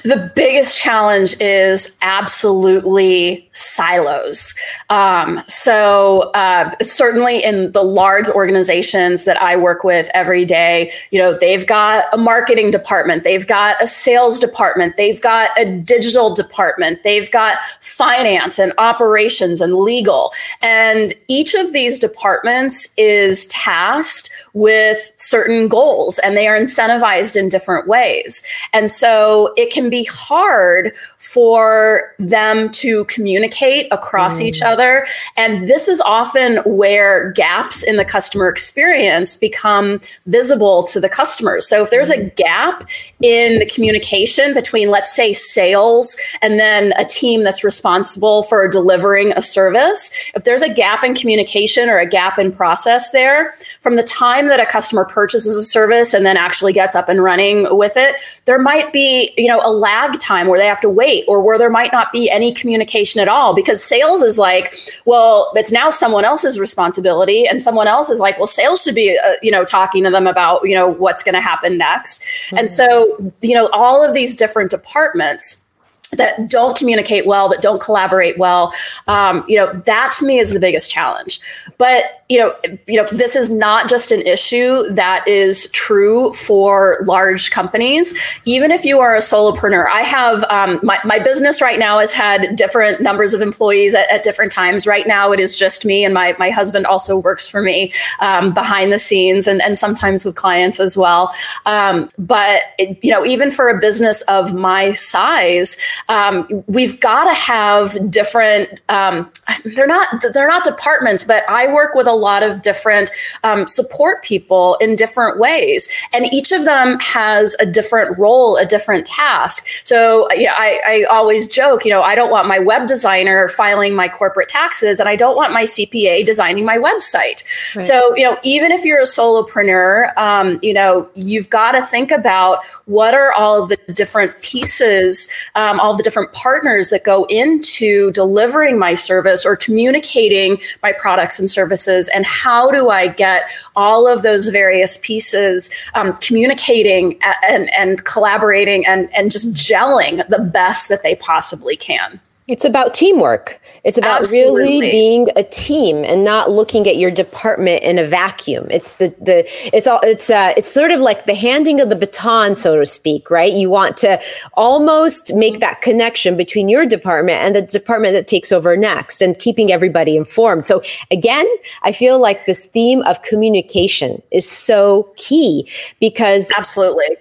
The 0.04 0.32
biggest 0.36 0.82
challenge 0.82 1.36
is 1.39 1.96
absolutely 2.02 3.48
silos. 3.54 4.54
Um, 4.89 5.39
so, 5.48 6.32
uh, 6.34 6.72
certainly 6.82 7.44
in 7.44 7.72
the 7.72 7.82
large 7.82 8.28
organizations 8.28 9.24
that 9.24 9.42
I 9.42 9.56
work 9.56 9.84
with 9.84 10.10
every 10.13 10.44
day, 10.44 10.92
you 11.12 11.20
know, 11.20 11.38
they've 11.38 11.65
got 11.65 12.06
a 12.12 12.18
marketing 12.18 12.72
department, 12.72 13.24
they've 13.24 13.48
got 13.48 13.82
a 13.82 13.88
sales 13.88 14.39
department, 14.39 14.98
they've 14.98 15.22
got 15.22 15.52
a 15.58 15.65
digital 15.65 16.34
department, 16.34 17.04
they've 17.04 17.32
got 17.32 17.60
finance 17.80 18.60
and 18.60 18.74
operations 18.78 19.62
and 19.62 19.76
legal. 19.76 20.32
And 20.62 21.13
each 21.30 21.54
of 21.54 21.72
these 21.72 22.00
departments 22.00 22.89
is 22.98 23.46
tasked 23.48 24.30
with 24.54 25.13
certain 25.18 25.68
goals 25.68 26.20
and 26.20 26.36
they 26.36 26.48
are 26.48 26.60
incentivized 26.60 27.36
in 27.36 27.50
different 27.50 27.88
ways. 27.88 28.44
And 28.74 28.89
so 28.89 29.54
it 29.56 29.68
can 29.71 29.89
be 29.89 30.03
hard 30.05 30.93
for 31.30 32.15
them 32.18 32.70
to 32.70 33.06
communicate 33.06 33.88
across 33.92 34.39
mm. 34.39 34.46
each 34.46 34.63
other. 34.63 35.06
And 35.38 35.68
this 35.68 35.88
is 35.88 36.02
often 36.02 36.58
where 36.65 37.32
gaps 37.34 37.84
in 37.84 37.98
the 37.98 38.06
customer 38.06 38.50
experience 38.50 39.36
become 39.36 40.00
visible 40.26 40.82
to 40.88 41.00
the 41.00 41.08
customers. 41.08 41.70
So 41.70 41.84
if 41.84 41.92
there's 41.92 42.10
a 42.10 42.18
mm. 42.18 42.36
gap 42.36 42.89
in 43.22 43.60
the 43.60 43.68
communication 43.68 44.56
between, 44.56 44.89
let's 44.89 45.15
say, 45.15 45.32
sales 45.32 46.18
and 46.42 46.60
then 46.60 46.94
a 46.98 47.06
team 47.06 47.44
that's 47.44 47.63
responsible 47.63 48.42
for 48.42 48.68
delivering 48.68 49.32
a 49.34 49.42
service, 49.42 50.10
if 50.34 50.46
there's 50.46 50.63
a 50.63 50.74
gap 50.74 51.04
in 51.04 51.13
communication 51.13 51.89
or 51.89 52.00
a 52.00 52.10
gap 52.10 52.39
in 52.39 52.52
process 52.52 53.12
there, 53.12 53.54
from 53.82 53.98
the 53.98 54.04
time 54.04 54.48
that 54.48 54.60
a 54.60 54.65
customer 54.65 55.06
purchases 55.06 55.56
a 55.56 55.63
service 55.63 56.15
and 56.15 56.26
then 56.26 56.38
actually 56.38 56.74
gets 56.74 56.96
up 56.96 57.08
and 57.08 57.24
running 57.24 57.68
with 57.78 57.96
it, 57.98 58.15
there 58.46 58.58
might 58.58 58.92
be, 58.92 59.32
you 59.38 59.48
know, 59.48 59.62
a 59.63 59.72
lag 59.72 60.20
time 60.20 60.48
where 60.48 60.58
they 60.58 60.65
have 60.65 60.82
to 60.82 60.89
wait 60.89 61.18
or 61.27 61.41
where 61.41 61.58
there 61.58 61.69
might 61.69 61.91
not 61.91 62.12
be 62.12 62.29
any 62.29 62.53
communication 62.53 63.21
at 63.21 63.27
all 63.27 63.55
because 63.55 63.84
sales 63.84 64.21
is 64.21 64.38
like, 64.38 64.73
well, 65.05 65.51
it's 65.55 65.71
now 65.71 65.89
someone 65.89 66.25
else's 66.25 66.60
responsibility 66.60 67.47
and 67.47 67.62
someone 67.62 67.88
else 67.88 68.10
is 68.10 68.19
like, 68.19 68.38
well, 68.38 68.47
sales 68.47 68.84
should 68.84 68.95
be, 68.95 69.17
uh, 69.17 69.34
you 69.41 69.51
know, 69.51 69.63
talking 69.63 70.03
to 70.03 70.10
them 70.10 70.27
about, 70.27 70.62
you 70.63 70.75
know, 70.75 70.88
what's 70.88 71.23
going 71.23 71.36
to 71.36 71.41
happen 71.41 71.77
next. 71.77 72.21
Mm-hmm. 72.21 72.58
And 72.58 72.69
so, 72.69 73.32
you 73.41 73.53
know, 73.53 73.69
all 73.73 74.03
of 74.03 74.13
these 74.13 74.36
different 74.36 74.71
departments 74.71 75.65
that 76.12 76.49
don't 76.49 76.77
communicate 76.77 77.25
well, 77.25 77.49
that 77.49 77.62
don't 77.62 77.82
collaborate 77.82 78.38
well, 78.38 78.73
um, 79.08 79.43
you 79.47 79.58
know, 79.58 79.71
that 79.86 80.12
to 80.17 80.25
me 80.25 80.39
is 80.39 80.51
the 80.51 80.60
biggest 80.60 80.89
challenge. 80.89 81.39
But 81.77 82.18
you 82.30 82.38
know, 82.38 82.54
you 82.88 83.02
know, 83.02 83.08
this 83.12 83.36
is 83.36 83.50
not 83.50 83.89
just 83.89 84.12
an 84.12 84.22
issue 84.22 84.84
that 84.94 85.28
is 85.28 85.70
true 85.72 86.32
for 86.34 87.00
large 87.08 87.50
companies. 87.50 88.13
Even 88.46 88.70
if 88.70 88.86
you 88.86 89.00
are 89.00 89.15
a 89.15 89.20
solopreneur, 89.20 89.88
I 89.88 90.02
have 90.02 90.44
um, 90.50 90.80
my 90.84 91.00
my 91.04 91.20
business 91.20 91.62
right 91.62 91.80
now 91.80 92.00
has 92.00 92.12
had 92.12 92.56
different 92.56 93.02
numbers 93.02 93.34
of 93.34 93.42
employees 93.42 93.96
at, 93.96 94.10
at, 94.12 94.24
different 94.24 94.52
times. 94.52 94.86
Right 94.86 95.08
now, 95.08 95.32
it 95.32 95.39
is 95.39 95.58
just 95.58 95.86
me, 95.86 96.06
and 96.06 96.13
my 96.13 96.36
my 96.38 96.52
husband 96.52 96.86
also 96.86 97.18
works 97.18 97.48
for 97.48 97.62
me 97.62 97.92
um, 98.20 98.54
behind 98.54 98.92
the 98.92 99.00
scenes, 99.00 99.48
and 99.48 99.62
and 99.62 99.78
sometimes 99.78 100.24
with 100.24 100.36
clients 100.36 100.80
as 100.80 100.96
well. 100.96 101.34
Um, 101.65 102.08
but 102.20 102.62
it, 102.78 103.04
you 103.04 103.12
know, 103.12 103.26
even 103.26 103.50
for 103.50 103.70
a 103.70 103.80
business 103.80 104.22
of 104.24 104.54
my 104.54 104.92
size 104.92 105.78
um, 106.08 106.48
we've 106.68 107.00
got 107.00 107.26
to 107.26 107.34
have 107.34 108.10
different. 108.10 108.80
Um, 108.89 109.32
they're 109.76 109.88
not 109.88 110.08
they're 110.34 110.48
not 110.48 110.63
departments, 110.63 111.24
but 111.24 111.44
I 111.50 111.72
work 111.74 111.96
with 111.96 112.08
a 112.08 112.13
lot 112.19 112.43
of 112.43 112.62
different 112.62 113.12
um, 113.43 113.65
support 113.67 114.23
people 114.23 114.77
in 114.82 114.95
different 114.95 115.39
ways, 115.39 115.88
and 116.13 116.32
each 116.34 116.51
of 116.51 116.65
them 116.65 116.99
has 116.99 117.55
a 117.60 117.65
different 117.65 118.17
role, 118.17 118.58
a 118.58 118.65
different 118.65 119.05
task. 119.05 119.65
So 119.84 120.27
yeah, 120.34 120.53
I, 120.58 120.79
I 120.88 121.03
always 121.10 121.47
joke, 121.47 121.86
you 121.86 121.91
know, 121.91 122.01
I 122.01 122.15
don't 122.15 122.32
want 122.32 122.47
my 122.47 122.60
web 122.60 122.88
designer 122.88 123.47
filing 123.49 123.95
my 123.95 124.08
corporate 124.08 124.49
taxes, 124.49 124.99
and 124.99 125.10
I 125.10 125.15
don't 125.15 125.36
want 125.36 125.53
my 125.53 125.63
CPA 125.63 126.25
designing 126.25 126.65
my 126.65 126.77
website. 126.77 127.43
Right. 127.75 127.84
So 127.84 128.15
you 128.15 128.23
know, 128.23 128.38
even 128.43 128.71
if 128.71 128.84
you're 128.84 128.99
a 128.99 129.03
solopreneur, 129.03 130.15
um, 130.17 130.60
you 130.62 130.73
know, 130.73 131.10
you've 131.15 131.49
got 131.49 131.71
to 131.71 131.82
think 131.82 132.12
about 132.12 132.65
what 132.86 133.13
are 133.13 133.32
all 133.34 133.65
the 133.65 133.77
different 133.93 134.39
pieces, 134.41 135.29
um, 135.55 135.79
all 135.79 135.95
the 135.95 136.03
different 136.03 136.32
partners 136.34 136.89
that 136.89 137.03
go 137.03 137.25
into 137.25 138.12
delivering 138.12 138.77
my 138.77 138.93
service 138.93 139.45
or 139.45 139.55
communicating 139.55 140.60
my 140.84 140.91
products 140.91 141.39
and 141.39 141.49
services 141.49 142.09
and 142.13 142.26
how 142.26 142.69
do 142.72 142.89
i 142.89 143.08
get 143.08 143.52
all 143.76 144.08
of 144.08 144.22
those 144.22 144.50
various 144.50 144.98
pieces 145.00 145.69
um, 145.93 146.13
communicating 146.17 147.19
and, 147.43 147.74
and 147.74 148.06
collaborating 148.06 148.86
and, 148.86 149.13
and 149.13 149.32
just 149.32 149.54
gelling 149.54 150.28
the 150.30 150.39
best 150.39 150.89
that 150.89 151.04
they 151.04 151.15
possibly 151.15 151.76
can 151.76 152.19
it's 152.50 152.65
about 152.65 152.95
teamwork. 152.95 153.62
It's 153.84 153.98
about 153.98 154.22
Absolutely. 154.22 154.63
really 154.63 154.92
being 154.92 155.28
a 155.36 155.44
team 155.44 156.04
and 156.04 156.24
not 156.24 156.52
looking 156.52 156.88
at 156.88 156.98
your 156.98 157.12
department 157.12 157.84
in 157.84 157.98
a 157.98 158.04
vacuum. 158.04 158.68
It's 158.70 158.96
the 158.96 159.10
the 159.22 159.46
it's 159.76 159.88
all 159.88 160.00
it's 160.04 160.30
uh 160.30 160.54
it's 160.58 160.68
sort 160.68 160.92
of 160.92 161.00
like 161.00 161.26
the 161.26 161.36
handing 161.36 161.80
of 161.80 161.89
the 161.89 161.96
baton, 161.96 162.56
so 162.56 162.78
to 162.78 162.86
speak, 162.86 163.30
right? 163.30 163.52
You 163.52 163.70
want 163.70 163.98
to 163.98 164.20
almost 164.54 165.34
make 165.34 165.60
that 165.60 165.82
connection 165.82 166.36
between 166.36 166.70
your 166.70 166.86
department 166.86 167.39
and 167.39 167.56
the 167.56 167.62
department 167.62 168.13
that 168.13 168.28
takes 168.28 168.52
over 168.52 168.76
next 168.76 169.22
and 169.22 169.38
keeping 169.38 169.72
everybody 169.72 170.18
informed. 170.18 170.65
So 170.65 170.82
again, 171.12 171.48
I 171.84 171.92
feel 171.92 172.20
like 172.20 172.46
this 172.46 172.65
theme 172.65 173.02
of 173.04 173.22
communication 173.22 174.22
is 174.32 174.50
so 174.50 175.13
key 175.15 175.70
because 176.00 176.52
Absolutely 176.56 177.18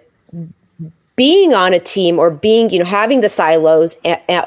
being 1.19 1.53
on 1.53 1.75
a 1.75 1.81
team 1.81 2.17
or 2.17 2.31
being, 2.31 2.71
you 2.71 2.79
know, 2.79 2.85
having 2.85 3.23
the 3.23 3.29
silos 3.29 3.97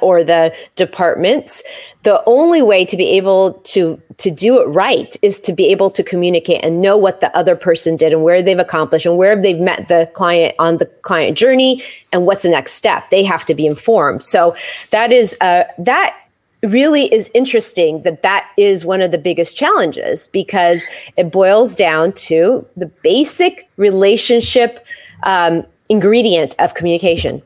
or 0.02 0.24
the 0.24 0.56
departments, 0.76 1.62
the 2.04 2.24
only 2.26 2.62
way 2.62 2.86
to 2.86 2.96
be 2.96 3.18
able 3.18 3.56
to 3.66 4.02
to 4.16 4.32
do 4.32 4.62
it 4.62 4.66
right 4.66 5.18
is 5.22 5.40
to 5.42 5.52
be 5.52 5.70
able 5.70 5.90
to 5.90 6.02
communicate 6.02 6.64
and 6.64 6.80
know 6.80 6.96
what 6.96 7.20
the 7.20 7.36
other 7.36 7.56
person 7.58 7.98
did 7.98 8.14
and 8.14 8.24
where 8.24 8.42
they've 8.42 8.60
accomplished 8.60 9.06
and 9.06 9.18
where 9.18 9.40
they've 9.40 9.60
met 9.60 9.90
the 9.90 10.10
client 10.14 10.56
on 10.60 10.78
the 10.78 10.86
client 11.02 11.38
journey 11.38 11.82
and 12.14 12.26
what's 12.26 12.44
the 12.44 12.50
next 12.50 12.74
step. 12.74 13.10
They 13.10 13.24
have 13.24 13.44
to 13.46 13.54
be 13.54 13.66
informed. 13.66 14.24
So 14.24 14.56
that 14.92 15.12
is 15.12 15.36
uh, 15.42 15.64
that 15.78 16.16
really 16.64 17.14
is 17.14 17.30
interesting 17.34 18.04
that 18.04 18.22
that 18.22 18.50
is 18.58 18.86
one 18.86 19.02
of 19.02 19.12
the 19.12 19.18
biggest 19.18 19.58
challenges 19.58 20.28
because 20.28 20.84
it 21.18 21.32
boils 21.32 21.76
down 21.76 22.14
to 22.14 22.66
the 22.78 22.86
basic 23.04 23.68
relationship 23.76 24.86
um, 25.24 25.66
ingredient 25.92 26.56
of 26.58 26.74
communication. 26.74 27.42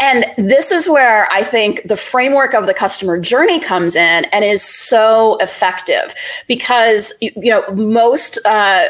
And 0.00 0.24
this 0.36 0.70
is 0.70 0.88
where 0.88 1.26
I 1.30 1.42
think 1.42 1.82
the 1.84 1.96
framework 1.96 2.52
of 2.52 2.66
the 2.66 2.74
customer 2.74 3.18
journey 3.18 3.58
comes 3.58 3.96
in 3.96 4.26
and 4.26 4.44
is 4.44 4.62
so 4.62 5.36
effective 5.40 6.14
because, 6.46 7.14
you 7.20 7.50
know, 7.50 7.64
most 7.74 8.38
uh, 8.44 8.88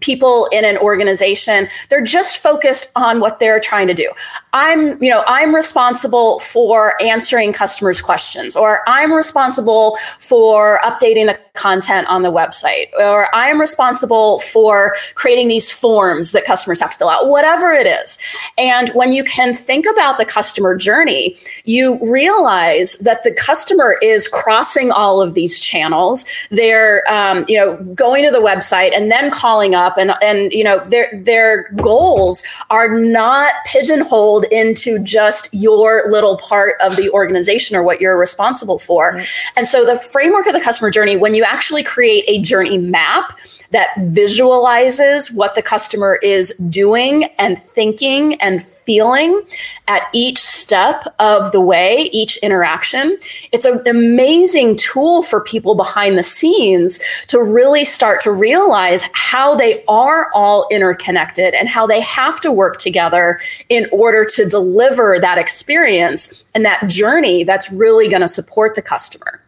people 0.00 0.48
in 0.52 0.64
an 0.64 0.78
organization, 0.78 1.68
they're 1.90 2.02
just 2.02 2.38
focused 2.38 2.90
on 2.96 3.20
what 3.20 3.38
they're 3.38 3.60
trying 3.60 3.86
to 3.88 3.94
do. 3.94 4.10
I'm, 4.54 5.02
you 5.02 5.10
know, 5.10 5.22
I'm 5.26 5.54
responsible 5.54 6.40
for 6.40 7.00
answering 7.02 7.52
customers' 7.52 8.00
questions, 8.00 8.56
or 8.56 8.80
I'm 8.88 9.12
responsible 9.12 9.96
for 10.18 10.80
updating 10.82 11.26
the 11.26 11.38
content 11.52 12.06
on 12.08 12.22
the 12.22 12.32
website, 12.32 12.86
or 12.98 13.34
I'm 13.34 13.60
responsible 13.60 14.40
for 14.40 14.94
creating 15.14 15.48
these 15.48 15.70
forms 15.70 16.32
that 16.32 16.44
customers 16.44 16.80
have 16.80 16.92
to 16.92 16.98
fill 16.98 17.08
out, 17.10 17.28
whatever 17.28 17.72
it 17.72 17.86
is. 17.86 18.18
And 18.56 18.88
when 18.90 19.12
you 19.12 19.22
can 19.22 19.52
think 19.52 19.86
about 19.86 20.16
the 20.16 20.24
customer 20.24 20.45
journey, 20.54 21.36
you 21.64 21.98
realize 22.02 22.96
that 22.98 23.22
the 23.22 23.32
customer 23.32 23.96
is 24.02 24.28
crossing 24.28 24.90
all 24.90 25.20
of 25.20 25.34
these 25.34 25.58
channels. 25.58 26.24
They're, 26.50 27.02
um, 27.10 27.44
you 27.48 27.58
know, 27.58 27.76
going 27.94 28.24
to 28.24 28.30
the 28.30 28.38
website 28.38 28.96
and 28.96 29.10
then 29.10 29.30
calling 29.30 29.74
up, 29.74 29.98
and 29.98 30.12
and 30.22 30.52
you 30.52 30.64
know, 30.64 30.78
their 30.86 31.10
their 31.12 31.70
goals 31.82 32.42
are 32.70 32.98
not 32.98 33.52
pigeonholed 33.66 34.44
into 34.46 34.98
just 35.00 35.48
your 35.52 36.10
little 36.10 36.38
part 36.38 36.74
of 36.80 36.96
the 36.96 37.10
organization 37.10 37.76
or 37.76 37.82
what 37.82 38.00
you're 38.00 38.18
responsible 38.18 38.78
for. 38.78 39.18
And 39.56 39.66
so, 39.66 39.84
the 39.84 39.96
framework 39.96 40.46
of 40.46 40.52
the 40.52 40.60
customer 40.60 40.90
journey, 40.90 41.16
when 41.16 41.34
you 41.34 41.44
actually 41.44 41.82
create 41.82 42.24
a 42.28 42.40
journey 42.40 42.78
map 42.78 43.38
that 43.70 43.90
visualizes 43.98 45.30
what 45.30 45.54
the 45.54 45.62
customer 45.62 46.18
is 46.22 46.54
doing 46.68 47.24
and 47.38 47.62
thinking 47.62 48.34
and 48.40 48.62
feeling 48.62 49.42
at 49.88 50.08
each 50.12 50.35
step 50.36 51.04
of 51.18 51.52
the 51.52 51.60
way, 51.60 52.08
each 52.12 52.36
interaction. 52.38 53.16
It's 53.52 53.64
an 53.64 53.86
amazing 53.86 54.76
tool 54.76 55.22
for 55.22 55.40
people 55.40 55.74
behind 55.74 56.16
the 56.16 56.22
scenes 56.22 57.00
to 57.28 57.42
really 57.42 57.84
start 57.84 58.20
to 58.22 58.32
realize 58.32 59.04
how 59.12 59.54
they 59.54 59.84
are 59.86 60.30
all 60.34 60.66
interconnected 60.70 61.54
and 61.54 61.68
how 61.68 61.86
they 61.86 62.00
have 62.00 62.40
to 62.42 62.52
work 62.52 62.78
together 62.78 63.38
in 63.68 63.88
order 63.92 64.24
to 64.24 64.48
deliver 64.48 65.18
that 65.20 65.38
experience 65.38 66.44
and 66.54 66.64
that 66.64 66.86
journey 66.88 67.44
that's 67.44 67.70
really 67.70 68.08
going 68.08 68.22
to 68.22 68.28
support 68.28 68.74
the 68.74 68.82
customer. 68.82 69.40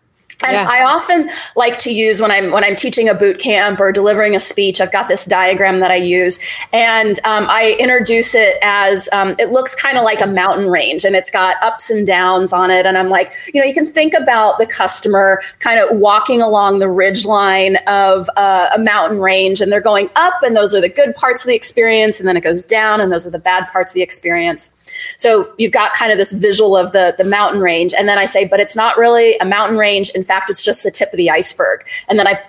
And 0.45 0.53
yeah. 0.53 0.68
I 0.70 0.84
often 0.84 1.28
like 1.57 1.78
to 1.78 1.93
use 1.93 2.20
when 2.20 2.30
I'm 2.30 2.53
when 2.53 2.62
I'm 2.62 2.76
teaching 2.76 3.09
a 3.09 3.14
boot 3.14 3.41
camp 3.41 3.80
or 3.80 3.91
delivering 3.91 4.36
a 4.36 4.41
speech. 4.41 4.80
I've 4.80 4.93
got 4.93 5.09
this 5.09 5.24
diagram 5.24 5.80
that 5.80 5.91
I 5.91 5.97
use, 5.97 6.39
and 6.72 7.18
um, 7.24 7.47
I 7.49 7.76
introduce 7.80 8.36
it 8.36 8.57
as 8.62 9.09
um, 9.12 9.34
it 9.41 9.51
looks 9.51 9.74
kind 9.74 9.99
of 9.99 10.05
like 10.05 10.20
a 10.20 10.28
mountain 10.28 10.68
range, 10.68 11.05
and 11.05 11.16
it's 11.16 11.28
got 11.28 11.57
ups 11.61 11.91
and 11.91 12.07
downs 12.07 12.53
on 12.53 12.70
it. 12.70 12.86
And 12.86 12.97
I'm 12.97 13.09
like, 13.09 13.32
you 13.53 13.61
know, 13.61 13.66
you 13.66 13.74
can 13.74 13.84
think 13.84 14.14
about 14.14 14.59
the 14.59 14.66
customer 14.66 15.43
kind 15.59 15.80
of 15.80 15.99
walking 15.99 16.41
along 16.41 16.78
the 16.78 16.89
ridge 16.89 17.26
line 17.26 17.76
of 17.89 18.30
uh, 18.36 18.68
a 18.72 18.78
mountain 18.78 19.18
range, 19.20 19.61
and 19.61 19.72
they're 19.72 19.80
going 19.80 20.09
up, 20.14 20.34
and 20.45 20.57
those 20.57 20.72
are 20.72 20.80
the 20.80 20.89
good 20.89 21.16
parts 21.16 21.43
of 21.43 21.49
the 21.49 21.57
experience, 21.57 22.20
and 22.20 22.28
then 22.28 22.36
it 22.36 22.45
goes 22.45 22.62
down, 22.62 23.01
and 23.01 23.11
those 23.11 23.26
are 23.26 23.30
the 23.30 23.41
bad 23.41 23.66
parts 23.72 23.91
of 23.91 23.95
the 23.95 24.03
experience. 24.03 24.72
So 25.16 25.53
you've 25.59 25.72
got 25.72 25.92
kind 25.94 26.12
of 26.12 26.18
this 26.18 26.32
visual 26.32 26.76
of 26.76 26.92
the, 26.92 27.14
the 27.16 27.24
mountain 27.24 27.61
range. 27.61 27.94
And 27.96 28.09
then 28.09 28.18
I 28.18 28.24
say, 28.24 28.46
but 28.46 28.61
it's 28.61 28.76
not 28.76 28.96
really 28.96 29.36
a 29.38 29.44
mountain 29.44 29.78
range. 29.78 30.11
In 30.11 30.22
fact, 30.22 30.51
it's 30.51 30.62
just 30.62 30.82
the 30.82 30.90
tip 30.90 31.12
of 31.12 31.16
the 31.16 31.30
iceberg. 31.30 31.86
And 32.09 32.18
then 32.18 32.26
I 32.26 32.40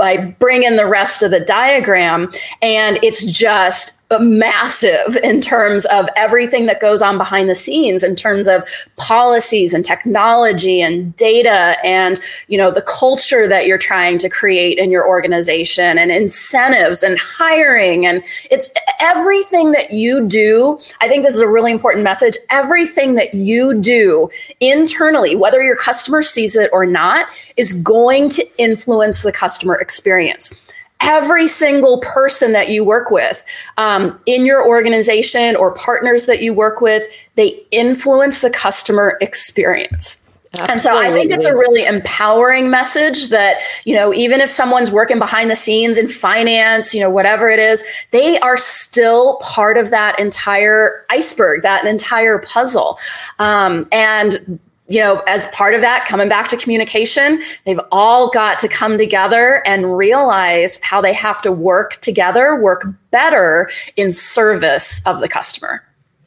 I 0.00 0.16
bring 0.38 0.62
in 0.62 0.76
the 0.76 0.86
rest 0.86 1.22
of 1.22 1.30
the 1.30 1.40
diagram 1.40 2.30
and 2.60 2.98
it's 3.02 3.24
just 3.24 4.00
massive 4.20 5.16
in 5.22 5.40
terms 5.40 5.84
of 5.86 6.08
everything 6.16 6.66
that 6.66 6.80
goes 6.80 7.02
on 7.02 7.18
behind 7.18 7.48
the 7.48 7.54
scenes 7.54 8.02
in 8.02 8.14
terms 8.14 8.46
of 8.46 8.64
policies 8.96 9.74
and 9.74 9.84
technology 9.84 10.80
and 10.80 11.14
data 11.16 11.76
and 11.84 12.20
you 12.48 12.58
know 12.58 12.70
the 12.70 12.82
culture 12.82 13.46
that 13.48 13.66
you're 13.66 13.78
trying 13.78 14.18
to 14.18 14.28
create 14.28 14.78
in 14.78 14.90
your 14.90 15.06
organization 15.06 15.98
and 15.98 16.10
incentives 16.10 17.02
and 17.02 17.18
hiring. 17.18 18.06
And 18.06 18.24
it's 18.50 18.70
everything 19.00 19.72
that 19.72 19.90
you 19.90 20.26
do. 20.26 20.78
I 21.00 21.08
think 21.08 21.24
this 21.24 21.34
is 21.34 21.40
a 21.40 21.48
really 21.48 21.72
important 21.72 22.04
message. 22.04 22.36
Everything 22.50 23.14
that 23.14 23.34
you 23.34 23.80
do 23.80 24.28
internally 24.60 25.36
whether 25.36 25.62
your 25.62 25.76
customer 25.76 26.22
sees 26.22 26.56
it 26.56 26.70
or 26.72 26.86
not 26.86 27.26
is 27.56 27.72
going 27.72 28.28
to 28.30 28.46
influence 28.58 29.22
the 29.22 29.32
customer 29.32 29.74
experience 29.74 30.72
every 31.02 31.46
single 31.46 31.98
person 32.00 32.52
that 32.52 32.68
you 32.68 32.84
work 32.84 33.10
with 33.10 33.44
um, 33.76 34.18
in 34.26 34.46
your 34.46 34.66
organization 34.66 35.56
or 35.56 35.74
partners 35.74 36.26
that 36.26 36.40
you 36.42 36.54
work 36.54 36.80
with, 36.80 37.02
they 37.34 37.60
influence 37.70 38.40
the 38.40 38.50
customer 38.50 39.18
experience. 39.20 40.18
Absolutely. 40.54 40.72
And 40.72 40.80
so 40.82 40.98
I 40.98 41.10
think 41.10 41.32
it's 41.32 41.46
a 41.46 41.54
really 41.54 41.86
empowering 41.86 42.70
message 42.70 43.30
that, 43.30 43.58
you 43.86 43.94
know, 43.94 44.12
even 44.12 44.40
if 44.40 44.50
someone's 44.50 44.90
working 44.90 45.18
behind 45.18 45.50
the 45.50 45.56
scenes 45.56 45.96
in 45.96 46.08
finance, 46.08 46.94
you 46.94 47.00
know, 47.00 47.08
whatever 47.08 47.48
it 47.48 47.58
is, 47.58 47.82
they 48.10 48.38
are 48.40 48.58
still 48.58 49.36
part 49.36 49.78
of 49.78 49.88
that 49.90 50.20
entire 50.20 51.06
iceberg, 51.08 51.62
that 51.62 51.86
entire 51.86 52.38
puzzle. 52.38 52.98
Um, 53.38 53.88
and 53.92 54.60
you 54.92 55.00
know, 55.00 55.22
as 55.26 55.46
part 55.46 55.72
of 55.72 55.80
that, 55.80 56.04
coming 56.06 56.28
back 56.28 56.48
to 56.48 56.56
communication, 56.58 57.42
they've 57.64 57.80
all 57.90 58.28
got 58.28 58.58
to 58.58 58.68
come 58.68 58.98
together 58.98 59.62
and 59.64 59.96
realize 59.96 60.78
how 60.82 61.00
they 61.00 61.14
have 61.14 61.40
to 61.40 61.50
work 61.50 61.92
together, 62.02 62.60
work 62.60 62.86
better 63.10 63.70
in 63.96 64.12
service 64.12 65.00
of 65.06 65.20
the 65.20 65.28
customer. 65.28 65.82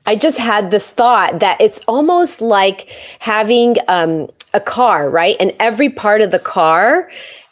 I 0.07 0.15
just 0.15 0.39
had 0.39 0.71
this 0.71 0.89
thought 0.89 1.41
that 1.41 1.61
it's 1.61 1.79
almost 1.87 2.41
like 2.41 2.89
having 3.19 3.75
um, 3.87 4.29
a 4.55 4.59
car, 4.59 5.11
right? 5.11 5.35
And 5.39 5.53
every 5.59 5.89
part 5.89 6.21
of 6.21 6.31
the 6.31 6.39
car 6.39 7.07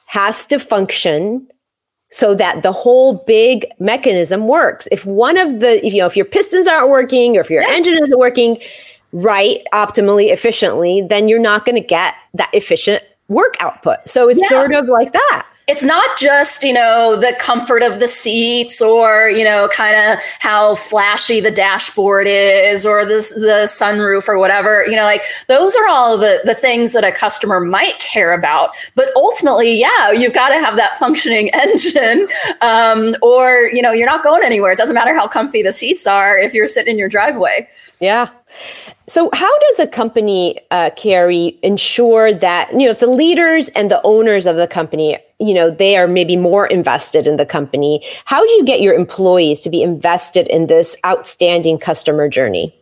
has 0.05 0.47
to 0.47 0.57
function 0.57 1.47
so 2.09 2.33
that 2.33 2.63
the 2.63 2.71
whole 2.71 3.23
big 3.27 3.67
mechanism 3.79 4.47
works. 4.47 4.87
If 4.91 5.05
one 5.05 5.37
of 5.37 5.59
the, 5.59 5.85
if, 5.85 5.93
you 5.93 5.99
know, 5.99 6.07
if 6.07 6.17
your 6.17 6.25
pistons 6.25 6.67
aren't 6.67 6.89
working 6.89 7.37
or 7.37 7.41
if 7.41 7.51
your 7.51 7.61
yeah. 7.61 7.71
engine 7.71 7.99
isn't 8.01 8.17
working, 8.17 8.57
right 9.13 9.65
optimally 9.73 10.31
efficiently 10.31 11.01
then 11.07 11.27
you're 11.27 11.39
not 11.39 11.65
going 11.65 11.75
to 11.75 11.87
get 11.87 12.15
that 12.33 12.49
efficient 12.53 13.03
work 13.27 13.55
output. 13.59 14.07
So 14.07 14.29
it's 14.29 14.39
yeah. 14.39 14.47
sort 14.47 14.73
of 14.73 14.87
like 14.87 15.13
that. 15.13 15.47
It's 15.65 15.81
not 15.81 16.17
just 16.17 16.61
you 16.63 16.73
know 16.73 17.15
the 17.17 17.33
comfort 17.39 17.83
of 17.83 18.01
the 18.01 18.07
seats 18.07 18.81
or 18.81 19.29
you 19.29 19.45
know 19.45 19.69
kind 19.71 19.95
of 19.95 20.19
how 20.39 20.75
flashy 20.75 21.39
the 21.39 21.51
dashboard 21.51 22.27
is 22.27 22.85
or 22.85 23.05
the, 23.05 23.25
the 23.35 23.63
sunroof 23.65 24.27
or 24.27 24.37
whatever. 24.37 24.83
You 24.85 24.97
know 24.97 25.03
like 25.03 25.23
those 25.47 25.73
are 25.77 25.87
all 25.87 26.17
the, 26.17 26.41
the 26.43 26.53
things 26.53 26.91
that 26.91 27.05
a 27.05 27.13
customer 27.13 27.61
might 27.61 27.97
care 27.99 28.33
about. 28.33 28.75
But 28.95 29.07
ultimately 29.15 29.79
yeah 29.79 30.11
you've 30.11 30.33
got 30.33 30.49
to 30.49 30.55
have 30.55 30.75
that 30.75 30.97
functioning 30.97 31.49
engine 31.53 32.27
um, 32.59 33.15
or 33.21 33.69
you 33.71 33.81
know 33.81 33.93
you're 33.93 34.09
not 34.09 34.21
going 34.21 34.43
anywhere. 34.43 34.73
It 34.73 34.77
doesn't 34.77 34.95
matter 34.95 35.15
how 35.15 35.29
comfy 35.29 35.63
the 35.63 35.71
seats 35.71 36.05
are 36.05 36.37
if 36.37 36.53
you're 36.53 36.67
sitting 36.67 36.91
in 36.91 36.99
your 36.99 37.09
driveway. 37.09 37.69
Yeah 38.01 38.31
so, 39.05 39.29
how 39.33 39.59
does 39.59 39.79
a 39.79 39.87
company, 39.87 40.59
uh, 40.71 40.89
Kerry, 40.95 41.59
ensure 41.61 42.33
that 42.33 42.71
you 42.71 42.85
know 42.85 42.91
if 42.91 42.99
the 42.99 43.07
leaders 43.07 43.69
and 43.69 43.91
the 43.91 44.01
owners 44.03 44.45
of 44.45 44.55
the 44.55 44.67
company, 44.67 45.17
you 45.39 45.53
know, 45.53 45.69
they 45.69 45.97
are 45.97 46.07
maybe 46.07 46.37
more 46.37 46.65
invested 46.67 47.27
in 47.27 47.37
the 47.37 47.45
company? 47.45 48.01
How 48.25 48.45
do 48.45 48.51
you 48.53 48.63
get 48.65 48.81
your 48.81 48.93
employees 48.93 49.61
to 49.61 49.69
be 49.69 49.83
invested 49.83 50.47
in 50.47 50.67
this 50.67 50.95
outstanding 51.05 51.79
customer 51.79 52.29
journey? 52.29 52.73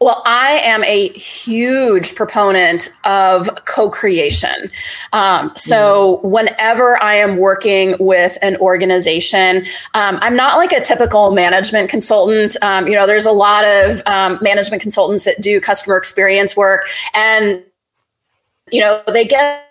Well, 0.00 0.22
I 0.24 0.60
am 0.62 0.84
a 0.84 1.08
huge 1.08 2.14
proponent 2.14 2.92
of 3.04 3.50
co 3.64 3.90
creation. 3.90 4.70
Um, 5.12 5.52
so, 5.56 6.20
mm. 6.22 6.30
whenever 6.30 7.02
I 7.02 7.14
am 7.14 7.38
working 7.38 7.96
with 7.98 8.38
an 8.40 8.56
organization, 8.58 9.64
um, 9.94 10.18
I'm 10.20 10.36
not 10.36 10.56
like 10.56 10.70
a 10.70 10.80
typical 10.80 11.32
management 11.32 11.90
consultant. 11.90 12.56
Um, 12.62 12.86
you 12.86 12.94
know, 12.94 13.08
there's 13.08 13.26
a 13.26 13.32
lot 13.32 13.64
of 13.64 14.00
um, 14.06 14.38
management 14.40 14.82
consultants 14.82 15.24
that 15.24 15.40
do 15.40 15.60
customer 15.60 15.96
experience 15.96 16.56
work, 16.56 16.86
and, 17.12 17.64
you 18.70 18.80
know, 18.80 19.02
they 19.08 19.24
get 19.24 19.67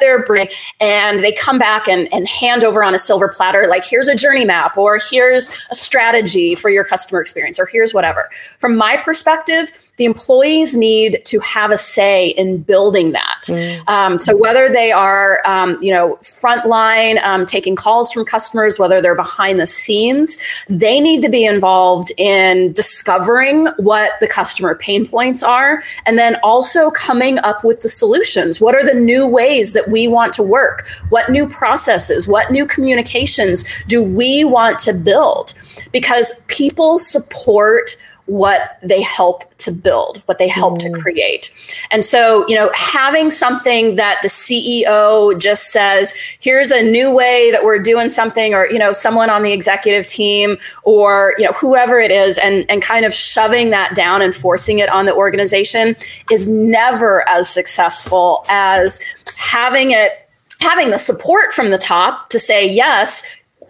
their 0.00 0.22
brain 0.22 0.48
and 0.80 1.20
they 1.20 1.32
come 1.32 1.58
back 1.58 1.88
and, 1.88 2.12
and 2.12 2.28
hand 2.28 2.64
over 2.64 2.82
on 2.82 2.94
a 2.94 2.98
silver 2.98 3.28
platter 3.28 3.66
like 3.68 3.84
here's 3.84 4.08
a 4.08 4.14
journey 4.14 4.44
map 4.44 4.76
or 4.76 4.98
here's 5.10 5.50
a 5.70 5.74
strategy 5.74 6.54
for 6.54 6.70
your 6.70 6.84
customer 6.84 7.20
experience 7.20 7.58
or 7.58 7.66
here's 7.66 7.94
whatever. 7.94 8.28
From 8.58 8.76
my 8.76 8.96
perspective 8.96 9.83
the 9.96 10.04
employees 10.04 10.76
need 10.76 11.24
to 11.24 11.38
have 11.40 11.70
a 11.70 11.76
say 11.76 12.28
in 12.28 12.62
building 12.62 13.12
that 13.12 13.42
mm. 13.46 13.88
um, 13.88 14.18
so 14.18 14.36
whether 14.36 14.68
they 14.68 14.92
are 14.92 15.40
um, 15.46 15.80
you 15.82 15.92
know 15.92 16.16
frontline 16.22 17.22
um, 17.22 17.44
taking 17.44 17.76
calls 17.76 18.12
from 18.12 18.24
customers 18.24 18.78
whether 18.78 19.00
they're 19.00 19.14
behind 19.14 19.60
the 19.60 19.66
scenes 19.66 20.36
they 20.68 21.00
need 21.00 21.22
to 21.22 21.28
be 21.28 21.44
involved 21.44 22.10
in 22.16 22.72
discovering 22.72 23.66
what 23.76 24.12
the 24.20 24.26
customer 24.26 24.74
pain 24.74 25.06
points 25.06 25.42
are 25.42 25.82
and 26.06 26.18
then 26.18 26.36
also 26.42 26.90
coming 26.90 27.38
up 27.40 27.64
with 27.64 27.82
the 27.82 27.88
solutions 27.88 28.60
what 28.60 28.74
are 28.74 28.84
the 28.84 28.98
new 28.98 29.26
ways 29.26 29.72
that 29.74 29.88
we 29.88 30.08
want 30.08 30.32
to 30.34 30.42
work? 30.42 30.86
What 31.10 31.30
new 31.30 31.48
processes, 31.48 32.26
what 32.26 32.50
new 32.50 32.66
communications 32.66 33.64
do 33.84 34.02
we 34.02 34.44
want 34.44 34.78
to 34.80 34.92
build? 34.92 35.54
Because 35.92 36.32
people 36.46 36.98
support 36.98 37.96
what 38.26 38.78
they 38.82 39.02
help 39.02 39.54
to 39.58 39.70
build, 39.70 40.22
what 40.26 40.38
they 40.38 40.48
help 40.48 40.78
mm. 40.78 40.78
to 40.78 40.90
create. 41.00 41.50
And 41.90 42.04
so, 42.04 42.46
you 42.48 42.56
know, 42.56 42.70
having 42.74 43.30
something 43.30 43.96
that 43.96 44.20
the 44.22 44.28
CEO 44.28 45.38
just 45.38 45.70
says, 45.70 46.14
here's 46.40 46.70
a 46.70 46.82
new 46.82 47.14
way 47.14 47.50
that 47.50 47.64
we're 47.64 47.78
doing 47.78 48.08
something, 48.08 48.54
or, 48.54 48.66
you 48.70 48.78
know, 48.78 48.92
someone 48.92 49.28
on 49.28 49.42
the 49.42 49.52
executive 49.52 50.06
team 50.06 50.56
or, 50.84 51.34
you 51.38 51.44
know, 51.44 51.52
whoever 51.52 51.98
it 51.98 52.10
is, 52.10 52.38
and, 52.38 52.64
and 52.70 52.80
kind 52.80 53.04
of 53.04 53.12
shoving 53.12 53.70
that 53.70 53.94
down 53.94 54.22
and 54.22 54.34
forcing 54.34 54.78
it 54.78 54.88
on 54.88 55.04
the 55.04 55.14
organization 55.14 55.94
is 56.30 56.48
never 56.48 57.28
as 57.28 57.48
successful 57.48 58.44
as 58.48 59.00
having 59.36 59.90
it 59.90 60.12
having 60.60 60.90
the 60.90 60.98
support 60.98 61.52
from 61.52 61.70
the 61.70 61.76
top 61.76 62.30
to 62.30 62.38
say 62.38 62.66
yes 62.66 63.22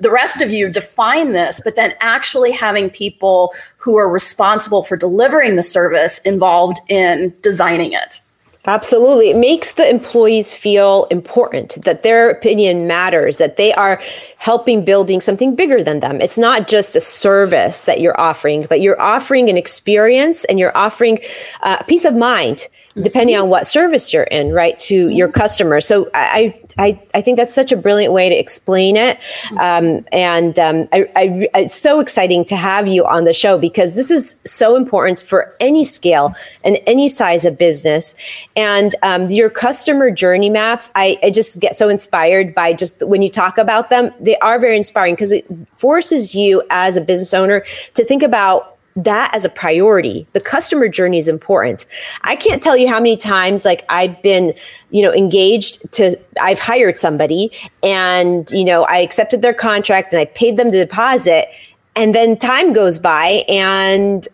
the 0.05 0.11
rest 0.11 0.41
of 0.41 0.53
you 0.53 0.71
define 0.71 1.33
this, 1.33 1.61
but 1.65 1.75
then 1.75 1.95
actually 2.01 2.53
having 2.53 2.91
people 2.91 3.53
who 3.79 3.97
are 3.97 4.09
responsible 4.09 4.83
for 4.85 4.97
delivering 4.97 5.57
the 5.57 5.63
service 5.63 6.19
involved 6.21 6.79
in 6.89 7.35
designing 7.41 7.93
it. 7.93 8.21
Absolutely. 8.67 9.31
It 9.31 9.37
makes 9.37 9.73
the 9.73 9.89
employees 9.89 10.55
feel 10.55 11.05
important, 11.11 11.85
that 11.85 12.03
their 12.03 12.31
opinion 12.31 12.87
matters, 12.87 13.37
that 13.37 13.57
they 13.57 13.75
are 13.75 14.01
helping 14.39 14.85
building 14.85 15.21
something 15.21 15.55
bigger 15.55 15.83
than 15.83 16.01
them. 16.01 16.21
It's 16.21 16.39
not 16.39 16.67
just 16.67 16.97
a 16.97 17.01
service 17.01 17.85
that 17.85 18.01
you're 18.01 18.19
offering, 18.19 18.67
but 18.69 18.81
you're 18.81 19.01
offering 19.01 19.51
an 19.51 19.59
experience 19.59 20.45
and 20.45 20.59
you're 20.59 20.77
offering 20.77 21.19
uh, 21.63 21.83
peace 21.83 22.05
of 22.05 22.15
mind 22.15 22.69
depending 23.03 23.37
on 23.37 23.49
what 23.49 23.67
service 23.67 24.13
you're 24.13 24.23
in, 24.25 24.53
right, 24.53 24.79
to 24.79 25.09
your 25.09 25.29
customer. 25.29 25.81
So 25.81 26.09
I, 26.15 26.55
I, 26.79 27.01
I 27.15 27.21
think 27.21 27.37
that's 27.37 27.55
such 27.55 27.73
a 27.73 27.77
brilliant 27.77 28.13
way 28.13 28.29
to 28.29 28.35
explain 28.35 28.97
it. 28.97 29.19
Um, 29.59 30.05
and 30.13 30.59
um, 30.59 30.87
I, 30.93 31.09
I, 31.17 31.49
it's 31.55 31.75
so 31.75 32.01
exciting 32.01 32.45
to 32.47 32.57
have 32.57 32.89
you 32.89 33.05
on 33.07 33.25
the 33.25 33.33
show 33.33 33.59
because 33.59 33.95
this 33.95 34.11
is 34.11 34.37
so 34.45 34.77
important 34.77 35.23
for 35.23 35.55
any 35.61 35.85
scale 35.85 36.35
and 36.65 36.79
any 36.87 37.09
size 37.09 37.45
of 37.45 37.59
business. 37.59 38.15
And 38.57 38.95
um, 39.03 39.29
your 39.31 39.51
customer 39.51 40.11
journey 40.11 40.51
maps, 40.51 40.91
I, 40.95 41.19
I 41.23 41.31
just 41.31 41.61
get 41.61 41.75
so 41.75 41.89
inspired 41.89 42.55
by 42.55 42.73
just 42.73 43.01
when 43.03 43.23
you 43.23 43.31
talk 43.31 43.59
about 43.59 43.91
them, 43.91 44.11
they 44.21 44.37
are 44.39 44.59
very 44.59 44.77
inspiring 44.77 45.15
because 45.15 45.33
it 45.33 45.47
forces 45.77 46.35
you 46.35 46.63
as 46.71 46.97
a 46.97 47.01
business 47.01 47.35
owner 47.35 47.65
to 47.95 48.05
think 48.05 48.23
about 48.23 48.74
that 48.97 49.35
as 49.35 49.45
a 49.45 49.49
priority. 49.49 50.27
The 50.33 50.41
customer 50.41 50.89
journey 50.89 51.19
is 51.19 51.29
important. 51.29 51.87
I 52.23 52.37
can't 52.37 52.63
tell 52.63 52.77
you 52.77 52.89
how 52.89 52.99
many 52.99 53.17
times 53.17 53.65
like 53.65 53.85
I've 53.89 54.21
been, 54.23 54.55
you 54.91 55.03
know, 55.03 55.13
engaged 55.13 55.91
to 55.93 56.17
I've 56.41 56.61
hired 56.61 56.97
somebody 56.97 57.51
and, 57.83 58.51
you 58.53 58.65
know, 58.65 58.85
I 58.85 58.99
accepted 58.99 59.43
their 59.43 59.55
contract 59.55 60.13
and 60.13 60.21
I 60.21 60.27
paid 60.27 60.57
them 60.57 60.71
the 60.71 60.79
deposit 60.79 61.49
and 61.97 62.15
then 62.15 62.37
time 62.37 62.73
goes 62.73 62.99
by 62.99 63.45
and 63.49 64.27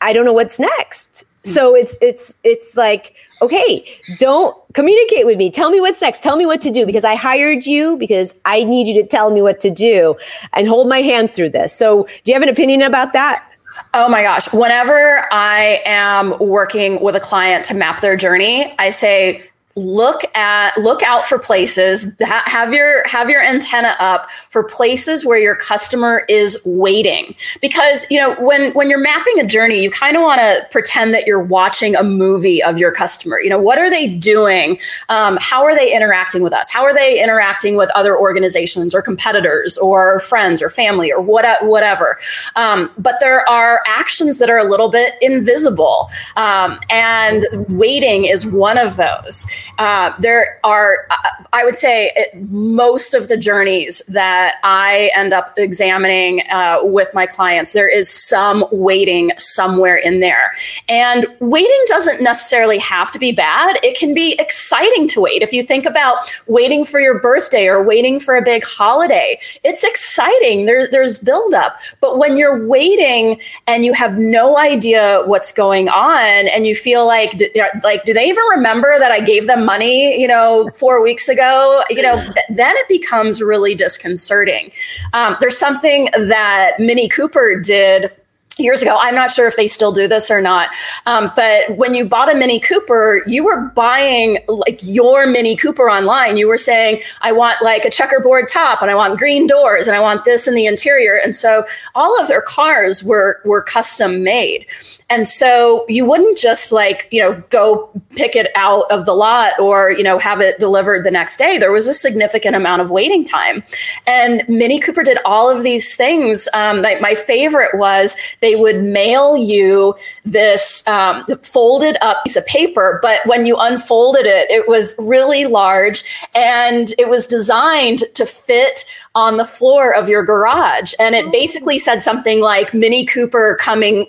I 0.00 0.12
don't 0.12 0.24
know 0.24 0.32
what's 0.32 0.60
next. 0.60 1.24
So 1.46 1.74
it's 1.74 1.94
it's 2.00 2.32
it's 2.42 2.74
like, 2.74 3.16
okay, 3.42 3.86
don't 4.18 4.56
communicate 4.72 5.26
with 5.26 5.36
me. 5.36 5.50
Tell 5.50 5.70
me 5.70 5.78
what's 5.78 6.00
next. 6.00 6.22
Tell 6.22 6.36
me 6.36 6.46
what 6.46 6.62
to 6.62 6.70
do 6.70 6.86
because 6.86 7.04
I 7.04 7.16
hired 7.16 7.66
you 7.66 7.98
because 7.98 8.34
I 8.46 8.64
need 8.64 8.88
you 8.88 9.02
to 9.02 9.06
tell 9.06 9.30
me 9.30 9.42
what 9.42 9.60
to 9.60 9.70
do 9.70 10.16
and 10.54 10.66
hold 10.66 10.88
my 10.88 11.02
hand 11.02 11.34
through 11.34 11.50
this. 11.50 11.76
So, 11.76 12.04
do 12.24 12.32
you 12.32 12.34
have 12.34 12.42
an 12.42 12.48
opinion 12.48 12.80
about 12.80 13.12
that? 13.12 13.46
Oh 13.92 14.08
my 14.08 14.22
gosh. 14.22 14.52
Whenever 14.52 15.26
I 15.32 15.80
am 15.84 16.38
working 16.38 17.00
with 17.00 17.16
a 17.16 17.20
client 17.20 17.64
to 17.66 17.74
map 17.74 18.00
their 18.00 18.16
journey, 18.16 18.74
I 18.78 18.90
say, 18.90 19.42
look 19.76 20.22
at 20.36 20.76
look 20.78 21.02
out 21.02 21.26
for 21.26 21.38
places. 21.38 22.14
Have 22.20 22.72
your 22.72 23.06
have 23.08 23.28
your 23.28 23.42
antenna 23.42 23.96
up 23.98 24.30
for 24.30 24.62
places 24.62 25.24
where 25.24 25.38
your 25.38 25.56
customer 25.56 26.24
is 26.28 26.56
waiting. 26.64 27.34
Because 27.60 28.06
you 28.08 28.18
know 28.18 28.34
when 28.36 28.72
when 28.74 28.88
you're 28.88 29.00
mapping 29.00 29.40
a 29.40 29.46
journey 29.46 29.82
you 29.82 29.90
kind 29.90 30.16
of 30.16 30.22
want 30.22 30.40
to 30.40 30.64
pretend 30.70 31.12
that 31.14 31.26
you're 31.26 31.42
watching 31.42 31.96
a 31.96 32.04
movie 32.04 32.62
of 32.62 32.78
your 32.78 32.92
customer. 32.92 33.40
You 33.40 33.50
know 33.50 33.60
what 33.60 33.78
are 33.78 33.90
they 33.90 34.16
doing? 34.16 34.78
Um, 35.08 35.38
how 35.40 35.64
are 35.64 35.74
they 35.74 35.94
interacting 35.94 36.42
with 36.42 36.52
us? 36.52 36.70
How 36.70 36.84
are 36.84 36.94
they 36.94 37.20
interacting 37.20 37.76
with 37.76 37.90
other 37.96 38.16
organizations 38.16 38.94
or 38.94 39.02
competitors 39.02 39.76
or 39.78 40.20
friends 40.20 40.62
or 40.62 40.68
family 40.68 41.10
or 41.12 41.20
what 41.20 41.44
whatever? 41.64 42.16
Um, 42.54 42.90
but 42.96 43.16
there 43.18 43.48
are 43.48 43.80
actions 43.88 44.38
that 44.38 44.48
are 44.48 44.58
a 44.58 44.64
little 44.64 44.88
bit 44.88 45.14
invisible 45.20 46.08
um, 46.36 46.78
and 46.90 47.44
waiting 47.68 48.24
is 48.24 48.46
one 48.46 48.78
of 48.78 48.96
those 48.96 49.46
uh, 49.78 50.12
there 50.20 50.58
are, 50.64 51.06
I 51.52 51.64
would 51.64 51.76
say, 51.76 52.12
most 52.50 53.14
of 53.14 53.28
the 53.28 53.36
journeys 53.36 54.02
that 54.08 54.56
I 54.62 55.10
end 55.14 55.32
up 55.32 55.52
examining 55.56 56.42
uh, 56.50 56.78
with 56.82 57.12
my 57.14 57.26
clients, 57.26 57.72
there 57.72 57.88
is 57.88 58.08
some 58.08 58.64
waiting 58.72 59.30
somewhere 59.36 59.96
in 59.96 60.20
there. 60.20 60.52
And 60.88 61.26
waiting 61.40 61.84
doesn't 61.88 62.22
necessarily 62.22 62.78
have 62.78 63.10
to 63.12 63.18
be 63.18 63.32
bad. 63.32 63.76
It 63.82 63.96
can 63.98 64.14
be 64.14 64.36
exciting 64.38 65.08
to 65.08 65.20
wait. 65.20 65.42
If 65.42 65.52
you 65.52 65.62
think 65.62 65.86
about 65.86 66.18
waiting 66.46 66.84
for 66.84 67.00
your 67.00 67.20
birthday 67.20 67.66
or 67.66 67.82
waiting 67.82 68.18
for 68.18 68.36
a 68.36 68.42
big 68.42 68.64
holiday, 68.64 69.38
it's 69.62 69.84
exciting. 69.84 70.66
There, 70.66 70.88
there's 70.88 71.18
buildup. 71.18 71.78
But 72.00 72.18
when 72.18 72.36
you're 72.36 72.66
waiting 72.66 73.40
and 73.66 73.84
you 73.84 73.92
have 73.92 74.16
no 74.16 74.58
idea 74.58 75.22
what's 75.26 75.52
going 75.52 75.88
on 75.88 76.48
and 76.48 76.66
you 76.66 76.74
feel 76.74 77.06
like, 77.06 77.40
like, 77.82 78.04
do 78.04 78.12
they 78.12 78.28
even 78.28 78.44
remember 78.50 78.98
that 78.98 79.12
I 79.12 79.20
gave 79.20 79.46
them 79.46 79.53
money, 79.58 80.20
you 80.20 80.28
know, 80.28 80.68
four 80.70 81.02
weeks 81.02 81.28
ago, 81.28 81.82
you 81.90 82.02
know, 82.02 82.16
th- 82.16 82.46
then 82.48 82.74
it 82.76 82.88
becomes 82.88 83.42
really 83.42 83.74
disconcerting. 83.74 84.72
Um, 85.12 85.36
there's 85.40 85.58
something 85.58 86.08
that 86.16 86.72
Mini 86.78 87.08
Cooper 87.08 87.60
did 87.60 88.10
years 88.58 88.82
ago. 88.82 88.96
I'm 89.00 89.14
not 89.14 89.30
sure 89.30 89.46
if 89.46 89.56
they 89.56 89.66
still 89.66 89.92
do 89.92 90.06
this 90.06 90.30
or 90.30 90.40
not. 90.40 90.74
Um, 91.06 91.32
but 91.34 91.76
when 91.76 91.94
you 91.94 92.06
bought 92.06 92.32
a 92.32 92.36
Mini 92.36 92.60
Cooper, 92.60 93.22
you 93.26 93.44
were 93.44 93.68
buying 93.70 94.38
like 94.48 94.80
your 94.82 95.26
Mini 95.26 95.56
Cooper 95.56 95.90
online. 95.90 96.36
You 96.36 96.48
were 96.48 96.56
saying, 96.56 97.02
I 97.20 97.32
want 97.32 97.62
like 97.62 97.84
a 97.84 97.90
checkerboard 97.90 98.46
top 98.48 98.80
and 98.80 98.90
I 98.90 98.94
want 98.94 99.18
green 99.18 99.46
doors 99.46 99.86
and 99.86 99.96
I 99.96 100.00
want 100.00 100.24
this 100.24 100.46
in 100.46 100.54
the 100.54 100.66
interior. 100.66 101.18
And 101.22 101.34
so 101.34 101.64
all 101.94 102.20
of 102.20 102.28
their 102.28 102.42
cars 102.42 103.02
were, 103.02 103.40
were 103.44 103.62
custom 103.62 104.22
made. 104.22 104.66
And 105.10 105.26
so 105.26 105.84
you 105.88 106.08
wouldn't 106.08 106.38
just 106.38 106.72
like, 106.72 107.08
you 107.10 107.20
know, 107.20 107.42
go 107.50 107.90
pick 108.10 108.36
it 108.36 108.50
out 108.54 108.84
of 108.90 109.04
the 109.04 109.14
lot 109.14 109.58
or, 109.58 109.90
you 109.90 110.02
know, 110.02 110.18
have 110.18 110.40
it 110.40 110.58
delivered 110.58 111.04
the 111.04 111.10
next 111.10 111.36
day. 111.36 111.58
There 111.58 111.72
was 111.72 111.88
a 111.88 111.94
significant 111.94 112.56
amount 112.56 112.82
of 112.82 112.90
waiting 112.90 113.24
time. 113.24 113.62
And 114.06 114.48
Mini 114.48 114.78
Cooper 114.80 115.02
did 115.02 115.18
all 115.24 115.50
of 115.54 115.62
these 115.62 115.94
things. 115.94 116.48
Um, 116.54 116.82
my, 116.82 116.96
my 117.00 117.14
favorite 117.14 117.76
was 117.76 118.16
they 118.44 118.54
would 118.56 118.84
mail 118.84 119.38
you 119.38 119.94
this 120.26 120.86
um, 120.86 121.24
folded 121.42 121.96
up 122.02 122.22
piece 122.24 122.36
of 122.36 122.44
paper, 122.44 122.98
but 123.00 123.20
when 123.24 123.46
you 123.46 123.56
unfolded 123.58 124.26
it, 124.26 124.50
it 124.50 124.68
was 124.68 124.94
really 124.98 125.46
large 125.46 126.04
and 126.34 126.94
it 126.98 127.08
was 127.08 127.26
designed 127.26 128.00
to 128.14 128.26
fit 128.26 128.84
on 129.16 129.36
the 129.36 129.44
floor 129.44 129.94
of 129.94 130.08
your 130.08 130.24
garage. 130.24 130.92
And 130.98 131.14
it 131.14 131.30
basically 131.30 131.78
said 131.78 132.02
something 132.02 132.40
like 132.40 132.74
mini 132.74 133.04
cooper 133.04 133.56
coming 133.60 134.06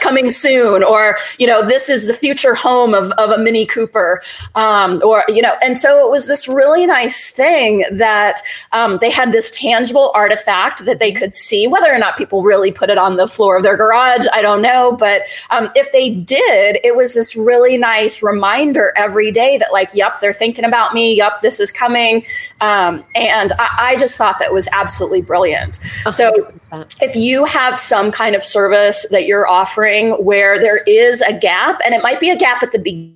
coming 0.00 0.30
soon 0.30 0.82
or 0.82 1.16
you 1.38 1.46
know 1.46 1.66
this 1.66 1.88
is 1.88 2.06
the 2.06 2.12
future 2.12 2.54
home 2.54 2.92
of, 2.92 3.12
of 3.12 3.30
a 3.30 3.38
mini 3.38 3.64
cooper. 3.64 4.22
Um, 4.54 5.00
or 5.02 5.24
you 5.28 5.40
know 5.40 5.54
and 5.62 5.74
so 5.76 6.06
it 6.06 6.10
was 6.10 6.28
this 6.28 6.48
really 6.48 6.86
nice 6.86 7.30
thing 7.30 7.84
that 7.92 8.42
um, 8.72 8.98
they 9.00 9.10
had 9.10 9.32
this 9.32 9.50
tangible 9.50 10.12
artifact 10.14 10.84
that 10.84 10.98
they 10.98 11.12
could 11.12 11.34
see. 11.34 11.66
Whether 11.66 11.92
or 11.92 11.98
not 11.98 12.18
people 12.18 12.42
really 12.42 12.72
put 12.72 12.90
it 12.90 12.98
on 12.98 13.16
the 13.16 13.26
floor 13.26 13.56
of 13.56 13.62
their 13.62 13.76
garage 13.76 14.26
i 14.34 14.42
don't 14.42 14.60
know. 14.60 14.96
But 14.98 15.22
um, 15.50 15.70
if 15.74 15.92
they 15.92 16.10
did 16.10 16.78
it 16.84 16.94
was 16.94 17.14
this 17.14 17.34
really 17.34 17.78
nice 17.78 18.22
reminder 18.22 18.92
every 18.96 19.32
day 19.32 19.56
that 19.56 19.72
like 19.72 19.94
yep 19.94 20.20
they're 20.20 20.34
thinking 20.34 20.66
about 20.66 20.92
me. 20.92 21.16
Yep 21.16 21.40
this 21.40 21.58
is 21.58 21.72
coming. 21.72 22.26
Um, 22.60 23.02
and 23.14 23.52
I, 23.58 23.92
I 23.92 23.96
just 23.96 24.18
thought 24.18 24.41
that 24.42 24.52
was 24.52 24.68
absolutely 24.72 25.22
brilliant. 25.22 25.78
100%. 26.04 26.14
So 26.14 26.52
if 27.00 27.14
you 27.14 27.44
have 27.44 27.78
some 27.78 28.10
kind 28.10 28.34
of 28.34 28.42
service 28.42 29.06
that 29.10 29.26
you're 29.26 29.48
offering 29.48 30.12
where 30.24 30.58
there 30.58 30.82
is 30.84 31.22
a 31.22 31.38
gap, 31.38 31.80
and 31.84 31.94
it 31.94 32.02
might 32.02 32.20
be 32.20 32.30
a 32.30 32.36
gap 32.36 32.62
at 32.62 32.72
the 32.72 33.14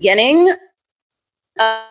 beginning. 0.00 0.52
Uh, 1.58 1.86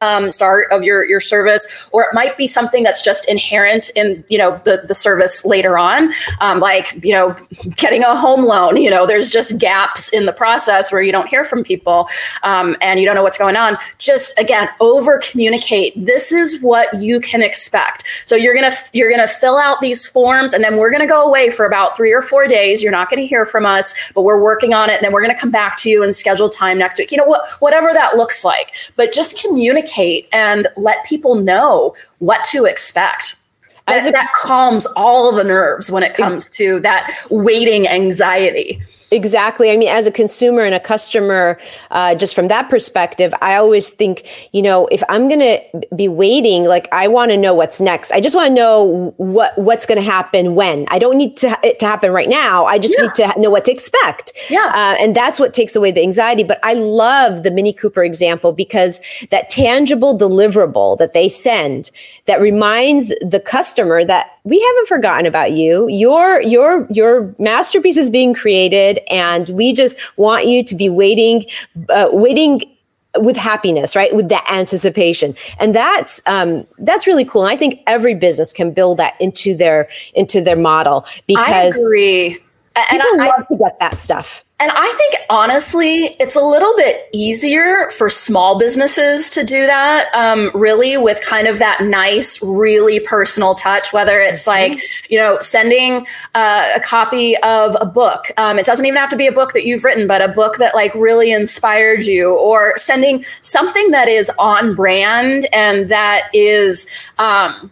um, 0.00 0.30
start 0.30 0.70
of 0.70 0.84
your 0.84 1.04
your 1.04 1.20
service, 1.20 1.66
or 1.92 2.02
it 2.02 2.08
might 2.12 2.36
be 2.36 2.46
something 2.46 2.82
that's 2.82 3.02
just 3.02 3.28
inherent 3.28 3.90
in 3.96 4.24
you 4.28 4.38
know 4.38 4.58
the 4.64 4.82
the 4.86 4.94
service 4.94 5.44
later 5.44 5.76
on, 5.76 6.10
um, 6.40 6.60
like 6.60 7.02
you 7.04 7.12
know 7.12 7.34
getting 7.76 8.04
a 8.04 8.16
home 8.16 8.44
loan. 8.44 8.76
You 8.76 8.90
know, 8.90 9.06
there's 9.06 9.30
just 9.30 9.58
gaps 9.58 10.08
in 10.10 10.26
the 10.26 10.32
process 10.32 10.92
where 10.92 11.02
you 11.02 11.10
don't 11.10 11.26
hear 11.26 11.44
from 11.44 11.64
people 11.64 12.08
um, 12.44 12.76
and 12.80 13.00
you 13.00 13.06
don't 13.06 13.16
know 13.16 13.22
what's 13.22 13.38
going 13.38 13.56
on. 13.56 13.76
Just 13.98 14.38
again, 14.38 14.68
over 14.80 15.18
communicate. 15.18 15.94
This 15.96 16.30
is 16.30 16.60
what 16.62 16.88
you 17.00 17.18
can 17.18 17.42
expect. 17.42 18.06
So 18.24 18.36
you're 18.36 18.54
gonna 18.54 18.74
you're 18.92 19.10
gonna 19.10 19.26
fill 19.26 19.58
out 19.58 19.80
these 19.80 20.06
forms, 20.06 20.52
and 20.52 20.62
then 20.62 20.76
we're 20.76 20.92
gonna 20.92 21.08
go 21.08 21.24
away 21.24 21.50
for 21.50 21.66
about 21.66 21.96
three 21.96 22.12
or 22.12 22.22
four 22.22 22.46
days. 22.46 22.82
You're 22.84 22.92
not 22.92 23.10
gonna 23.10 23.22
hear 23.22 23.44
from 23.44 23.66
us, 23.66 23.94
but 24.14 24.22
we're 24.22 24.40
working 24.40 24.74
on 24.74 24.90
it. 24.90 24.94
And 24.94 25.04
then 25.04 25.12
we're 25.12 25.22
gonna 25.22 25.38
come 25.38 25.50
back 25.50 25.76
to 25.78 25.90
you 25.90 26.04
and 26.04 26.14
schedule 26.14 26.48
time 26.48 26.78
next 26.78 26.98
week. 26.98 27.10
You 27.10 27.18
know 27.18 27.24
what, 27.24 27.48
whatever 27.58 27.92
that 27.92 28.14
looks 28.14 28.44
like, 28.44 28.92
but 28.94 29.12
just 29.12 29.40
communicate 29.42 29.87
and 30.32 30.68
let 30.76 31.04
people 31.04 31.34
know 31.36 31.94
what 32.18 32.44
to 32.44 32.64
expect. 32.64 33.36
that, 33.86 34.06
a, 34.06 34.12
that 34.12 34.32
calms 34.34 34.86
all 34.96 35.32
the 35.34 35.44
nerves 35.44 35.90
when 35.90 36.02
it 36.02 36.14
comes 36.14 36.50
to 36.50 36.78
that 36.80 37.10
waiting 37.30 37.88
anxiety. 37.88 38.80
Exactly. 39.10 39.70
I 39.70 39.76
mean, 39.76 39.88
as 39.88 40.06
a 40.06 40.12
consumer 40.12 40.62
and 40.62 40.74
a 40.74 40.80
customer, 40.80 41.58
uh, 41.90 42.14
just 42.14 42.34
from 42.34 42.48
that 42.48 42.68
perspective, 42.68 43.32
I 43.40 43.56
always 43.56 43.90
think, 43.90 44.28
you 44.52 44.62
know, 44.62 44.86
if 44.86 45.02
I'm 45.08 45.28
going 45.28 45.40
to 45.40 45.86
be 45.96 46.08
waiting, 46.08 46.64
like 46.64 46.88
I 46.92 47.08
want 47.08 47.30
to 47.30 47.36
know 47.36 47.54
what's 47.54 47.80
next. 47.80 48.12
I 48.12 48.20
just 48.20 48.36
want 48.36 48.48
to 48.48 48.54
know 48.54 49.14
what 49.16 49.56
what's 49.56 49.86
going 49.86 49.96
to 49.96 50.04
happen 50.04 50.54
when. 50.54 50.86
I 50.90 50.98
don't 50.98 51.16
need 51.16 51.36
to, 51.38 51.58
it 51.62 51.78
to 51.78 51.86
happen 51.86 52.12
right 52.12 52.28
now. 52.28 52.64
I 52.64 52.78
just 52.78 52.96
yeah. 52.98 53.04
need 53.04 53.14
to 53.14 53.40
know 53.40 53.50
what 53.50 53.64
to 53.64 53.72
expect. 53.72 54.32
Yeah. 54.50 54.70
Uh, 54.74 54.96
and 55.00 55.14
that's 55.14 55.40
what 55.40 55.54
takes 55.54 55.74
away 55.74 55.90
the 55.90 56.02
anxiety. 56.02 56.44
But 56.44 56.60
I 56.62 56.74
love 56.74 57.42
the 57.42 57.50
Mini 57.50 57.72
Cooper 57.72 58.04
example 58.04 58.52
because 58.52 59.00
that 59.30 59.48
tangible 59.48 60.16
deliverable 60.16 60.98
that 60.98 61.14
they 61.14 61.28
send 61.28 61.90
that 62.26 62.40
reminds 62.40 63.08
the 63.08 63.40
customer 63.44 64.04
that 64.04 64.38
we 64.44 64.60
haven't 64.60 64.88
forgotten 64.88 65.26
about 65.26 65.52
you. 65.52 65.88
Your 65.88 66.40
your 66.42 66.86
your 66.90 67.34
masterpiece 67.38 67.96
is 67.96 68.08
being 68.10 68.32
created, 68.34 68.97
and 69.10 69.48
we 69.48 69.72
just 69.72 69.96
want 70.16 70.46
you 70.46 70.64
to 70.64 70.74
be 70.74 70.88
waiting, 70.88 71.44
uh, 71.88 72.08
waiting 72.12 72.62
with 73.16 73.36
happiness, 73.36 73.96
right? 73.96 74.14
With 74.14 74.28
that 74.28 74.46
anticipation, 74.50 75.34
and 75.58 75.74
that's 75.74 76.20
um, 76.26 76.66
that's 76.78 77.06
really 77.06 77.24
cool. 77.24 77.44
And 77.44 77.52
I 77.52 77.56
think 77.56 77.80
every 77.86 78.14
business 78.14 78.52
can 78.52 78.72
build 78.72 78.98
that 78.98 79.20
into 79.20 79.56
their 79.56 79.88
into 80.14 80.40
their 80.40 80.56
model 80.56 81.04
because 81.26 81.78
I 81.78 81.82
agree. 81.82 82.36
And 82.76 83.02
people 83.02 83.20
I, 83.20 83.26
love 83.26 83.46
I, 83.50 83.54
to 83.54 83.58
get 83.58 83.78
that 83.80 83.94
stuff. 83.96 84.44
And 84.60 84.72
I 84.74 84.92
think 84.98 85.24
honestly, 85.30 86.16
it's 86.18 86.34
a 86.34 86.40
little 86.40 86.74
bit 86.76 87.08
easier 87.12 87.88
for 87.90 88.08
small 88.08 88.58
businesses 88.58 89.30
to 89.30 89.44
do 89.44 89.66
that, 89.66 90.12
um, 90.14 90.50
really, 90.52 90.96
with 90.96 91.24
kind 91.24 91.46
of 91.46 91.60
that 91.60 91.84
nice, 91.84 92.42
really 92.42 92.98
personal 92.98 93.54
touch, 93.54 93.92
whether 93.92 94.20
it's 94.20 94.48
mm-hmm. 94.48 94.72
like, 94.72 95.10
you 95.10 95.16
know, 95.16 95.38
sending 95.40 96.04
uh, 96.34 96.72
a 96.74 96.80
copy 96.80 97.36
of 97.44 97.76
a 97.80 97.86
book. 97.86 98.24
Um, 98.36 98.58
it 98.58 98.66
doesn't 98.66 98.84
even 98.84 98.98
have 98.98 99.10
to 99.10 99.16
be 99.16 99.28
a 99.28 99.32
book 99.32 99.52
that 99.52 99.64
you've 99.64 99.84
written, 99.84 100.08
but 100.08 100.20
a 100.20 100.32
book 100.32 100.56
that 100.56 100.74
like 100.74 100.92
really 100.96 101.30
inspired 101.30 102.02
you, 102.02 102.34
or 102.34 102.76
sending 102.76 103.22
something 103.42 103.92
that 103.92 104.08
is 104.08 104.28
on 104.40 104.74
brand 104.74 105.46
and 105.52 105.88
that 105.88 106.30
is, 106.34 106.88
um, 107.20 107.70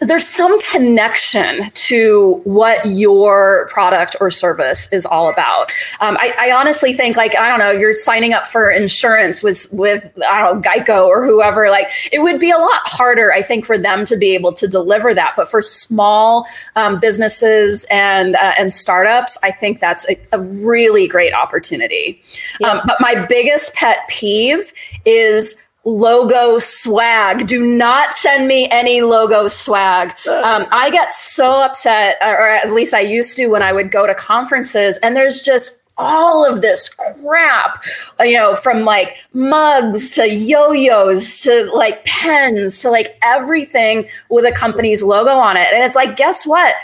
there's 0.00 0.26
some 0.26 0.60
connection 0.72 1.70
to 1.72 2.40
what 2.44 2.84
your 2.86 3.68
product 3.70 4.16
or 4.20 4.30
service 4.30 4.92
is 4.92 5.06
all 5.06 5.28
about. 5.28 5.70
Um, 6.00 6.16
I, 6.18 6.34
I, 6.38 6.52
honestly 6.52 6.92
think, 6.92 7.16
like, 7.16 7.36
I 7.36 7.48
don't 7.48 7.58
know, 7.58 7.70
you're 7.70 7.92
signing 7.92 8.32
up 8.32 8.46
for 8.46 8.70
insurance 8.70 9.42
with 9.42 9.66
with 9.72 10.10
I 10.28 10.42
don't 10.42 10.56
know 10.56 10.70
Geico 10.70 11.06
or 11.06 11.24
whoever. 11.24 11.70
Like, 11.70 11.88
it 12.12 12.20
would 12.20 12.40
be 12.40 12.50
a 12.50 12.58
lot 12.58 12.80
harder, 12.84 13.32
I 13.32 13.42
think, 13.42 13.64
for 13.64 13.78
them 13.78 14.04
to 14.06 14.16
be 14.16 14.34
able 14.34 14.52
to 14.54 14.68
deliver 14.68 15.14
that. 15.14 15.34
But 15.36 15.48
for 15.48 15.60
small 15.60 16.46
um, 16.76 16.98
businesses 17.00 17.86
and 17.90 18.36
uh, 18.36 18.52
and 18.58 18.72
startups, 18.72 19.38
I 19.42 19.50
think 19.50 19.80
that's 19.80 20.08
a, 20.08 20.18
a 20.32 20.40
really 20.40 21.06
great 21.06 21.32
opportunity. 21.32 22.20
Yeah. 22.60 22.68
Um, 22.68 22.80
but 22.86 22.96
my 23.00 23.26
biggest 23.26 23.74
pet 23.74 23.98
peeve 24.08 24.72
is 25.04 25.56
logo 25.88 26.58
swag. 26.58 27.46
Do 27.46 27.76
not 27.76 28.12
send 28.12 28.46
me 28.46 28.68
any 28.70 29.00
logo 29.00 29.48
swag. 29.48 30.10
Um, 30.28 30.66
I 30.70 30.90
get 30.90 31.12
so 31.12 31.62
upset, 31.62 32.16
or 32.20 32.48
at 32.48 32.72
least 32.72 32.92
I 32.92 33.00
used 33.00 33.36
to 33.38 33.46
when 33.48 33.62
I 33.62 33.72
would 33.72 33.90
go 33.90 34.06
to 34.06 34.14
conferences, 34.14 34.98
and 34.98 35.16
there's 35.16 35.40
just 35.40 35.82
all 35.96 36.48
of 36.48 36.60
this 36.62 36.88
crap, 36.90 37.82
you 38.20 38.34
know, 38.34 38.54
from 38.54 38.84
like 38.84 39.16
mugs 39.32 40.12
to 40.12 40.30
yo 40.32 40.70
yos 40.70 41.40
to 41.42 41.70
like 41.74 42.04
pens 42.04 42.80
to 42.80 42.90
like 42.90 43.18
everything 43.22 44.06
with 44.28 44.44
a 44.44 44.52
company's 44.52 45.02
logo 45.02 45.32
on 45.32 45.56
it. 45.56 45.66
And 45.72 45.82
it's 45.82 45.96
like, 45.96 46.16
guess 46.16 46.46
what? 46.46 46.74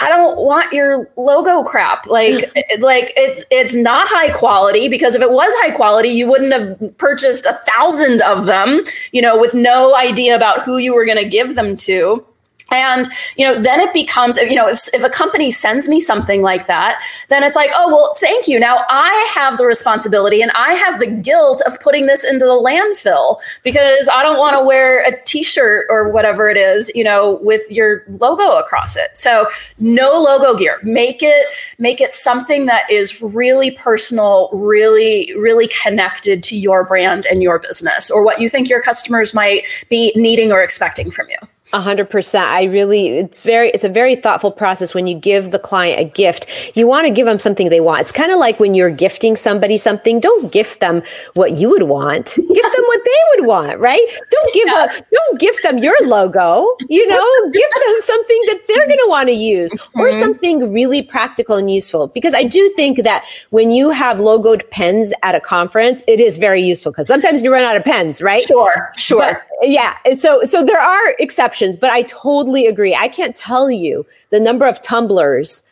I 0.00 0.08
don't 0.08 0.38
want 0.38 0.72
your 0.72 1.10
logo 1.16 1.62
crap. 1.62 2.06
Like, 2.06 2.44
like 2.80 3.12
it's 3.16 3.44
it's 3.50 3.74
not 3.74 4.06
high 4.08 4.30
quality 4.30 4.88
because 4.88 5.14
if 5.14 5.22
it 5.22 5.30
was 5.30 5.52
high 5.62 5.72
quality, 5.72 6.08
you 6.08 6.28
wouldn't 6.28 6.52
have 6.52 6.98
purchased 6.98 7.46
a 7.46 7.54
thousand 7.54 8.22
of 8.22 8.46
them. 8.46 8.82
You 9.12 9.22
know, 9.22 9.38
with 9.38 9.54
no 9.54 9.94
idea 9.94 10.34
about 10.34 10.62
who 10.62 10.78
you 10.78 10.94
were 10.94 11.04
going 11.04 11.18
to 11.18 11.28
give 11.28 11.54
them 11.54 11.76
to. 11.76 12.26
And, 12.72 13.06
you 13.36 13.46
know, 13.46 13.60
then 13.60 13.80
it 13.80 13.92
becomes, 13.92 14.36
you 14.38 14.54
know, 14.54 14.66
if, 14.66 14.88
if 14.94 15.04
a 15.04 15.10
company 15.10 15.50
sends 15.50 15.88
me 15.88 16.00
something 16.00 16.42
like 16.42 16.66
that, 16.66 17.02
then 17.28 17.42
it's 17.42 17.54
like, 17.54 17.70
oh, 17.74 17.88
well, 17.88 18.14
thank 18.14 18.48
you. 18.48 18.58
Now 18.58 18.84
I 18.88 19.30
have 19.34 19.58
the 19.58 19.66
responsibility 19.66 20.40
and 20.40 20.50
I 20.54 20.72
have 20.72 20.98
the 20.98 21.06
guilt 21.06 21.62
of 21.66 21.78
putting 21.80 22.06
this 22.06 22.24
into 22.24 22.46
the 22.46 22.52
landfill 22.52 23.38
because 23.62 24.08
I 24.10 24.22
don't 24.22 24.38
want 24.38 24.56
to 24.56 24.64
wear 24.64 25.04
a 25.06 25.22
t 25.24 25.42
shirt 25.42 25.86
or 25.90 26.10
whatever 26.10 26.48
it 26.48 26.56
is, 26.56 26.90
you 26.94 27.04
know, 27.04 27.38
with 27.42 27.70
your 27.70 28.04
logo 28.08 28.58
across 28.58 28.96
it. 28.96 29.16
So 29.18 29.46
no 29.78 30.10
logo 30.10 30.56
gear. 30.56 30.78
Make 30.82 31.22
it, 31.22 31.46
make 31.78 32.00
it 32.00 32.12
something 32.12 32.66
that 32.66 32.90
is 32.90 33.20
really 33.20 33.72
personal, 33.72 34.48
really, 34.52 35.32
really 35.36 35.68
connected 35.82 36.42
to 36.44 36.56
your 36.56 36.84
brand 36.84 37.26
and 37.30 37.42
your 37.42 37.58
business 37.58 38.10
or 38.10 38.24
what 38.24 38.40
you 38.40 38.48
think 38.48 38.70
your 38.70 38.80
customers 38.80 39.34
might 39.34 39.66
be 39.90 40.12
needing 40.16 40.52
or 40.52 40.62
expecting 40.62 41.10
from 41.10 41.28
you. 41.28 41.36
A 41.74 41.80
hundred 41.80 42.10
percent. 42.10 42.44
I 42.44 42.64
really, 42.64 43.18
it's 43.18 43.42
very, 43.42 43.70
it's 43.70 43.82
a 43.82 43.88
very 43.88 44.14
thoughtful 44.14 44.50
process 44.50 44.92
when 44.92 45.06
you 45.06 45.14
give 45.14 45.52
the 45.52 45.58
client 45.58 45.98
a 46.00 46.04
gift. 46.04 46.46
You 46.76 46.86
want 46.86 47.06
to 47.06 47.12
give 47.12 47.24
them 47.24 47.38
something 47.38 47.70
they 47.70 47.80
want. 47.80 48.02
It's 48.02 48.12
kind 48.12 48.30
of 48.30 48.38
like 48.38 48.60
when 48.60 48.74
you're 48.74 48.90
gifting 48.90 49.36
somebody 49.36 49.78
something. 49.78 50.20
Don't 50.20 50.52
gift 50.52 50.80
them 50.80 51.02
what 51.32 51.52
you 51.52 51.70
would 51.70 51.84
want. 51.84 52.34
Give 52.36 52.46
them 52.46 52.84
what 52.84 53.00
they 53.04 53.20
would 53.36 53.46
want, 53.46 53.78
right? 53.80 54.06
Don't 54.30 54.54
give 54.54 54.68
yeah. 54.68 54.84
a, 54.84 55.02
don't 55.10 55.40
gift 55.40 55.62
them 55.62 55.78
your 55.78 55.96
logo. 56.02 56.66
You 56.90 57.08
know, 57.08 57.50
give 57.52 57.70
them 57.70 57.94
something 58.02 58.40
that 58.48 58.60
they're 58.68 58.86
going 58.86 58.98
to 58.98 59.06
want 59.08 59.28
to 59.28 59.34
use 59.34 59.72
mm-hmm. 59.72 60.00
or 60.00 60.12
something 60.12 60.72
really 60.74 61.00
practical 61.00 61.56
and 61.56 61.70
useful. 61.70 62.08
Because 62.08 62.34
I 62.34 62.44
do 62.44 62.70
think 62.76 63.02
that 63.04 63.24
when 63.48 63.70
you 63.70 63.88
have 63.88 64.18
logoed 64.18 64.68
pens 64.70 65.12
at 65.22 65.34
a 65.34 65.40
conference, 65.40 66.02
it 66.06 66.20
is 66.20 66.36
very 66.36 66.62
useful 66.62 66.92
because 66.92 67.06
sometimes 67.06 67.40
you 67.40 67.50
run 67.50 67.64
out 67.64 67.76
of 67.76 67.84
pens, 67.84 68.20
right? 68.20 68.42
Sure, 68.42 68.92
sure. 68.94 69.20
But, 69.20 69.42
yeah. 69.62 69.94
So, 70.16 70.42
so 70.42 70.64
there 70.64 70.80
are 70.80 71.14
exceptions, 71.20 71.61
but 71.78 71.90
I 71.90 72.02
totally 72.02 72.66
agree. 72.66 72.94
I 72.94 73.08
can't 73.08 73.36
tell 73.36 73.70
you 73.70 74.04
the 74.30 74.40
number 74.40 74.66
of 74.66 74.80
tumblers 74.80 75.62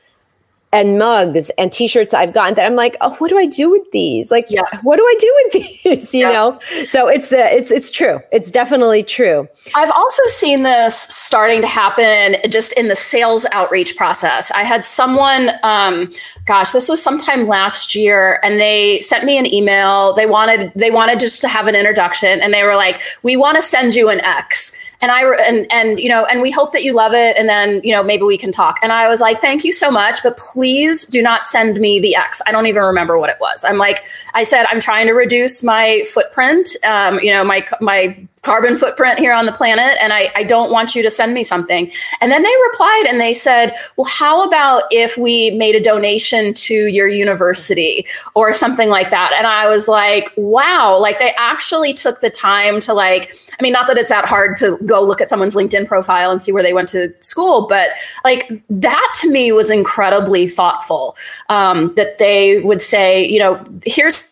and 0.73 0.99
mugs 0.99 1.51
and 1.59 1.73
t-shirts 1.73 2.13
that 2.13 2.21
I've 2.21 2.33
gotten 2.33 2.55
that 2.55 2.65
I'm 2.65 2.77
like, 2.77 2.97
oh, 3.01 3.15
what 3.17 3.29
do 3.29 3.37
I 3.37 3.47
do 3.47 3.71
with 3.71 3.91
these? 3.91 4.31
Like, 4.31 4.45
yeah. 4.49 4.63
what 4.83 4.97
do 4.97 5.03
I 5.03 5.17
do 5.19 5.35
with 5.45 5.53
these? 5.83 6.15
You 6.15 6.21
yeah. 6.21 6.33
know? 6.33 6.59
So 6.87 7.09
it's, 7.09 7.33
uh, 7.33 7.49
it's, 7.51 7.73
it's 7.73 7.91
true. 7.91 8.21
It's 8.31 8.51
definitely 8.51 9.03
true. 9.03 9.49
I've 9.75 9.91
also 9.91 10.23
seen 10.27 10.63
this 10.63 10.97
starting 10.97 11.61
to 11.63 11.67
happen 11.67 12.37
just 12.49 12.73
in 12.75 12.87
the 12.87 12.95
sales 12.95 13.47
outreach 13.51 13.97
process. 13.97 14.53
I 14.53 14.63
had 14.63 14.85
someone, 14.85 15.51
um, 15.65 16.09
gosh, 16.47 16.71
this 16.71 16.89
was 16.89 17.03
sometime 17.03 17.49
last 17.49 17.97
year 17.97 18.39
and 18.45 18.61
they 18.61 19.01
sent 19.01 19.25
me 19.25 19.39
an 19.39 19.53
email. 19.53 20.13
They 20.13 20.27
wanted, 20.27 20.73
they 20.77 20.93
wanted 20.93 21.19
just 21.19 21.41
to 21.41 21.49
have 21.49 21.67
an 21.67 21.75
introduction 21.75 22.41
and 22.41 22.55
they 22.55 22.63
were 22.63 22.77
like, 22.77 23.03
we 23.25 23.37
want 23.37 23.57
to 23.57 23.63
send 23.63 23.97
you 23.97 24.09
an 24.09 24.21
X 24.21 24.77
and 25.01 25.11
I 25.11 25.23
and 25.47 25.67
and 25.71 25.99
you 25.99 26.09
know, 26.09 26.25
and 26.25 26.43
we 26.43 26.51
hope 26.51 26.73
that 26.73 26.83
you 26.83 26.95
love 26.95 27.13
it, 27.15 27.37
and 27.37 27.49
then 27.49 27.81
you 27.83 27.93
know 27.93 28.03
maybe 28.03 28.23
we 28.25 28.37
can 28.37 28.53
talk. 28.53 28.79
And 28.83 28.93
I 28.93 29.09
was 29.09 29.21
like, 29.21 29.41
thank 29.41 29.65
you 29.65 29.73
so 29.73 29.91
much, 29.91 30.23
but 30.23 30.37
please 30.37 31.07
do 31.07 31.23
not 31.23 31.45
send 31.45 31.81
me 31.81 32.01
the 32.01 32.17
X. 32.17 32.43
I 32.47 32.53
don't 32.53 32.67
even 32.67 32.83
remember 32.83 33.19
what 33.19 33.31
it 33.31 33.37
was. 33.41 33.65
I'm 33.65 33.79
like, 33.79 34.05
I 34.35 34.43
said 34.43 34.67
I'm 34.71 34.81
trying 34.81 35.07
to 35.07 35.13
reduce 35.13 35.63
my 35.63 36.03
footprint, 36.13 36.77
um, 36.85 37.19
you 37.21 37.33
know, 37.33 37.45
my 37.45 37.67
my 37.81 38.17
carbon 38.43 38.77
footprint 38.77 39.19
here 39.19 39.33
on 39.33 39.47
the 39.47 39.53
planet 39.53 39.97
and 40.01 40.13
I, 40.13 40.31
I 40.35 40.45
don't 40.45 40.71
want 40.71 40.95
you 40.95 41.03
to 41.03 41.11
send 41.11 41.35
me 41.35 41.45
something. 41.45 41.91
And 42.21 42.33
then 42.33 42.43
they 42.43 42.53
replied 42.71 43.05
and 43.09 43.21
they 43.21 43.33
said 43.33 43.75
well 43.97 44.09
how 44.09 44.47
about 44.47 44.85
if 44.91 45.17
we 45.17 45.51
made 45.53 45.75
a 45.75 45.81
donation 45.81 46.55
to 46.55 46.75
your 46.75 47.09
university 47.09 48.07
or 48.35 48.53
something 48.53 48.89
like 48.89 49.11
that? 49.11 49.33
And 49.37 49.47
i 49.47 49.69
was 49.69 49.89
like 49.89 50.33
wow. 50.37 50.99
Like 50.99 51.19
they 51.19 51.35
actually 51.37 51.93
took 51.93 52.21
the 52.21 52.31
time 52.31 52.81
to 52.81 52.95
like 52.95 53.33
i 53.59 53.63
mean 53.63 53.73
not 53.73 53.87
that 53.87 53.99
it's 53.99 54.09
that 54.09 54.25
hard 54.25 54.57
to 54.59 54.79
go 54.87 55.03
look 55.03 55.21
at 55.21 55.29
someone's 55.29 55.55
linkedin 55.55 55.87
profile 55.87 56.31
and 56.31 56.41
see 56.41 56.53
where 56.53 56.63
they 56.63 56.73
went 56.73 56.89
to 56.89 57.13
school 57.21 57.67
but 57.67 57.91
like 58.25 58.51
that 58.69 59.15
to 59.21 59.31
me 59.31 59.53
was 59.53 59.71
incredibly 59.71 60.47
thoughtful 60.47 61.17
um, 61.49 61.95
that 61.95 62.19
they 62.19 62.61
would 62.61 62.83
say 62.83 63.25
you 63.27 63.39
know 63.39 63.63
here's 63.85 64.23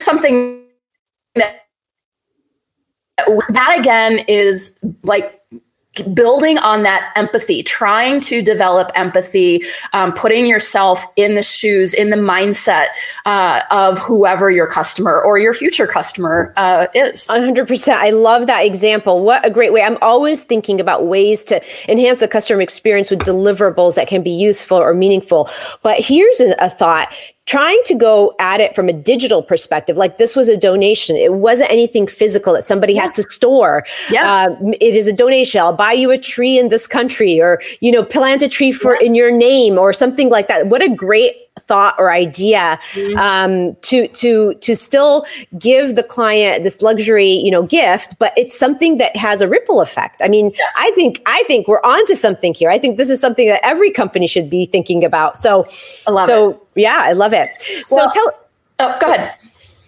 something 0.00 0.62
that 1.34 1.61
that 3.48 3.76
again 3.78 4.24
is 4.28 4.78
like 5.02 5.42
building 6.14 6.56
on 6.58 6.84
that 6.84 7.12
empathy, 7.16 7.62
trying 7.62 8.20
to 8.20 8.40
develop 8.40 8.90
empathy, 8.94 9.62
um, 9.92 10.12
putting 10.12 10.46
yourself 10.46 11.04
in 11.16 11.34
the 11.34 11.42
shoes, 11.42 11.92
in 11.92 12.10
the 12.10 12.16
mindset 12.16 12.86
uh, 13.26 13.60
of 13.70 13.98
whoever 13.98 14.50
your 14.50 14.66
customer 14.66 15.20
or 15.20 15.38
your 15.38 15.52
future 15.52 15.86
customer 15.86 16.54
uh, 16.56 16.86
is. 16.94 17.28
100%. 17.28 17.88
I 17.88 18.10
love 18.10 18.46
that 18.46 18.64
example. 18.64 19.20
What 19.20 19.44
a 19.46 19.50
great 19.50 19.72
way. 19.72 19.82
I'm 19.82 19.98
always 20.00 20.42
thinking 20.42 20.80
about 20.80 21.06
ways 21.06 21.44
to 21.44 21.60
enhance 21.90 22.20
the 22.20 22.28
customer 22.28 22.62
experience 22.62 23.10
with 23.10 23.20
deliverables 23.20 23.96
that 23.96 24.08
can 24.08 24.22
be 24.22 24.30
useful 24.30 24.78
or 24.78 24.94
meaningful. 24.94 25.50
But 25.82 26.00
here's 26.00 26.40
a, 26.40 26.54
a 26.58 26.70
thought 26.70 27.14
trying 27.46 27.80
to 27.84 27.94
go 27.94 28.34
at 28.38 28.60
it 28.60 28.74
from 28.74 28.88
a 28.88 28.92
digital 28.92 29.42
perspective, 29.42 29.96
like 29.96 30.18
this 30.18 30.36
was 30.36 30.48
a 30.48 30.56
donation. 30.56 31.16
It 31.16 31.34
wasn't 31.34 31.70
anything 31.70 32.06
physical 32.06 32.52
that 32.54 32.64
somebody 32.64 32.94
yeah. 32.94 33.02
had 33.02 33.14
to 33.14 33.22
store. 33.24 33.84
Yeah. 34.10 34.46
Um, 34.46 34.74
it 34.74 34.94
is 34.94 35.06
a 35.06 35.12
donation. 35.12 35.60
I'll 35.60 35.72
buy 35.72 35.92
you 35.92 36.10
a 36.10 36.18
tree 36.18 36.58
in 36.58 36.68
this 36.68 36.86
country 36.86 37.40
or, 37.40 37.60
you 37.80 37.90
know, 37.90 38.04
plant 38.04 38.42
a 38.42 38.48
tree 38.48 38.72
for 38.72 38.94
yeah. 38.94 39.06
in 39.06 39.14
your 39.14 39.30
name 39.30 39.78
or 39.78 39.92
something 39.92 40.30
like 40.30 40.48
that. 40.48 40.68
What 40.68 40.82
a 40.82 40.88
great 40.88 41.34
thought 41.72 41.94
or 41.98 42.12
idea 42.12 42.78
mm-hmm. 42.92 43.16
um, 43.16 43.74
to 43.80 44.06
to 44.08 44.52
to 44.66 44.76
still 44.76 45.24
give 45.58 45.96
the 45.96 46.02
client 46.02 46.64
this 46.64 46.82
luxury 46.82 47.30
you 47.30 47.50
know 47.50 47.62
gift 47.62 48.18
but 48.18 48.30
it's 48.36 48.58
something 48.58 48.98
that 48.98 49.16
has 49.16 49.40
a 49.40 49.48
ripple 49.48 49.80
effect 49.80 50.20
i 50.22 50.28
mean 50.28 50.52
yes. 50.54 50.72
i 50.76 50.90
think 50.94 51.22
i 51.24 51.42
think 51.46 51.66
we're 51.66 51.80
onto 51.80 52.14
something 52.14 52.52
here 52.52 52.68
i 52.68 52.78
think 52.78 52.98
this 52.98 53.08
is 53.08 53.18
something 53.18 53.46
that 53.48 53.58
every 53.64 53.90
company 53.90 54.26
should 54.26 54.50
be 54.50 54.66
thinking 54.66 55.02
about 55.02 55.38
so 55.38 55.64
so 56.26 56.50
it. 56.50 56.60
yeah 56.74 56.98
i 57.00 57.12
love 57.12 57.32
it 57.32 57.48
so 57.86 57.96
well, 57.96 58.10
tell 58.10 58.28
oh 58.80 58.96
go 59.00 59.14
ahead 59.14 59.34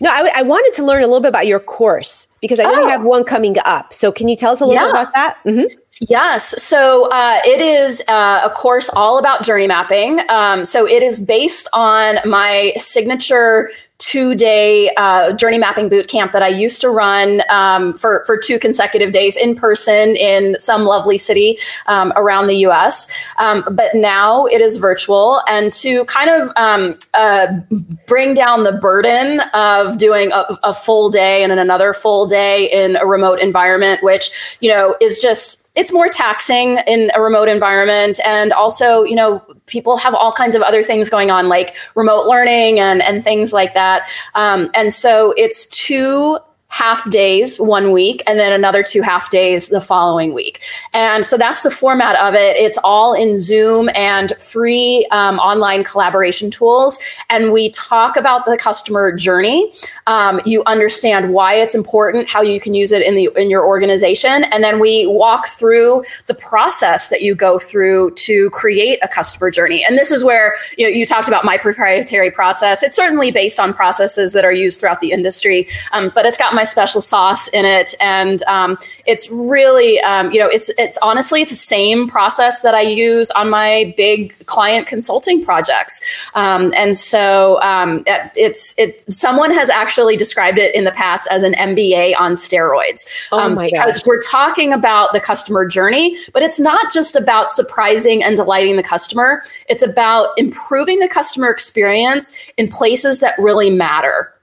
no 0.00 0.08
I, 0.10 0.30
I, 0.36 0.42
wanted 0.42 0.72
to 0.76 0.84
learn 0.84 1.02
a 1.02 1.06
little 1.06 1.20
bit 1.20 1.28
about 1.28 1.46
your 1.46 1.60
course 1.60 2.26
because 2.40 2.58
i 2.60 2.62
know 2.64 2.76
oh. 2.76 2.80
you 2.80 2.88
have 2.88 3.02
one 3.02 3.24
coming 3.24 3.56
up 3.66 3.92
so 3.92 4.10
can 4.10 4.26
you 4.28 4.36
tell 4.36 4.52
us 4.52 4.62
a 4.62 4.64
little 4.64 4.80
yeah. 4.80 4.86
bit 4.86 5.02
about 5.02 5.12
that 5.12 5.36
mm-hmm. 5.44 5.80
Yes. 6.00 6.60
So 6.62 7.08
uh, 7.10 7.38
it 7.44 7.60
is 7.60 8.02
uh, 8.08 8.40
a 8.44 8.50
course 8.50 8.90
all 8.90 9.18
about 9.18 9.44
journey 9.44 9.68
mapping. 9.68 10.20
Um, 10.28 10.64
so 10.64 10.86
it 10.86 11.02
is 11.02 11.20
based 11.20 11.68
on 11.72 12.16
my 12.24 12.72
signature 12.76 13.68
two 13.98 14.34
day 14.34 14.90
uh, 14.96 15.32
journey 15.34 15.56
mapping 15.56 15.88
boot 15.88 16.08
camp 16.08 16.32
that 16.32 16.42
I 16.42 16.48
used 16.48 16.80
to 16.80 16.90
run 16.90 17.42
um, 17.48 17.92
for, 17.94 18.24
for 18.26 18.36
two 18.36 18.58
consecutive 18.58 19.12
days 19.12 19.36
in 19.36 19.54
person 19.54 20.16
in 20.16 20.56
some 20.58 20.84
lovely 20.84 21.16
city 21.16 21.58
um, 21.86 22.12
around 22.16 22.48
the 22.48 22.56
US. 22.66 23.08
Um, 23.38 23.64
but 23.70 23.94
now 23.94 24.46
it 24.46 24.60
is 24.60 24.78
virtual. 24.78 25.40
And 25.48 25.72
to 25.74 26.04
kind 26.06 26.28
of 26.28 26.50
um, 26.56 26.98
uh, 27.14 27.46
bring 28.06 28.34
down 28.34 28.64
the 28.64 28.72
burden 28.72 29.40
of 29.54 29.96
doing 29.96 30.32
a, 30.32 30.44
a 30.64 30.74
full 30.74 31.08
day 31.08 31.42
and 31.42 31.52
then 31.52 31.58
another 31.60 31.92
full 31.92 32.26
day 32.26 32.68
in 32.70 32.96
a 32.96 33.06
remote 33.06 33.38
environment, 33.38 34.02
which, 34.02 34.58
you 34.60 34.68
know, 34.68 34.96
is 35.00 35.20
just 35.20 35.63
it's 35.74 35.92
more 35.92 36.08
taxing 36.08 36.78
in 36.86 37.10
a 37.14 37.20
remote 37.20 37.48
environment. 37.48 38.20
And 38.24 38.52
also 38.52 39.02
you 39.02 39.14
know 39.14 39.40
people 39.66 39.96
have 39.96 40.14
all 40.14 40.32
kinds 40.32 40.54
of 40.54 40.62
other 40.62 40.82
things 40.82 41.08
going 41.08 41.30
on 41.30 41.48
like 41.48 41.74
remote 41.94 42.26
learning 42.26 42.80
and 42.80 43.02
and 43.02 43.22
things 43.22 43.52
like 43.52 43.74
that. 43.74 44.08
Um, 44.34 44.70
and 44.74 44.92
so 44.92 45.34
it's 45.36 45.66
two 45.66 46.38
half 46.76 47.08
days 47.10 47.58
one 47.58 47.92
week 47.92 48.22
and 48.26 48.38
then 48.38 48.52
another 48.52 48.82
two 48.82 49.00
half 49.00 49.30
days 49.30 49.68
the 49.68 49.80
following 49.80 50.34
week. 50.34 50.60
And 50.92 51.24
so 51.24 51.36
that's 51.36 51.62
the 51.62 51.70
format 51.70 52.18
of 52.18 52.34
it. 52.34 52.56
It's 52.56 52.78
all 52.82 53.14
in 53.14 53.40
Zoom 53.40 53.88
and 53.94 54.32
free 54.38 55.06
um, 55.12 55.38
online 55.38 55.84
collaboration 55.84 56.50
tools. 56.50 56.98
And 57.30 57.52
we 57.52 57.70
talk 57.70 58.16
about 58.16 58.44
the 58.44 58.56
customer 58.56 59.12
journey. 59.12 59.72
Um, 60.08 60.40
you 60.44 60.64
understand 60.66 61.32
why 61.32 61.54
it's 61.54 61.74
important, 61.74 62.28
how 62.28 62.42
you 62.42 62.60
can 62.60 62.74
use 62.74 62.90
it 62.90 63.02
in 63.02 63.14
the 63.14 63.30
in 63.36 63.50
your 63.50 63.64
organization, 63.64 64.44
and 64.44 64.62
then 64.64 64.80
we 64.80 65.06
walk 65.06 65.46
through 65.46 66.02
the 66.26 66.34
process 66.34 67.08
that 67.08 67.22
you 67.22 67.34
go 67.34 67.58
through 67.58 68.10
to 68.16 68.50
create 68.50 68.98
a 69.02 69.08
customer 69.08 69.50
journey. 69.50 69.84
And 69.84 69.96
this 69.96 70.10
is 70.10 70.24
where 70.24 70.56
you 70.76 70.84
know 70.86 70.90
you 70.90 71.06
talked 71.06 71.28
about 71.28 71.44
my 71.44 71.56
proprietary 71.56 72.30
process. 72.30 72.82
It's 72.82 72.96
certainly 72.96 73.30
based 73.30 73.60
on 73.60 73.72
processes 73.72 74.32
that 74.32 74.44
are 74.44 74.52
used 74.52 74.80
throughout 74.80 75.00
the 75.00 75.12
industry, 75.12 75.68
um, 75.92 76.10
but 76.14 76.26
it's 76.26 76.36
got 76.36 76.54
my 76.54 76.63
my 76.64 76.70
special 76.70 77.00
sauce 77.00 77.48
in 77.48 77.64
it, 77.64 77.94
and 78.00 78.42
um, 78.44 78.78
it's 79.06 79.30
really, 79.30 80.00
um, 80.00 80.30
you 80.30 80.38
know, 80.38 80.48
it's 80.48 80.70
it's 80.78 80.98
honestly 81.02 81.42
it's 81.42 81.50
the 81.50 81.56
same 81.56 82.08
process 82.08 82.60
that 82.60 82.74
I 82.74 82.80
use 82.80 83.30
on 83.32 83.50
my 83.50 83.94
big 83.96 84.34
client 84.46 84.86
consulting 84.86 85.44
projects, 85.44 86.00
um, 86.34 86.72
and 86.76 86.96
so 86.96 87.60
um, 87.60 88.02
it's 88.06 88.74
it. 88.78 89.02
Someone 89.12 89.52
has 89.52 89.68
actually 89.68 90.16
described 90.16 90.58
it 90.58 90.74
in 90.74 90.84
the 90.84 90.92
past 90.92 91.28
as 91.30 91.42
an 91.42 91.52
MBA 91.52 92.14
on 92.18 92.32
steroids, 92.32 93.06
oh 93.32 93.38
um, 93.38 93.54
my 93.54 93.70
because 93.70 93.96
gosh. 93.98 94.06
we're 94.06 94.22
talking 94.22 94.72
about 94.72 95.12
the 95.12 95.20
customer 95.20 95.66
journey, 95.66 96.16
but 96.32 96.42
it's 96.42 96.58
not 96.58 96.92
just 96.92 97.14
about 97.14 97.50
surprising 97.50 98.22
and 98.22 98.36
delighting 98.36 98.76
the 98.76 98.82
customer. 98.82 99.42
It's 99.68 99.82
about 99.82 100.30
improving 100.38 101.00
the 101.00 101.08
customer 101.08 101.50
experience 101.50 102.32
in 102.56 102.68
places 102.68 103.18
that 103.20 103.38
really 103.38 103.70
matter 103.70 104.34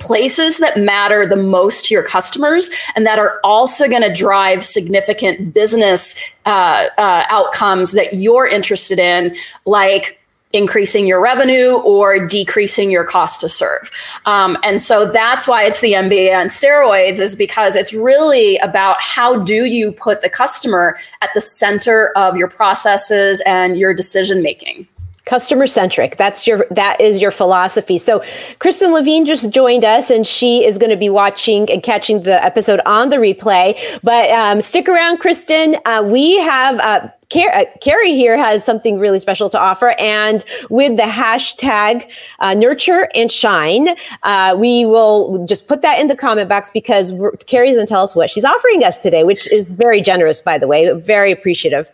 places 0.00 0.58
that 0.58 0.78
matter 0.78 1.24
the 1.26 1.36
most 1.36 1.86
to 1.86 1.94
your 1.94 2.02
customers 2.02 2.70
and 2.94 3.06
that 3.06 3.18
are 3.18 3.40
also 3.42 3.88
going 3.88 4.02
to 4.02 4.12
drive 4.12 4.62
significant 4.62 5.54
business 5.54 6.14
uh, 6.46 6.86
uh, 6.98 7.24
outcomes 7.28 7.92
that 7.92 8.14
you're 8.14 8.46
interested 8.46 8.98
in, 8.98 9.34
like 9.64 10.18
increasing 10.52 11.06
your 11.06 11.20
revenue 11.20 11.76
or 11.84 12.26
decreasing 12.26 12.90
your 12.90 13.04
cost 13.04 13.40
to 13.40 13.48
serve. 13.48 13.90
Um, 14.24 14.56
and 14.62 14.80
so 14.80 15.10
that's 15.10 15.46
why 15.46 15.64
it's 15.64 15.80
the 15.80 15.92
MBA 15.92 16.34
on 16.38 16.46
steroids 16.46 17.20
is 17.20 17.36
because 17.36 17.76
it's 17.76 17.92
really 17.92 18.56
about 18.58 18.96
how 19.00 19.42
do 19.42 19.66
you 19.66 19.92
put 19.92 20.22
the 20.22 20.30
customer 20.30 20.96
at 21.20 21.30
the 21.34 21.40
center 21.40 22.12
of 22.16 22.36
your 22.36 22.48
processes 22.48 23.42
and 23.44 23.78
your 23.78 23.92
decision 23.92 24.42
making 24.42 24.88
customer 25.28 25.66
centric 25.66 26.16
that's 26.16 26.46
your 26.46 26.66
that 26.70 27.00
is 27.00 27.20
your 27.20 27.30
philosophy. 27.30 27.98
So 27.98 28.22
kristen 28.58 28.92
levine 28.92 29.26
just 29.26 29.50
joined 29.50 29.84
us 29.84 30.10
and 30.10 30.26
she 30.26 30.64
is 30.64 30.78
going 30.78 30.90
to 30.90 30.96
be 30.96 31.10
watching 31.10 31.70
and 31.70 31.82
catching 31.82 32.22
the 32.22 32.42
episode 32.42 32.80
on 32.86 33.10
the 33.10 33.16
replay. 33.16 33.78
But 34.02 34.30
um, 34.30 34.60
stick 34.60 34.88
around 34.88 35.18
kristen. 35.18 35.76
Uh, 35.84 36.02
we 36.04 36.38
have 36.38 36.80
uh, 36.80 37.08
Car- 37.30 37.54
uh, 37.54 37.64
Kerry 37.82 38.14
here 38.14 38.38
has 38.38 38.64
something 38.64 38.98
really 38.98 39.18
special 39.18 39.48
to 39.50 39.58
offer. 39.58 39.94
And 39.98 40.44
with 40.70 40.96
the 40.96 41.02
hashtag 41.02 42.10
uh, 42.38 42.54
nurture 42.54 43.08
and 43.14 43.30
shine, 43.30 43.88
uh, 44.22 44.56
we 44.58 44.86
will 44.86 45.44
just 45.46 45.68
put 45.68 45.82
that 45.82 46.00
in 46.00 46.08
the 46.08 46.16
comment 46.16 46.48
box 46.48 46.70
because 46.72 47.12
Kerry's 47.46 47.76
going 47.76 47.86
to 47.86 47.90
tell 47.90 48.02
us 48.02 48.16
what 48.16 48.30
she's 48.30 48.46
offering 48.46 48.82
us 48.82 48.96
today, 48.96 49.24
which 49.24 49.50
is 49.52 49.70
very 49.70 50.00
generous, 50.00 50.40
by 50.40 50.56
the 50.56 50.66
way, 50.66 50.90
very 50.92 51.30
appreciative. 51.30 51.92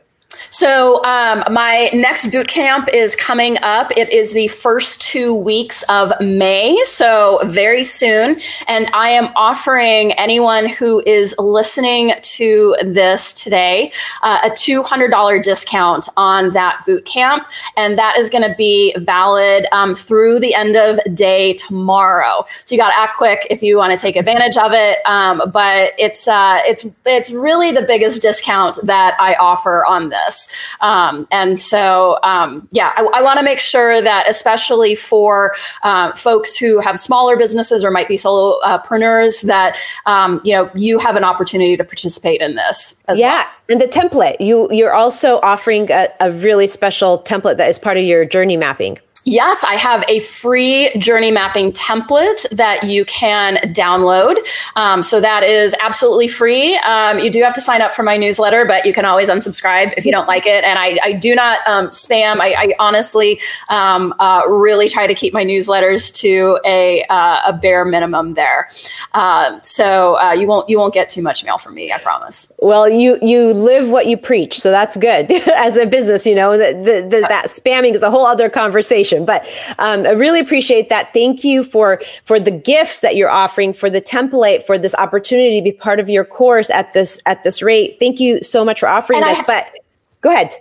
So, 0.50 1.04
um, 1.04 1.42
my 1.50 1.90
next 1.92 2.30
boot 2.30 2.48
camp 2.48 2.88
is 2.92 3.16
coming 3.16 3.58
up. 3.62 3.90
It 3.96 4.12
is 4.12 4.32
the 4.32 4.48
first 4.48 5.02
two 5.02 5.34
weeks 5.34 5.82
of 5.88 6.12
May, 6.20 6.80
so 6.84 7.40
very 7.46 7.82
soon. 7.82 8.36
And 8.68 8.88
I 8.94 9.10
am 9.10 9.32
offering 9.34 10.12
anyone 10.12 10.68
who 10.68 11.02
is 11.06 11.34
listening 11.38 12.12
to 12.22 12.76
this 12.82 13.32
today 13.34 13.90
uh, 14.22 14.40
a 14.44 14.50
$200 14.50 15.42
discount 15.42 16.08
on 16.16 16.52
that 16.52 16.82
boot 16.86 17.04
camp. 17.04 17.46
And 17.76 17.98
that 17.98 18.16
is 18.16 18.30
going 18.30 18.48
to 18.48 18.54
be 18.56 18.94
valid 18.98 19.66
um, 19.72 19.94
through 19.94 20.38
the 20.38 20.54
end 20.54 20.76
of 20.76 21.00
day 21.14 21.54
tomorrow. 21.54 22.44
So, 22.64 22.74
you 22.74 22.80
got 22.80 22.90
to 22.90 22.96
act 22.96 23.16
quick 23.16 23.46
if 23.50 23.62
you 23.62 23.76
want 23.76 23.92
to 23.92 23.98
take 23.98 24.16
advantage 24.16 24.56
of 24.56 24.72
it. 24.72 24.98
Um, 25.04 25.42
but 25.52 25.92
it's, 25.98 26.28
uh, 26.28 26.60
it's, 26.64 26.86
it's 27.04 27.30
really 27.32 27.72
the 27.72 27.82
biggest 27.82 28.22
discount 28.22 28.78
that 28.84 29.16
I 29.18 29.34
offer 29.34 29.84
on 29.84 30.10
this 30.10 30.23
this. 30.24 30.48
Um, 30.80 31.26
and 31.30 31.58
so, 31.58 32.18
um, 32.22 32.68
yeah, 32.72 32.92
I, 32.96 33.04
I 33.14 33.22
want 33.22 33.38
to 33.38 33.44
make 33.44 33.60
sure 33.60 34.00
that, 34.00 34.28
especially 34.28 34.94
for 34.94 35.52
uh, 35.82 36.12
folks 36.12 36.56
who 36.56 36.80
have 36.80 36.98
smaller 36.98 37.36
businesses 37.36 37.84
or 37.84 37.90
might 37.90 38.08
be 38.08 38.16
solopreneurs, 38.16 39.42
that 39.42 39.76
um, 40.06 40.40
you 40.44 40.52
know 40.54 40.70
you 40.74 40.98
have 40.98 41.16
an 41.16 41.24
opportunity 41.24 41.76
to 41.76 41.84
participate 41.84 42.40
in 42.40 42.54
this. 42.54 43.00
yeah, 43.14 43.44
well. 43.44 43.46
and 43.68 43.80
the 43.80 43.86
template 43.86 44.36
you 44.40 44.70
you're 44.70 44.94
also 44.94 45.40
offering 45.40 45.90
a, 45.90 46.08
a 46.20 46.30
really 46.30 46.66
special 46.66 47.18
template 47.20 47.56
that 47.56 47.68
is 47.68 47.78
part 47.78 47.96
of 47.96 48.04
your 48.04 48.24
journey 48.24 48.56
mapping. 48.56 48.98
Yes, 49.26 49.64
I 49.64 49.76
have 49.76 50.04
a 50.06 50.20
free 50.20 50.90
journey 50.98 51.30
mapping 51.30 51.72
template 51.72 52.46
that 52.50 52.84
you 52.84 53.06
can 53.06 53.56
download. 53.72 54.36
Um, 54.76 55.02
so 55.02 55.18
that 55.18 55.42
is 55.42 55.74
absolutely 55.80 56.28
free. 56.28 56.76
Um, 56.76 57.18
you 57.18 57.30
do 57.30 57.42
have 57.42 57.54
to 57.54 57.62
sign 57.62 57.80
up 57.80 57.94
for 57.94 58.02
my 58.02 58.18
newsletter, 58.18 58.66
but 58.66 58.84
you 58.84 58.92
can 58.92 59.06
always 59.06 59.30
unsubscribe 59.30 59.94
if 59.96 60.04
you 60.04 60.12
don't 60.12 60.26
like 60.28 60.44
it. 60.44 60.62
And 60.62 60.78
I, 60.78 60.98
I 61.02 61.12
do 61.12 61.34
not 61.34 61.60
um, 61.66 61.88
spam. 61.88 62.38
I, 62.40 62.54
I 62.54 62.74
honestly 62.78 63.40
um, 63.70 64.14
uh, 64.18 64.42
really 64.46 64.90
try 64.90 65.06
to 65.06 65.14
keep 65.14 65.32
my 65.32 65.44
newsletters 65.44 66.14
to 66.16 66.60
a, 66.66 67.02
uh, 67.08 67.40
a 67.46 67.52
bare 67.54 67.86
minimum 67.86 68.34
there. 68.34 68.68
Uh, 69.14 69.58
so 69.62 70.32
you 70.32 70.46
won't 70.46 70.68
you 70.68 70.78
won't 70.78 70.92
get 70.92 71.08
too 71.08 71.22
much 71.22 71.44
mail 71.44 71.56
from 71.58 71.74
me. 71.74 71.92
I 71.92 71.98
promise. 71.98 72.52
Well, 72.58 72.88
you 72.88 73.18
you 73.22 73.52
live 73.52 73.90
what 73.90 74.06
you 74.06 74.16
preach, 74.16 74.58
so 74.58 74.70
that's 74.70 74.96
good 74.96 75.30
as 75.56 75.76
a 75.76 75.86
business. 75.86 76.26
You 76.26 76.34
know, 76.34 76.58
the, 76.58 76.72
the, 76.72 77.08
the, 77.08 77.26
that 77.28 77.46
spamming 77.46 77.94
is 77.94 78.02
a 78.02 78.10
whole 78.10 78.26
other 78.26 78.48
conversation 78.48 79.13
conversation. 79.14 79.26
But 79.26 79.74
um, 79.78 80.06
I 80.06 80.10
really 80.10 80.40
appreciate 80.40 80.88
that. 80.88 81.12
Thank 81.12 81.44
you 81.44 81.62
for 81.62 82.00
for 82.24 82.40
the 82.40 82.50
gifts 82.50 83.00
that 83.00 83.16
you're 83.16 83.30
offering, 83.30 83.72
for 83.72 83.90
the 83.90 84.00
template, 84.00 84.64
for 84.64 84.78
this 84.78 84.94
opportunity 84.96 85.60
to 85.60 85.64
be 85.64 85.72
part 85.72 86.00
of 86.00 86.08
your 86.08 86.24
course 86.24 86.70
at 86.70 86.92
this 86.92 87.20
at 87.26 87.44
this 87.44 87.62
rate. 87.62 87.96
Thank 88.00 88.20
you 88.20 88.42
so 88.42 88.64
much 88.64 88.80
for 88.80 88.88
offering 88.88 89.20
and 89.20 89.30
this. 89.30 89.38
Ha- 89.38 89.44
but 89.46 89.78
go 90.20 90.30
ahead. 90.30 90.52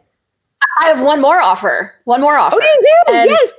I 0.79 0.87
have 0.87 1.03
one 1.03 1.21
more 1.21 1.41
offer. 1.41 1.93
One 2.05 2.21
more 2.21 2.37
offer. 2.37 2.55
Oh, 2.59 2.61
you 2.61 2.79
do? 3.07 3.13
And 3.13 3.29
yes. 3.29 3.51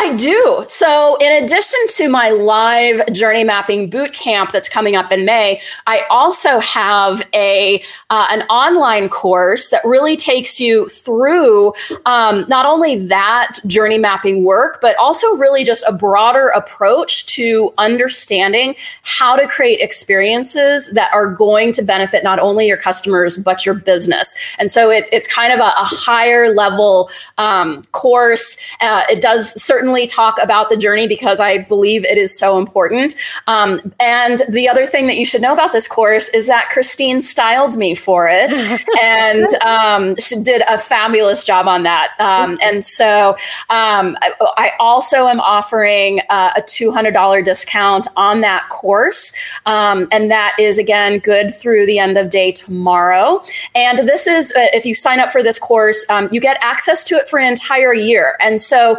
I 0.00 0.14
do. 0.14 0.64
So, 0.68 1.16
in 1.20 1.42
addition 1.42 1.80
to 1.96 2.08
my 2.08 2.30
live 2.30 3.04
journey 3.12 3.42
mapping 3.42 3.90
boot 3.90 4.12
camp 4.12 4.52
that's 4.52 4.68
coming 4.68 4.94
up 4.94 5.10
in 5.10 5.24
May, 5.24 5.60
I 5.88 6.04
also 6.08 6.60
have 6.60 7.20
a 7.34 7.82
uh, 8.08 8.28
an 8.30 8.42
online 8.42 9.08
course 9.08 9.70
that 9.70 9.80
really 9.84 10.16
takes 10.16 10.60
you 10.60 10.86
through 10.86 11.72
um, 12.06 12.44
not 12.46 12.64
only 12.64 13.08
that 13.08 13.54
journey 13.66 13.98
mapping 13.98 14.44
work, 14.44 14.78
but 14.80 14.96
also 14.98 15.34
really 15.34 15.64
just 15.64 15.82
a 15.88 15.92
broader 15.92 16.46
approach 16.48 17.26
to 17.26 17.74
understanding 17.76 18.76
how 19.02 19.34
to 19.34 19.48
create 19.48 19.80
experiences 19.80 20.92
that 20.92 21.12
are 21.12 21.26
going 21.26 21.72
to 21.72 21.82
benefit 21.82 22.22
not 22.22 22.38
only 22.38 22.68
your 22.68 22.76
customers 22.76 23.36
but 23.36 23.66
your 23.66 23.74
business. 23.74 24.32
And 24.60 24.70
so, 24.70 24.90
it's 24.90 25.08
it's 25.10 25.26
kind 25.26 25.52
of 25.52 25.58
a, 25.58 25.70
a 25.70 25.84
higher 25.84 26.54
level 26.54 27.10
um, 27.36 27.82
course. 27.90 28.56
Uh, 28.80 29.02
it 29.10 29.20
does 29.20 29.60
certainly 29.60 29.87
certainly 29.88 30.06
talk 30.06 30.36
about 30.42 30.68
the 30.68 30.76
journey 30.76 31.08
because 31.08 31.40
I 31.40 31.58
believe 31.58 32.04
it 32.04 32.18
is 32.18 32.36
so 32.36 32.58
important. 32.58 33.14
Um, 33.46 33.80
and 33.98 34.42
the 34.50 34.68
other 34.68 34.84
thing 34.84 35.06
that 35.06 35.16
you 35.16 35.24
should 35.24 35.40
know 35.40 35.54
about 35.54 35.72
this 35.72 35.88
course 35.88 36.28
is 36.30 36.46
that 36.46 36.68
Christine 36.68 37.22
styled 37.22 37.74
me 37.74 37.94
for 37.94 38.28
it, 38.30 38.50
and 39.02 39.46
um, 39.62 40.14
she 40.16 40.42
did 40.42 40.62
a 40.68 40.76
fabulous 40.76 41.42
job 41.42 41.66
on 41.66 41.84
that. 41.84 42.10
Um, 42.18 42.58
and 42.62 42.84
so 42.84 43.30
um, 43.70 44.16
I, 44.20 44.32
I, 44.40 44.72
also 44.78 45.26
am 45.26 45.40
offering 45.40 46.20
uh, 46.28 46.52
a 46.56 46.60
$200 46.60 47.44
discount 47.44 48.06
on 48.16 48.42
that 48.42 48.68
course. 48.68 49.32
Um, 49.64 50.06
and 50.12 50.30
that 50.30 50.54
is, 50.58 50.78
again, 50.78 51.18
good 51.18 51.52
through 51.54 51.86
the 51.86 51.98
end 51.98 52.18
of 52.18 52.28
day 52.28 52.52
tomorrow. 52.52 53.42
And 53.74 54.00
this 54.00 54.26
is, 54.26 54.52
uh, 54.52 54.66
if 54.72 54.84
you 54.84 54.94
sign 54.94 55.20
up 55.20 55.30
for 55.30 55.42
this 55.42 55.58
course, 55.58 56.04
um, 56.10 56.28
you 56.30 56.40
get 56.40 56.58
access 56.60 57.02
to 57.04 57.14
it 57.14 57.26
for 57.28 57.38
an 57.38 57.48
entire 57.48 57.94
year. 57.94 58.36
And 58.40 58.60
so 58.60 58.98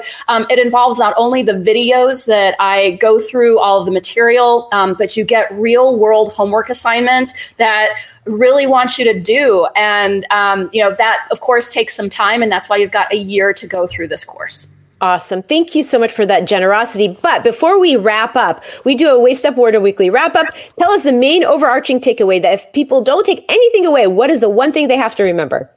it 0.50 0.60
involves 0.60 0.79
involves 0.80 0.98
not 0.98 1.14
only 1.18 1.42
the 1.42 1.52
videos 1.52 2.26
that 2.26 2.56
I 2.58 2.92
go 3.02 3.20
through 3.20 3.60
all 3.60 3.82
of 3.82 3.86
the 3.86 3.92
material, 3.92 4.70
um, 4.72 4.94
but 4.94 5.18
you 5.18 5.26
get 5.26 5.52
real 5.52 5.98
world 5.98 6.32
homework 6.32 6.70
assignments 6.70 7.34
that 7.58 7.96
really 8.26 8.66
want 8.66 8.98
you 8.98 9.04
to 9.04 9.20
do. 9.20 9.68
And, 9.76 10.26
um, 10.32 10.70
you 10.72 10.82
know, 10.82 10.96
that 10.98 11.28
of 11.32 11.42
course 11.42 11.74
takes 11.74 11.94
some 11.94 12.08
time. 12.08 12.42
And 12.42 12.50
that's 12.50 12.70
why 12.70 12.78
you've 12.78 12.94
got 12.94 13.12
a 13.12 13.18
year 13.18 13.52
to 13.52 13.68
go 13.68 13.88
through 13.88 14.08
this 14.08 14.24
course. 14.24 14.74
Awesome. 15.02 15.42
Thank 15.42 15.76
you 15.76 15.84
so 15.84 16.00
much 16.00 16.14
for 16.14 16.26
that 16.26 16.48
generosity. 16.48 17.18
But 17.22 17.44
before 17.44 17.78
we 17.78 17.98
wrap 17.98 18.38
up, 18.38 18.64
we 18.86 18.96
do 18.96 19.10
a 19.10 19.20
Waist 19.20 19.44
Up 19.44 19.58
Wardrobe 19.58 19.84
Weekly 19.84 20.10
wrap 20.10 20.36
up. 20.38 20.48
Tell 20.78 20.92
us 20.92 21.04
the 21.04 21.12
main 21.12 21.44
overarching 21.44 22.00
takeaway 22.00 22.42
that 22.42 22.54
if 22.54 22.72
people 22.72 23.02
don't 23.02 23.26
take 23.26 23.44
anything 23.50 23.86
away, 23.86 24.08
what 24.08 24.30
is 24.30 24.40
the 24.40 24.50
one 24.50 24.72
thing 24.72 24.88
they 24.88 24.98
have 24.98 25.16
to 25.18 25.24
remember? 25.24 25.70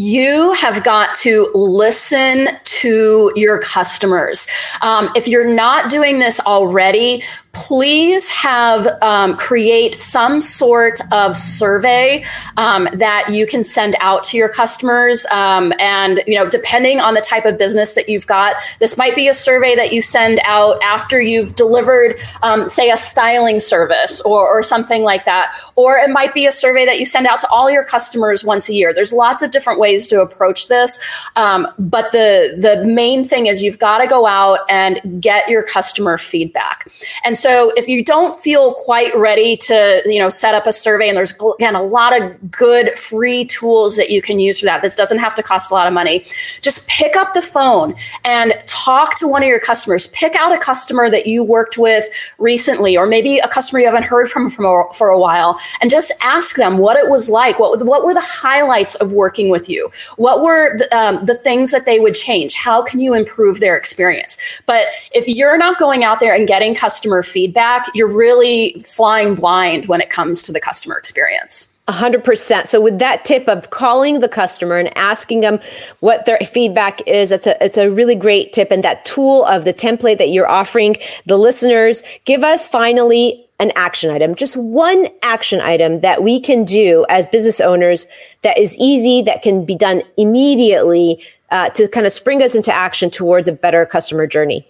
You 0.00 0.54
have 0.54 0.82
got 0.82 1.14
to 1.14 1.50
listen 1.54 2.48
to 2.64 3.30
your 3.36 3.58
customers. 3.60 4.46
Um, 4.80 5.10
if 5.14 5.28
you're 5.28 5.52
not 5.52 5.90
doing 5.90 6.20
this 6.20 6.40
already, 6.40 7.22
please 7.52 8.28
have 8.28 8.86
um, 9.02 9.36
create 9.36 9.94
some 9.94 10.40
sort 10.40 11.00
of 11.12 11.34
survey 11.34 12.22
um, 12.56 12.88
that 12.94 13.28
you 13.30 13.46
can 13.46 13.64
send 13.64 13.96
out 14.00 14.22
to 14.22 14.36
your 14.36 14.48
customers. 14.48 15.26
Um, 15.30 15.72
and 15.78 16.22
you 16.26 16.36
know 16.36 16.48
depending 16.48 17.00
on 17.00 17.14
the 17.14 17.20
type 17.20 17.44
of 17.44 17.58
business 17.58 17.94
that 17.94 18.08
you've 18.08 18.26
got 18.26 18.56
this 18.78 18.96
might 18.96 19.14
be 19.14 19.28
a 19.28 19.34
survey 19.34 19.74
that 19.74 19.92
you 19.92 20.00
send 20.00 20.40
out 20.44 20.80
after 20.82 21.20
you've 21.20 21.54
delivered 21.54 22.18
um, 22.42 22.68
say 22.68 22.90
a 22.90 22.96
styling 22.96 23.58
service 23.58 24.20
or, 24.22 24.46
or 24.46 24.62
something 24.62 25.02
like 25.02 25.24
that. 25.24 25.54
Or 25.76 25.96
it 25.96 26.10
might 26.10 26.34
be 26.34 26.46
a 26.46 26.52
survey 26.52 26.86
that 26.86 26.98
you 26.98 27.04
send 27.04 27.26
out 27.26 27.40
to 27.40 27.48
all 27.48 27.70
your 27.70 27.84
customers 27.84 28.44
once 28.44 28.68
a 28.68 28.74
year. 28.74 28.92
There's 28.94 29.12
lots 29.12 29.42
of 29.42 29.50
different 29.50 29.80
ways 29.80 30.08
to 30.08 30.20
approach 30.20 30.68
this. 30.68 30.98
Um, 31.36 31.66
but 31.78 32.12
the 32.12 32.56
the 32.58 32.84
main 32.84 33.24
thing 33.24 33.46
is 33.46 33.62
you've 33.62 33.78
got 33.78 33.98
to 33.98 34.06
go 34.06 34.26
out 34.26 34.60
and 34.68 35.20
get 35.20 35.48
your 35.48 35.62
customer 35.62 36.18
feedback. 36.18 36.84
And 37.24 37.36
so 37.40 37.72
if 37.76 37.88
you 37.88 38.04
don't 38.04 38.38
feel 38.38 38.74
quite 38.74 39.14
ready 39.16 39.56
to, 39.56 40.02
you 40.06 40.18
know, 40.18 40.28
set 40.28 40.54
up 40.54 40.66
a 40.66 40.72
survey, 40.72 41.08
and 41.08 41.16
there's 41.16 41.34
again 41.58 41.74
a 41.74 41.82
lot 41.82 42.20
of 42.20 42.50
good 42.50 42.96
free 42.96 43.44
tools 43.46 43.96
that 43.96 44.10
you 44.10 44.20
can 44.20 44.38
use 44.38 44.60
for 44.60 44.66
that. 44.66 44.82
This 44.82 44.94
doesn't 44.94 45.18
have 45.18 45.34
to 45.36 45.42
cost 45.42 45.70
a 45.70 45.74
lot 45.74 45.86
of 45.86 45.92
money. 45.92 46.24
Just 46.60 46.86
pick 46.88 47.16
up 47.16 47.32
the 47.32 47.42
phone 47.42 47.94
and 48.24 48.54
talk 48.66 49.16
to 49.18 49.26
one 49.26 49.42
of 49.42 49.48
your 49.48 49.60
customers. 49.60 50.08
Pick 50.08 50.34
out 50.34 50.52
a 50.54 50.58
customer 50.58 51.08
that 51.10 51.26
you 51.26 51.42
worked 51.42 51.78
with 51.78 52.04
recently, 52.38 52.96
or 52.96 53.06
maybe 53.06 53.38
a 53.38 53.48
customer 53.48 53.80
you 53.80 53.86
haven't 53.86 54.04
heard 54.04 54.28
from, 54.28 54.50
for 54.50 55.08
a 55.08 55.18
while, 55.18 55.58
and 55.80 55.90
just 55.90 56.12
ask 56.22 56.56
them 56.56 56.78
what 56.78 56.96
it 56.96 57.08
was 57.08 57.28
like. 57.28 57.58
What 57.58 57.84
what 57.84 58.04
were 58.04 58.14
the 58.14 58.20
highlights 58.20 58.94
of 58.96 59.12
working 59.12 59.50
with 59.50 59.68
you? 59.68 59.90
What 60.16 60.42
were 60.42 60.76
the, 60.76 60.96
um, 60.96 61.24
the 61.24 61.34
things 61.34 61.70
that 61.70 61.86
they 61.86 61.98
would 62.00 62.14
change? 62.14 62.54
How 62.54 62.82
can 62.82 63.00
you 63.00 63.14
improve 63.14 63.60
their 63.60 63.76
experience? 63.76 64.36
But 64.66 64.88
if 65.12 65.26
you're 65.28 65.56
not 65.56 65.78
going 65.78 66.04
out 66.04 66.20
there 66.20 66.34
and 66.34 66.46
getting 66.46 66.74
customer 66.74 67.22
feedback 67.30 67.86
you're 67.94 68.08
really 68.08 68.72
flying 68.80 69.34
blind 69.34 69.86
when 69.86 70.00
it 70.00 70.10
comes 70.10 70.42
to 70.42 70.52
the 70.52 70.60
customer 70.60 70.96
experience. 70.96 71.76
100%. 71.88 72.66
So 72.66 72.80
with 72.80 72.98
that 73.00 73.24
tip 73.24 73.48
of 73.48 73.70
calling 73.70 74.20
the 74.20 74.28
customer 74.28 74.76
and 74.78 74.96
asking 74.96 75.40
them 75.40 75.58
what 76.00 76.24
their 76.24 76.38
feedback 76.38 77.06
is, 77.06 77.32
it's 77.32 77.46
a, 77.46 77.62
it's 77.64 77.76
a 77.76 77.90
really 77.90 78.14
great 78.14 78.52
tip. 78.52 78.70
And 78.70 78.84
that 78.84 79.04
tool 79.04 79.44
of 79.46 79.64
the 79.64 79.72
template 79.72 80.18
that 80.18 80.28
you're 80.28 80.48
offering 80.48 80.96
the 81.26 81.36
listeners, 81.36 82.02
give 82.24 82.44
us 82.44 82.66
finally 82.66 83.44
an 83.58 83.72
action 83.74 84.10
item, 84.10 84.34
just 84.34 84.56
one 84.56 85.08
action 85.22 85.60
item 85.60 86.00
that 86.00 86.22
we 86.22 86.40
can 86.40 86.64
do 86.64 87.04
as 87.08 87.28
business 87.28 87.60
owners 87.60 88.06
that 88.42 88.56
is 88.56 88.76
easy, 88.78 89.22
that 89.22 89.42
can 89.42 89.64
be 89.64 89.76
done 89.76 90.02
immediately 90.16 91.22
uh, 91.50 91.68
to 91.70 91.88
kind 91.88 92.06
of 92.06 92.12
spring 92.12 92.42
us 92.42 92.54
into 92.54 92.72
action 92.72 93.10
towards 93.10 93.48
a 93.48 93.52
better 93.52 93.84
customer 93.84 94.26
journey. 94.26 94.66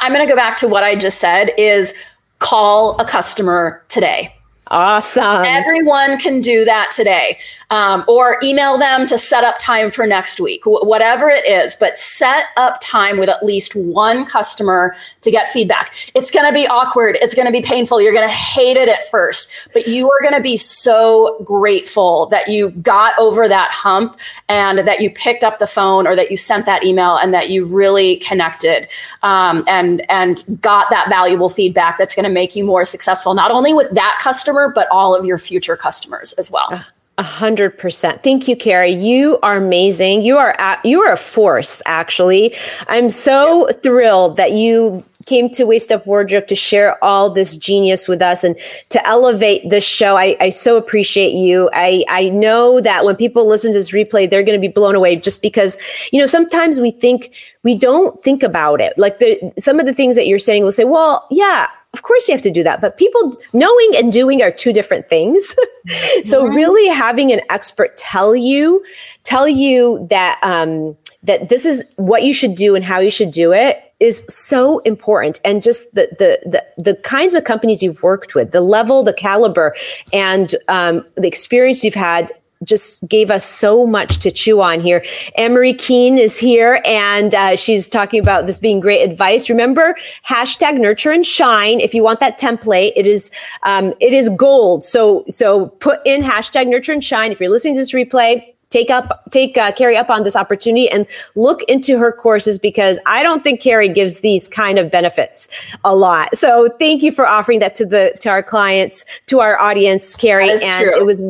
I'm 0.00 0.12
going 0.12 0.26
to 0.26 0.30
go 0.30 0.36
back 0.36 0.56
to 0.58 0.68
what 0.68 0.82
I 0.82 0.96
just 0.96 1.18
said 1.18 1.50
is 1.58 1.94
call 2.38 2.98
a 3.00 3.04
customer 3.04 3.84
today. 3.88 4.34
Awesome. 4.70 5.42
Everyone 5.44 6.16
can 6.18 6.40
do 6.40 6.64
that 6.64 6.92
today. 6.94 7.38
Um, 7.70 8.04
or 8.06 8.38
email 8.42 8.78
them 8.78 9.06
to 9.06 9.18
set 9.18 9.42
up 9.42 9.56
time 9.58 9.90
for 9.90 10.06
next 10.06 10.40
week, 10.40 10.62
w- 10.62 10.84
whatever 10.84 11.28
it 11.28 11.44
is. 11.46 11.74
But 11.74 11.96
set 11.96 12.46
up 12.56 12.78
time 12.80 13.18
with 13.18 13.28
at 13.28 13.44
least 13.44 13.74
one 13.74 14.24
customer 14.24 14.94
to 15.22 15.30
get 15.30 15.48
feedback. 15.48 15.94
It's 16.14 16.30
going 16.30 16.46
to 16.46 16.52
be 16.52 16.66
awkward. 16.68 17.16
It's 17.20 17.34
going 17.34 17.46
to 17.46 17.52
be 17.52 17.62
painful. 17.62 18.00
You're 18.00 18.12
going 18.12 18.28
to 18.28 18.34
hate 18.34 18.76
it 18.76 18.88
at 18.88 19.08
first, 19.10 19.68
but 19.72 19.88
you 19.88 20.10
are 20.10 20.20
going 20.20 20.34
to 20.34 20.40
be 20.40 20.56
so 20.56 21.42
grateful 21.44 22.26
that 22.26 22.48
you 22.48 22.70
got 22.70 23.18
over 23.18 23.48
that 23.48 23.70
hump 23.72 24.18
and 24.48 24.80
that 24.80 25.00
you 25.00 25.10
picked 25.10 25.42
up 25.42 25.58
the 25.58 25.66
phone 25.66 26.06
or 26.06 26.14
that 26.14 26.30
you 26.30 26.36
sent 26.36 26.66
that 26.66 26.84
email 26.84 27.16
and 27.16 27.34
that 27.34 27.50
you 27.50 27.64
really 27.64 28.16
connected 28.16 28.88
um, 29.22 29.64
and 29.66 30.08
and 30.10 30.44
got 30.60 30.90
that 30.90 31.08
valuable 31.08 31.48
feedback 31.48 31.98
that's 31.98 32.14
going 32.14 32.24
to 32.24 32.32
make 32.32 32.54
you 32.54 32.64
more 32.64 32.84
successful, 32.84 33.34
not 33.34 33.50
only 33.50 33.72
with 33.72 33.90
that 33.92 34.18
customer 34.20 34.59
customer, 34.60 34.72
but 34.74 34.88
all 34.90 35.14
of 35.18 35.24
your 35.24 35.38
future 35.38 35.76
customers 35.76 36.32
as 36.34 36.50
well. 36.50 36.84
A 37.18 37.22
hundred 37.22 37.76
percent. 37.76 38.22
Thank 38.22 38.48
you, 38.48 38.56
Kerry. 38.56 38.92
You 38.92 39.38
are 39.42 39.58
amazing. 39.58 40.22
You 40.22 40.38
are 40.38 40.56
you 40.84 41.02
are 41.02 41.12
a 41.12 41.18
force. 41.18 41.82
Actually, 41.84 42.54
I'm 42.88 43.10
so 43.10 43.68
yeah. 43.68 43.76
thrilled 43.82 44.38
that 44.38 44.52
you 44.52 45.04
came 45.26 45.50
to 45.50 45.64
Waist 45.64 45.92
Up 45.92 46.06
Wardrobe 46.06 46.46
to 46.46 46.54
share 46.56 47.02
all 47.04 47.28
this 47.28 47.54
genius 47.54 48.08
with 48.08 48.22
us 48.22 48.42
and 48.42 48.56
to 48.88 49.06
elevate 49.06 49.68
this 49.68 49.84
show. 49.84 50.16
I, 50.16 50.34
I 50.40 50.48
so 50.48 50.78
appreciate 50.78 51.34
you. 51.34 51.68
I, 51.74 52.04
I 52.08 52.30
know 52.30 52.80
that 52.80 53.04
when 53.04 53.16
people 53.16 53.46
listen 53.46 53.70
to 53.72 53.78
this 53.78 53.90
replay, 53.90 54.28
they're 54.28 54.42
going 54.42 54.58
to 54.58 54.66
be 54.66 54.72
blown 54.72 54.94
away 54.94 55.16
just 55.16 55.42
because, 55.42 55.76
you 56.10 56.18
know, 56.18 56.26
sometimes 56.26 56.80
we 56.80 56.90
think 56.90 57.32
we 57.62 57.76
don't 57.76 58.20
think 58.24 58.42
about 58.42 58.80
it. 58.80 58.96
Like 58.96 59.18
the, 59.18 59.52
some 59.58 59.78
of 59.78 59.84
the 59.84 59.94
things 59.94 60.16
that 60.16 60.26
you're 60.26 60.38
saying 60.38 60.64
will 60.64 60.72
say, 60.72 60.84
well, 60.84 61.26
yeah, 61.30 61.68
of 61.92 62.02
course 62.02 62.28
you 62.28 62.34
have 62.34 62.42
to 62.42 62.50
do 62.50 62.62
that 62.62 62.80
but 62.80 62.96
people 62.96 63.32
knowing 63.52 63.92
and 63.96 64.12
doing 64.12 64.42
are 64.42 64.50
two 64.50 64.72
different 64.72 65.08
things 65.08 65.54
so 66.22 66.44
mm-hmm. 66.44 66.54
really 66.54 66.88
having 66.88 67.32
an 67.32 67.40
expert 67.50 67.96
tell 67.96 68.34
you 68.34 68.84
tell 69.22 69.48
you 69.48 70.06
that 70.10 70.38
um, 70.42 70.96
that 71.22 71.48
this 71.48 71.64
is 71.64 71.84
what 71.96 72.22
you 72.22 72.32
should 72.32 72.54
do 72.54 72.74
and 72.74 72.84
how 72.84 72.98
you 72.98 73.10
should 73.10 73.30
do 73.30 73.52
it 73.52 73.92
is 73.98 74.24
so 74.28 74.78
important 74.80 75.38
and 75.44 75.62
just 75.62 75.94
the 75.94 76.08
the 76.18 76.38
the, 76.48 76.82
the 76.82 76.94
kinds 77.02 77.34
of 77.34 77.44
companies 77.44 77.82
you've 77.82 78.02
worked 78.02 78.34
with 78.34 78.52
the 78.52 78.60
level 78.60 79.02
the 79.02 79.12
caliber 79.12 79.74
and 80.12 80.56
um, 80.68 81.04
the 81.16 81.28
experience 81.28 81.84
you've 81.84 81.94
had 81.94 82.30
just 82.64 83.06
gave 83.08 83.30
us 83.30 83.44
so 83.44 83.86
much 83.86 84.18
to 84.18 84.30
chew 84.30 84.60
on 84.60 84.80
here. 84.80 85.04
Anne-Marie 85.36 85.74
Keene 85.74 86.18
is 86.18 86.38
here 86.38 86.82
and 86.84 87.34
uh, 87.34 87.56
she's 87.56 87.88
talking 87.88 88.20
about 88.20 88.46
this 88.46 88.58
being 88.58 88.80
great 88.80 89.02
advice. 89.02 89.48
Remember, 89.48 89.94
hashtag 90.26 90.78
nurture 90.78 91.10
and 91.10 91.24
shine. 91.24 91.80
If 91.80 91.94
you 91.94 92.02
want 92.02 92.20
that 92.20 92.38
template, 92.38 92.92
it 92.96 93.06
is, 93.06 93.30
um, 93.62 93.94
it 94.00 94.12
is 94.12 94.28
gold. 94.30 94.84
So, 94.84 95.24
so 95.28 95.68
put 95.68 96.00
in 96.04 96.22
hashtag 96.22 96.68
nurture 96.68 96.92
and 96.92 97.02
shine. 97.02 97.32
If 97.32 97.40
you're 97.40 97.50
listening 97.50 97.74
to 97.74 97.80
this 97.80 97.92
replay, 97.92 98.44
take 98.68 98.90
up, 98.90 99.24
take 99.30 99.56
uh, 99.56 99.72
Kerry 99.72 99.96
up 99.96 100.10
on 100.10 100.22
this 100.22 100.36
opportunity 100.36 100.88
and 100.88 101.06
look 101.34 101.62
into 101.62 101.98
her 101.98 102.12
courses 102.12 102.58
because 102.58 103.00
I 103.06 103.22
don't 103.22 103.42
think 103.42 103.60
Kerry 103.60 103.88
gives 103.88 104.20
these 104.20 104.46
kind 104.46 104.78
of 104.78 104.90
benefits 104.90 105.48
a 105.84 105.96
lot. 105.96 106.36
So 106.36 106.68
thank 106.78 107.02
you 107.02 107.10
for 107.10 107.26
offering 107.26 107.58
that 107.60 107.74
to 107.76 107.86
the, 107.86 108.16
to 108.20 108.28
our 108.28 108.42
clients, 108.42 109.04
to 109.26 109.40
our 109.40 109.58
audience, 109.58 110.14
Kerry. 110.14 110.50
and 110.50 110.60
true. 110.60 110.92
it 110.94 111.06
was 111.06 111.20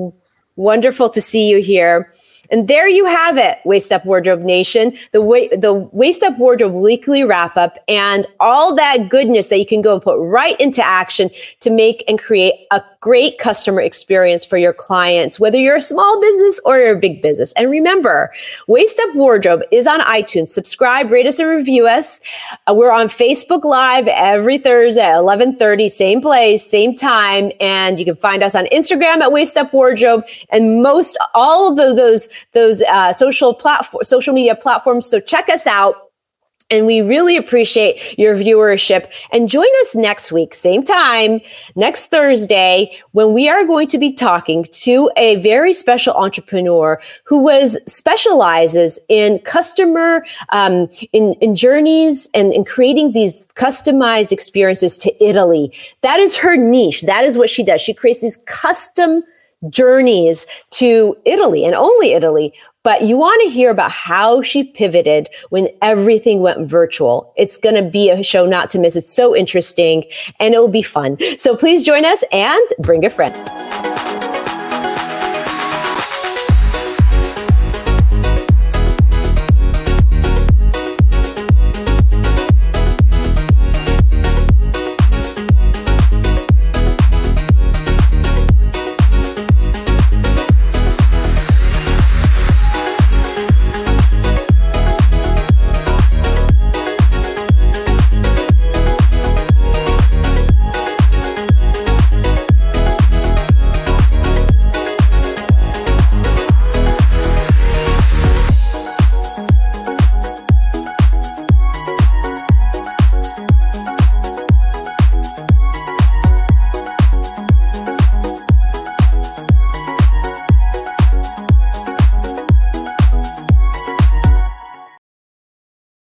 wonderful 0.61 1.09
to 1.11 1.23
see 1.23 1.49
you 1.49 1.61
here. 1.61 2.11
And 2.51 2.69
there 2.69 2.89
you 2.89 3.05
have 3.07 3.39
it, 3.39 3.59
Waist 3.65 3.93
Up 3.93 4.05
Wardrobe 4.05 4.43
Nation, 4.43 4.93
the 5.13 5.21
the 5.21 5.89
Waist 5.93 6.23
Up 6.23 6.39
Wardrobe 6.39 6.73
weekly 6.73 7.25
wrap 7.25 7.57
up 7.57 7.79
and 7.89 8.27
all 8.41 8.75
that 8.75 9.09
goodness 9.09 9.47
that 9.47 9.59
you 9.59 9.67
can 9.67 9.83
go 9.83 9.95
and 9.95 10.03
put 10.03 10.19
right 10.19 10.59
into 10.61 10.85
action 10.85 11.31
to 11.61 11.71
make 11.71 12.05
and 12.09 12.19
create 12.19 12.67
a 12.71 12.83
great 13.01 13.39
customer 13.39 13.81
experience 13.81 14.45
for 14.45 14.59
your 14.59 14.75
clients, 14.75 15.41
whether 15.41 15.59
you're 15.59 15.77
a 15.77 15.81
small 15.81 16.21
business 16.21 16.61
or 16.67 16.77
you're 16.77 16.97
a 16.97 16.99
big 16.99 17.23
business. 17.23 17.53
And 17.57 17.71
remember, 17.71 18.31
Waist 18.67 19.01
Up 19.01 19.15
Wardrobe 19.15 19.63
is 19.73 19.87
on 19.87 20.01
iTunes. 20.01 20.49
Subscribe, 20.49 21.11
rate 21.11 21.27
us 21.27 21.39
and 21.39 21.49
review 21.49 21.87
us. 21.87 22.21
Uh, 22.67 22.75
we're 22.77 22.93
on 22.93 23.07
Facebook 23.07 23.65
Live 23.65 24.07
every 24.09 24.59
Thursday 24.59 25.01
at 25.01 25.23
1130, 25.23 25.89
same 25.89 26.21
place, 26.21 26.69
same 26.69 26.95
time. 26.95 27.53
And 27.59 27.99
you 27.99 28.05
can 28.05 28.17
find 28.17 28.43
us 28.43 28.55
on 28.55 28.67
Instagram 28.67 29.21
at 29.21 29.33
Waist 29.33 29.57
Up 29.57 29.73
Wardrobe 29.73 30.27
and 30.51 30.83
most 30.83 31.17
all 31.33 31.71
of 31.71 31.77
the, 31.79 31.95
those, 31.95 32.29
those 32.53 32.83
uh, 32.83 33.13
social 33.13 33.55
platform, 33.55 34.05
social 34.05 34.35
media 34.35 34.55
platforms. 34.55 35.07
So 35.07 35.21
check 35.21 35.49
us 35.49 35.67
out. 35.67 35.95
And 36.73 36.87
we 36.87 37.01
really 37.01 37.37
appreciate 37.37 38.17
your 38.17 38.37
viewership. 38.37 39.13
And 39.33 39.49
join 39.49 39.67
us 39.81 39.97
next 39.97 40.31
week, 40.31 40.55
same 40.55 40.85
time, 40.85 41.41
next 41.75 42.07
Thursday, 42.07 42.97
when 43.11 43.33
we 43.33 43.49
are 43.49 43.67
going 43.67 43.89
to 43.89 43.99
be 43.99 44.13
talking 44.13 44.65
to 44.71 45.11
a 45.17 45.35
very 45.37 45.73
special 45.73 46.15
entrepreneur 46.15 47.01
who 47.25 47.39
was 47.39 47.77
specializes 47.89 49.01
in 49.09 49.41
customer, 49.41 50.25
um, 50.51 50.87
in, 51.13 51.35
in 51.41 51.57
journeys 51.57 52.31
and 52.35 52.53
in 52.55 52.65
creating 52.65 53.13
these 53.13 53.49
customized 53.49 54.31
experiences 54.31 54.97
to 54.99 55.25
Italy. 55.25 55.73
That 56.03 56.21
is 56.21 56.37
her 56.37 56.57
niche. 56.57 57.03
That 57.03 57.25
is 57.25 57.37
what 57.37 57.51
she 57.51 57.65
does. 57.65 57.81
She 57.81 57.95
creates 57.95 58.23
these 58.23 58.37
custom 58.47 59.25
journeys 59.69 60.47
to 60.71 61.17
Italy 61.27 61.65
and 61.65 61.75
only 61.75 62.13
Italy 62.13 62.55
but 62.83 63.03
you 63.03 63.17
want 63.19 63.43
to 63.43 63.51
hear 63.51 63.71
about 63.71 63.91
how 63.91 64.41
she 64.43 64.65
pivoted 64.65 65.29
when 65.51 65.69
everything 65.83 66.41
went 66.41 66.67
virtual. 66.67 67.33
It's 67.37 67.57
going 67.57 67.75
to 67.75 67.89
be 67.89 68.11
a 68.11 68.23
show 68.23 68.47
not 68.47 68.71
to 68.71 68.79
miss. 68.79 68.97
It's 68.97 69.13
so 69.13 69.37
interesting 69.37 70.05
and 70.39 70.55
it'll 70.55 70.69
be 70.69 70.83
fun. 70.83 71.19
So 71.37 71.57
please 71.57 71.85
join 71.85 72.05
us 72.05 72.25
and 72.33 72.67
bring 72.79 73.05
a 73.05 73.11
friend. 73.11 73.90